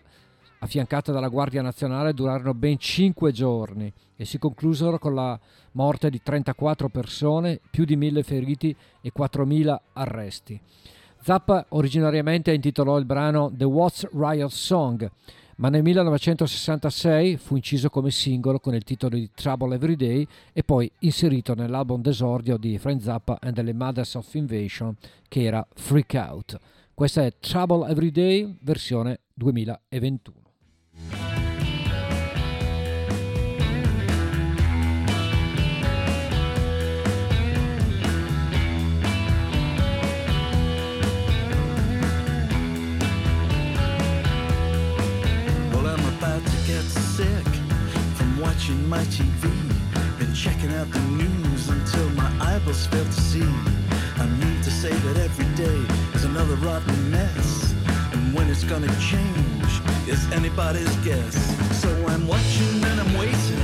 affiancata 0.59 1.13
dalla 1.13 1.29
Guardia 1.29 1.61
Nazionale, 1.61 2.13
durarono 2.13 2.53
ben 2.53 2.77
5 2.77 3.31
giorni 3.31 3.89
e 4.17 4.25
si 4.25 4.37
conclusero 4.37 4.99
con 4.99 5.15
la 5.15 5.39
morte 5.71 6.09
di 6.09 6.21
34 6.21 6.89
persone, 6.89 7.61
più 7.71 7.85
di 7.85 7.95
1000 7.95 8.23
feriti 8.23 8.75
e 8.99 9.11
4000 9.13 9.81
arresti. 9.93 10.59
Zappa 11.21 11.65
originariamente 11.69 12.51
intitolò 12.51 12.97
il 12.97 13.05
brano 13.05 13.49
The 13.55 13.63
What's 13.63 14.05
Riot 14.11 14.51
Song, 14.51 15.09
ma 15.57 15.69
nel 15.69 15.81
1966 15.83 17.37
fu 17.37 17.55
inciso 17.55 17.89
come 17.89 18.11
singolo 18.11 18.59
con 18.59 18.75
il 18.75 18.83
titolo 18.83 19.15
di 19.15 19.29
Trouble 19.33 19.75
Every 19.75 19.95
Day 19.95 20.27
e 20.53 20.63
poi 20.63 20.91
inserito 20.99 21.55
nell'album 21.55 22.01
d'esordio 22.01 22.57
di 22.57 22.77
Frank 22.77 23.01
Zappa 23.01 23.37
and 23.41 23.55
the 23.55 23.73
Mothers 23.73 24.15
of 24.15 24.33
Invasion 24.33 24.95
che 25.27 25.43
era 25.43 25.65
Freak 25.73 26.13
Out. 26.13 26.59
Questa 26.93 27.23
è 27.23 27.33
Trouble 27.39 27.89
Every 27.89 28.11
Day 28.11 28.55
versione 28.61 29.21
2021. 29.33 30.46
Get 46.67 46.83
sick 46.83 47.47
from 48.15 48.41
watching 48.41 48.89
my 48.89 49.01
TV. 49.05 49.43
Been 50.19 50.33
checking 50.33 50.69
out 50.73 50.91
the 50.91 50.99
news 51.23 51.69
until 51.69 52.09
my 52.09 52.29
eyeballs 52.41 52.85
fail 52.87 53.05
to 53.05 53.11
see. 53.11 53.49
I 54.17 54.25
need 54.41 54.61
to 54.63 54.71
say 54.71 54.89
that 54.89 55.15
every 55.15 55.49
day 55.55 55.79
is 56.13 56.25
another 56.25 56.55
rotten 56.55 57.09
mess. 57.09 57.73
And 58.11 58.33
when 58.33 58.49
it's 58.49 58.65
gonna 58.65 58.93
change 58.99 59.71
is 60.09 60.29
anybody's 60.33 60.93
guess. 61.07 61.35
So 61.81 61.89
I'm 62.07 62.27
watching 62.27 62.83
and 62.83 62.99
I'm 62.99 63.13
waiting, 63.17 63.63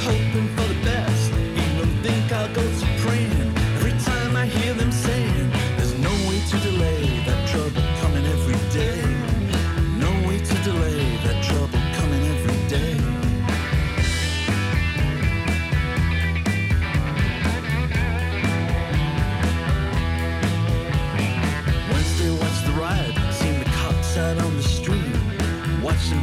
hoping 0.00 0.48
for 0.54 0.68
the 0.68 0.80
best. 0.84 1.32
Even 1.32 1.88
think 2.02 2.30
I'll 2.30 2.54
go 2.54 2.64
to 2.80 2.86
praying 3.04 3.54
every 3.76 3.96
time 4.04 4.36
I 4.36 4.44
hear 4.44 4.74
them 4.74 4.92
saying 4.92 5.50
there's 5.78 5.94
no 5.98 6.12
way 6.28 6.38
to 6.50 6.56
delay 6.58 7.03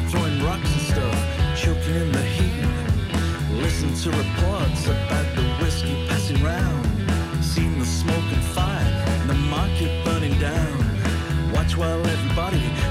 Throwing 0.10 0.44
rocks 0.44 0.72
and 0.72 0.82
stuff, 0.82 1.18
choking 1.58 1.96
in 1.96 2.12
the 2.12 2.22
heat. 2.22 2.66
Listen 3.62 3.94
to 4.04 4.10
reports 4.18 4.88
about 4.88 5.28
the 5.36 5.44
whiskey 5.62 6.08
passing 6.08 6.42
round. 6.44 6.86
Seen 7.44 7.80
the 7.80 7.86
smoke 7.86 8.30
and 8.32 8.44
fire, 8.44 9.06
and 9.08 9.30
the 9.30 9.34
market 9.34 10.06
burning 10.06 10.38
down. 10.40 10.78
Watch 11.54 11.78
while 11.78 12.06
everybody 12.06 12.91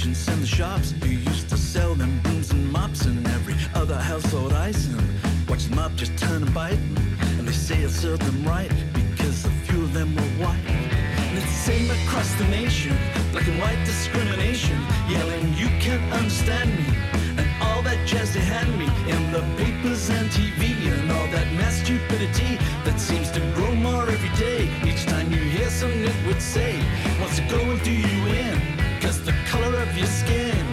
merchants 0.00 0.28
and 0.28 0.42
the 0.42 0.46
shops 0.46 0.94
who 1.02 1.08
used 1.08 1.50
to 1.50 1.58
sell 1.58 1.94
them 1.94 2.20
brooms 2.22 2.50
and 2.52 2.72
mops 2.72 3.04
and 3.04 3.26
every 3.28 3.54
other 3.74 3.96
household 3.96 4.50
item. 4.52 4.98
Watch 5.46 5.64
them 5.64 5.78
up 5.78 5.94
just 5.94 6.16
turn 6.16 6.42
and 6.42 6.54
bite, 6.54 6.78
and 7.36 7.46
they 7.46 7.52
say 7.52 7.82
it 7.82 7.90
served 7.90 8.22
them 8.22 8.42
right 8.44 8.72
because 8.94 9.44
a 9.44 9.50
few 9.66 9.82
of 9.82 9.92
them 9.92 10.14
were 10.14 10.46
white. 10.46 10.66
And 10.66 11.36
it's 11.36 11.44
the 11.44 11.72
same 11.72 11.90
across 11.90 12.32
the 12.36 12.44
nation, 12.44 12.96
black 13.32 13.46
and 13.46 13.60
white 13.60 13.84
discrimination, 13.84 14.78
yelling, 15.06 15.52
You 15.54 15.68
can't 15.80 16.12
understand 16.14 16.70
me. 16.78 17.19
All 17.80 17.86
that 17.86 18.06
jazz 18.06 18.34
they 18.34 18.40
hand 18.40 18.78
me 18.78 18.84
in 19.10 19.32
the 19.32 19.40
papers 19.56 20.10
and 20.10 20.28
TV, 20.28 20.92
and 20.92 21.10
all 21.10 21.26
that 21.28 21.50
mass 21.54 21.80
stupidity 21.80 22.58
that 22.84 23.00
seems 23.00 23.30
to 23.30 23.40
grow 23.54 23.74
more 23.74 24.06
every 24.06 24.28
day. 24.36 24.68
Each 24.84 25.06
time 25.06 25.32
you 25.32 25.38
hear 25.38 25.70
some 25.70 25.90
nitwit 25.90 26.42
say, 26.42 26.78
what's 27.20 27.38
it 27.38 27.48
going 27.48 27.80
to 27.80 27.90
you 27.90 28.26
in, 28.26 28.60
cause 29.00 29.24
the 29.24 29.32
color 29.48 29.74
of 29.80 29.96
your 29.96 30.08
skin 30.08 30.69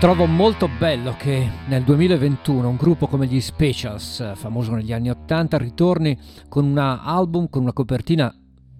Trovo 0.00 0.24
molto 0.24 0.66
bello 0.78 1.14
che 1.18 1.46
nel 1.66 1.84
2021 1.84 2.66
un 2.66 2.76
gruppo 2.76 3.06
come 3.06 3.26
gli 3.26 3.38
Specials, 3.38 4.34
famoso 4.34 4.72
negli 4.72 4.94
anni 4.94 5.10
80, 5.10 5.58
ritorni 5.58 6.18
con 6.48 6.64
un 6.64 6.78
album 6.78 7.50
con 7.50 7.60
una 7.60 7.74
copertina 7.74 8.34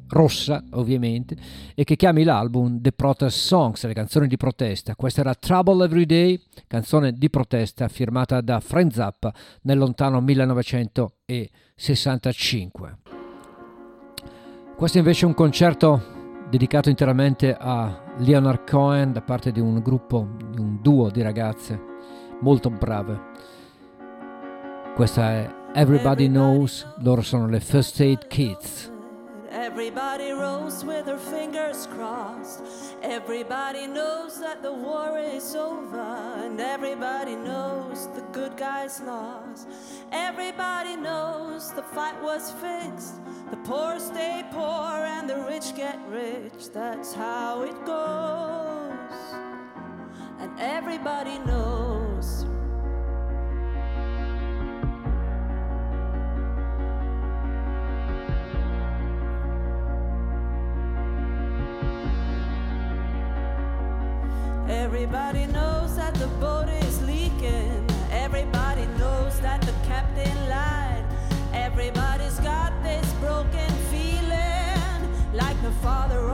rossa, 0.09 0.65
ovviamente, 0.71 1.37
e 1.75 1.85
che 1.85 1.97
chiami 1.97 2.25
l'album 2.25 2.81
The 2.81 2.93
Protest 2.93 3.37
Songs, 3.37 3.85
le 3.85 3.93
canzoni 3.93 4.29
di 4.29 4.39
protesta. 4.39 4.97
Questa 4.97 5.21
era 5.21 5.35
Trouble 5.35 5.85
Every 5.85 6.07
Day, 6.07 6.43
canzone 6.67 7.13
di 7.13 7.29
protesta 7.29 7.89
firmata 7.89 8.41
da 8.41 8.59
Frank 8.61 8.95
Zappa 8.95 9.31
nel 9.65 9.77
lontano 9.77 10.23
1965. 10.23 12.99
Questo 14.75 14.97
invece 14.97 15.25
è 15.25 15.27
un 15.29 15.35
concerto 15.35 16.03
dedicato 16.49 16.89
interamente 16.89 17.55
a 17.55 18.09
Leonard 18.21 18.69
Cohen 18.69 19.13
da 19.13 19.23
parte 19.23 19.51
di 19.51 19.61
un 19.61 19.81
gruppo, 19.81 20.29
di 20.51 20.61
un 20.61 20.79
duo 20.83 21.11
di 21.11 21.23
ragazze 21.23 21.81
molto 22.41 22.69
brave. 22.69 23.19
Questa 24.95 25.31
è 25.31 25.51
Everybody 25.73 26.29
Knows, 26.29 26.87
loro 26.99 27.23
sono 27.23 27.47
le 27.47 27.61
First 27.61 27.99
Aid 28.01 28.27
Kids. 28.27 28.90
Everybody 29.71 30.33
rose 30.33 30.85
with 30.85 31.07
their 31.07 31.17
fingers 31.17 31.87
crossed. 31.87 32.61
Everybody 33.03 33.87
knows 33.87 34.41
that 34.41 34.63
the 34.63 34.73
war 34.73 35.17
is 35.17 35.55
over, 35.55 36.01
and 36.45 36.61
everybody 36.61 37.37
knows 37.37 38.09
the 38.09 38.23
good 38.33 38.57
guys 38.57 39.01
lost. 39.01 39.69
Everybody 40.11 40.97
knows 40.97 41.73
the 41.73 41.85
fight 41.85 42.21
was 42.21 42.51
fixed. 42.51 43.15
The 43.53 43.59
poor 43.59 44.01
stay 44.01 44.45
poor, 44.51 45.07
and 45.15 45.31
the 45.31 45.41
rich 45.43 45.77
get 45.77 46.01
rich. 46.09 46.71
That's 46.75 47.15
how 47.15 47.63
it 47.63 47.87
goes. 47.87 49.21
And 50.41 50.51
everybody 50.59 51.39
knows. 51.39 52.50
Everybody 64.71 65.47
knows 65.47 65.97
that 65.97 66.15
the 66.15 66.29
boat 66.39 66.69
is 66.69 67.03
leaking. 67.03 67.85
Everybody 68.13 68.87
knows 68.99 69.41
that 69.41 69.61
the 69.63 69.73
captain 69.85 70.49
lied. 70.49 71.05
Everybody's 71.53 72.39
got 72.39 72.73
this 72.85 73.13
broken 73.15 73.69
feeling 73.91 75.35
like 75.35 75.61
the 75.63 75.73
father 75.83 76.30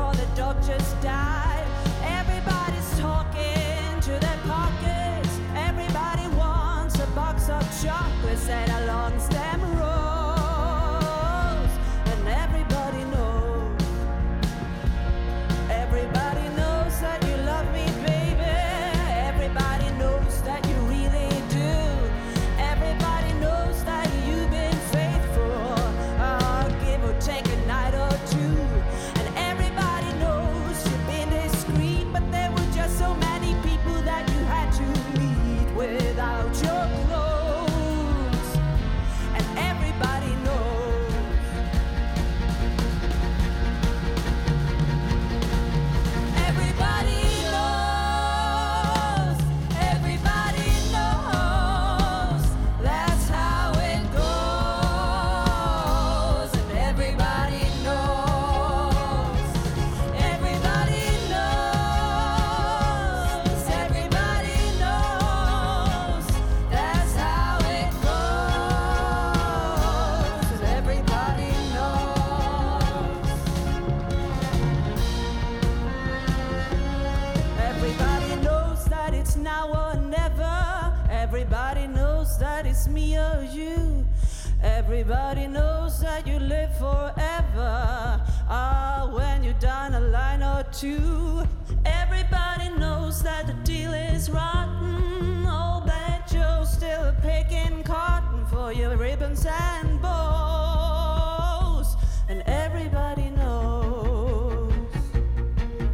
Everybody 84.89 85.49
knows 85.49 85.99
that 85.99 86.29
you 86.29 86.39
live 86.39 86.73
forever. 86.79 88.23
Ah, 88.49 89.11
when 89.13 89.43
you're 89.43 89.53
down 89.55 89.95
a 89.95 90.01
line 90.01 90.45
or 90.45 90.63
two. 90.71 91.43
Everybody 91.85 92.69
knows 92.79 93.21
that 93.25 93.49
the 93.49 93.55
deal 93.65 93.93
is 93.93 94.31
rotten. 94.31 95.45
Old 95.45 95.87
Bad 95.87 96.29
Joe's 96.29 96.73
still 96.73 97.13
picking 97.21 97.83
cotton 97.83 98.47
for 98.47 98.73
your 98.73 98.97
ribbons 98.97 99.45
and 99.45 100.01
bows. 100.01 101.97
And 102.29 102.45
everybody 102.47 103.31
knows. 103.31 104.73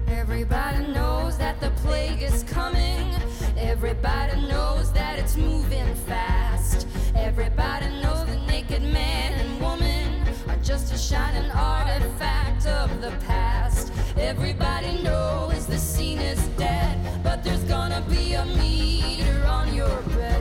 Everybody 0.09 0.87
knows 0.89 1.39
that 1.39 1.59
the 1.63 1.71
plague 1.83 2.21
is 2.21 2.43
coming. 2.43 3.15
Everybody 3.57 4.39
knows 4.49 4.93
that 4.93 5.19
it's 5.19 5.39
moving 5.39 5.95
fast. 5.95 6.87
Everybody 7.15 7.87
knows 8.03 8.27
the 8.27 8.42
just 10.83 10.95
a 10.95 11.15
shining 11.15 11.51
artifact 11.53 12.67
of 12.67 13.01
the 13.01 13.13
past. 13.27 13.93
Everybody 14.17 15.01
knows 15.03 15.67
the 15.67 15.79
scene 15.79 16.19
is 16.19 16.43
dead, 16.59 17.23
but 17.23 17.45
there's 17.45 17.63
gonna 17.65 18.03
be 18.09 18.35
a 18.35 18.45
meter 18.45 19.45
on 19.47 19.73
your 19.75 20.03
bed 20.17 20.32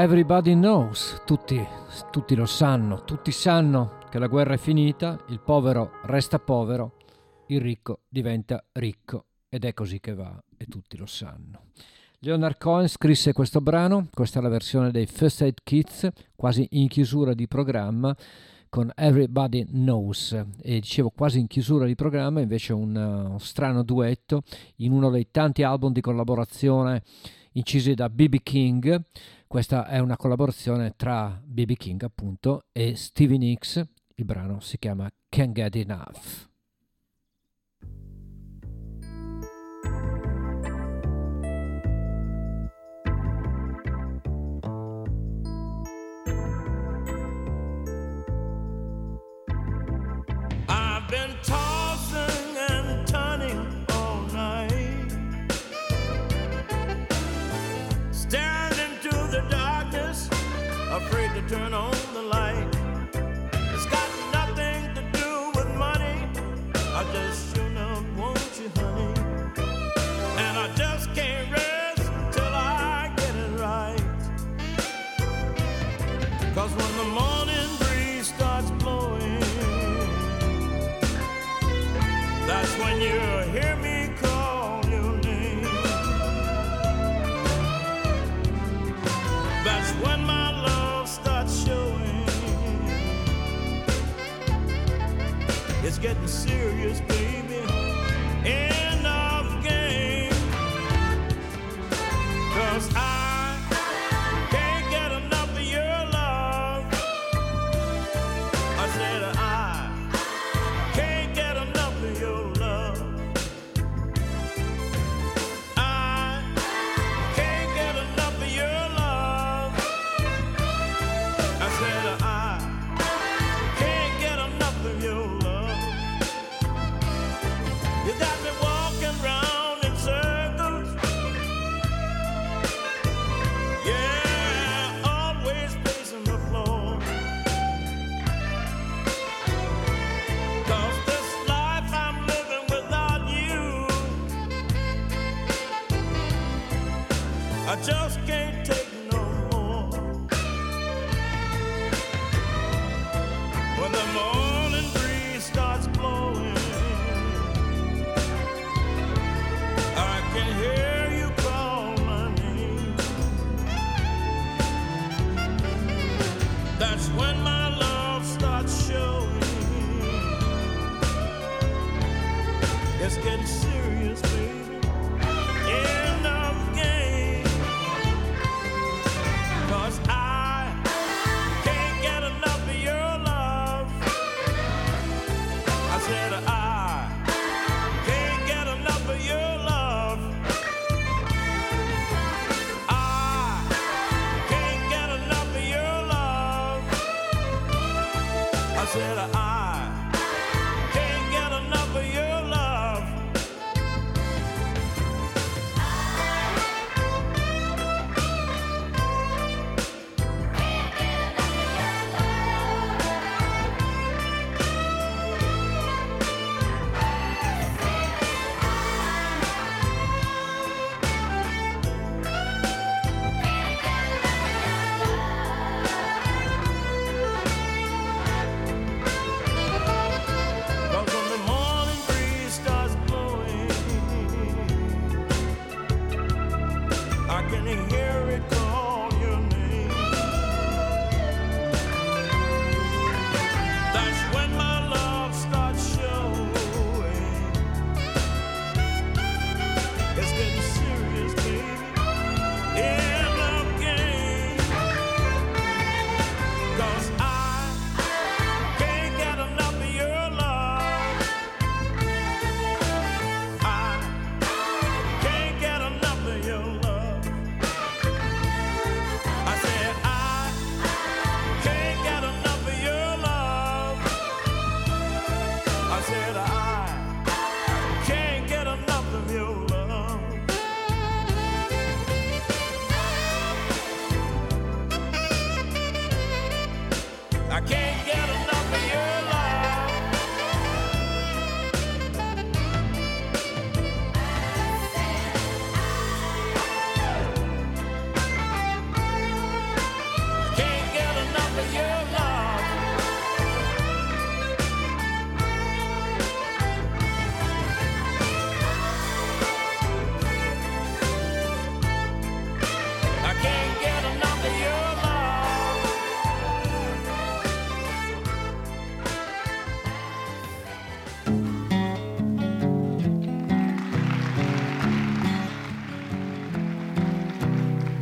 Everybody 0.00 0.54
knows, 0.54 1.22
tutti, 1.26 1.60
tutti 2.12 2.36
lo 2.36 2.46
sanno, 2.46 3.02
tutti 3.02 3.32
sanno 3.32 3.98
che 4.08 4.20
la 4.20 4.28
guerra 4.28 4.54
è 4.54 4.56
finita, 4.56 5.18
il 5.30 5.40
povero 5.40 5.90
resta 6.04 6.38
povero, 6.38 6.98
il 7.48 7.60
ricco 7.60 8.02
diventa 8.08 8.64
ricco 8.74 9.24
ed 9.48 9.64
è 9.64 9.74
così 9.74 9.98
che 9.98 10.14
va 10.14 10.40
e 10.56 10.66
tutti 10.66 10.96
lo 10.96 11.06
sanno. 11.06 11.72
Leonard 12.20 12.58
Cohen 12.58 12.86
scrisse 12.86 13.32
questo 13.32 13.60
brano, 13.60 14.06
questa 14.14 14.38
è 14.38 14.42
la 14.42 14.48
versione 14.48 14.92
dei 14.92 15.06
First 15.06 15.42
Aid 15.42 15.64
Kids, 15.64 16.08
quasi 16.36 16.64
in 16.70 16.86
chiusura 16.86 17.34
di 17.34 17.48
programma 17.48 18.14
con 18.68 18.92
Everybody 18.94 19.64
Knows 19.64 20.32
e 20.62 20.78
dicevo 20.78 21.10
quasi 21.10 21.40
in 21.40 21.48
chiusura 21.48 21.86
di 21.86 21.96
programma 21.96 22.40
invece 22.40 22.72
un, 22.72 22.94
un 22.94 23.40
strano 23.40 23.82
duetto 23.82 24.42
in 24.76 24.92
uno 24.92 25.10
dei 25.10 25.26
tanti 25.32 25.64
album 25.64 25.92
di 25.92 26.00
collaborazione 26.00 27.02
incisi 27.54 27.94
da 27.94 28.08
BB 28.08 28.36
King 28.44 29.04
questa 29.48 29.86
è 29.86 29.98
una 29.98 30.18
collaborazione 30.18 30.92
tra 30.94 31.40
BB 31.42 31.72
King 31.72 32.02
appunto 32.02 32.66
e 32.70 32.94
Stevie 32.96 33.38
Nicks, 33.38 33.82
il 34.16 34.24
brano 34.26 34.60
si 34.60 34.76
chiama 34.78 35.10
Can't 35.26 35.52
Get 35.52 35.74
Enough. 35.74 36.50
turn 61.48 61.72
on. 61.72 61.87
getting 96.00 96.28
serious. 96.28 97.17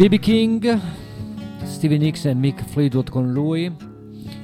BB 0.07 0.20
King, 0.20 0.81
Stevie 1.65 1.99
Nicks 1.99 2.27
e 2.27 2.35
Mick 2.35 2.62
Fleetwood 2.62 3.11
con 3.11 3.33
lui, 3.33 3.74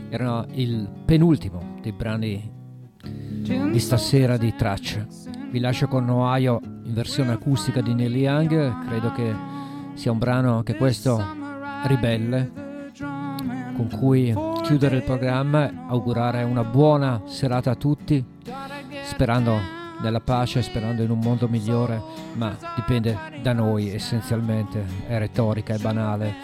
era 0.09 0.45
il 0.55 0.91
penultimo 1.05 1.77
dei 1.81 1.93
brani 1.93 2.53
di 3.01 3.79
stasera 3.79 4.37
di 4.37 4.53
Tracce. 4.57 5.07
Vi 5.53 5.61
lascio 5.61 5.87
con 5.87 6.09
Ohio 6.09 6.59
in 6.83 6.93
versione 6.93 7.31
acustica 7.31 7.81
di 7.81 7.95
Neil 7.95 8.17
Young, 8.17 8.87
credo 8.87 9.13
che 9.13 9.33
sia 9.95 10.11
un 10.11 10.19
brano 10.19 10.57
anche 10.57 10.75
questo 10.75 11.25
ribelle, 11.85 12.51
con 13.77 13.89
cui 13.97 14.35
chiudere 14.65 14.97
il 14.97 15.05
programma, 15.05 15.87
augurare 15.87 16.43
una 16.43 16.65
buona 16.65 17.23
serata 17.27 17.71
a 17.71 17.77
tutti, 17.77 18.25
sperando 19.05 19.61
nella 20.03 20.21
pace, 20.21 20.61
sperando 20.61 21.05
in 21.05 21.11
un 21.11 21.21
mondo 21.21 21.47
migliore, 21.47 22.03
ma 22.35 22.57
dipende 22.75 23.17
da 23.43 23.53
noi 23.53 23.91
essenzialmente, 23.91 24.85
è 25.07 25.19
retorica, 25.19 25.75
è 25.75 25.79
banale, 25.79 26.35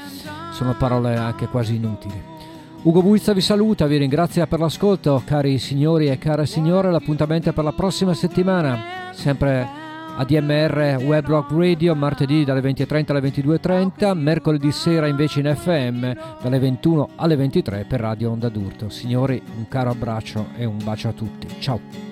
sono 0.53 0.75
parole 0.75 1.17
anche 1.17 1.47
quasi 1.47 1.77
inutili. 1.77 2.37
Ugo 2.83 3.03
Buizza 3.03 3.33
vi 3.33 3.41
saluta, 3.41 3.87
vi 3.87 3.97
ringrazia 3.97 4.47
per 4.47 4.61
l'ascolto, 4.61 5.23
cari 5.25 5.59
signori 5.59 6.09
e 6.09 6.19
care 6.19 6.47
signore, 6.47 6.91
l'appuntamento 6.91 7.51
è 7.51 7.53
per 7.53 7.65
la 7.65 7.73
prossima 7.73 8.15
settimana, 8.15 9.11
sempre 9.13 9.87
a 10.17 10.25
DMR 10.25 11.01
Web 11.05 11.29
Radio, 11.51 11.95
martedì 11.95 12.45
dalle 12.45 12.61
20.30 12.61 13.11
alle 13.11 13.21
22.30, 13.21 14.17
mercoledì 14.19 14.73
sera 14.73 15.07
invece 15.07 15.41
in 15.41 15.55
FM 15.55 16.13
dalle 16.43 16.59
21 16.59 17.11
alle 17.17 17.37
23 17.37 17.85
per 17.85 18.01
Radio 18.01 18.31
Onda 18.33 18.49
d'Urto. 18.49 18.89
Signori, 18.89 19.41
un 19.57 19.69
caro 19.69 19.91
abbraccio 19.91 20.49
e 20.57 20.65
un 20.65 20.79
bacio 20.83 21.09
a 21.09 21.13
tutti. 21.13 21.47
Ciao! 21.61 22.08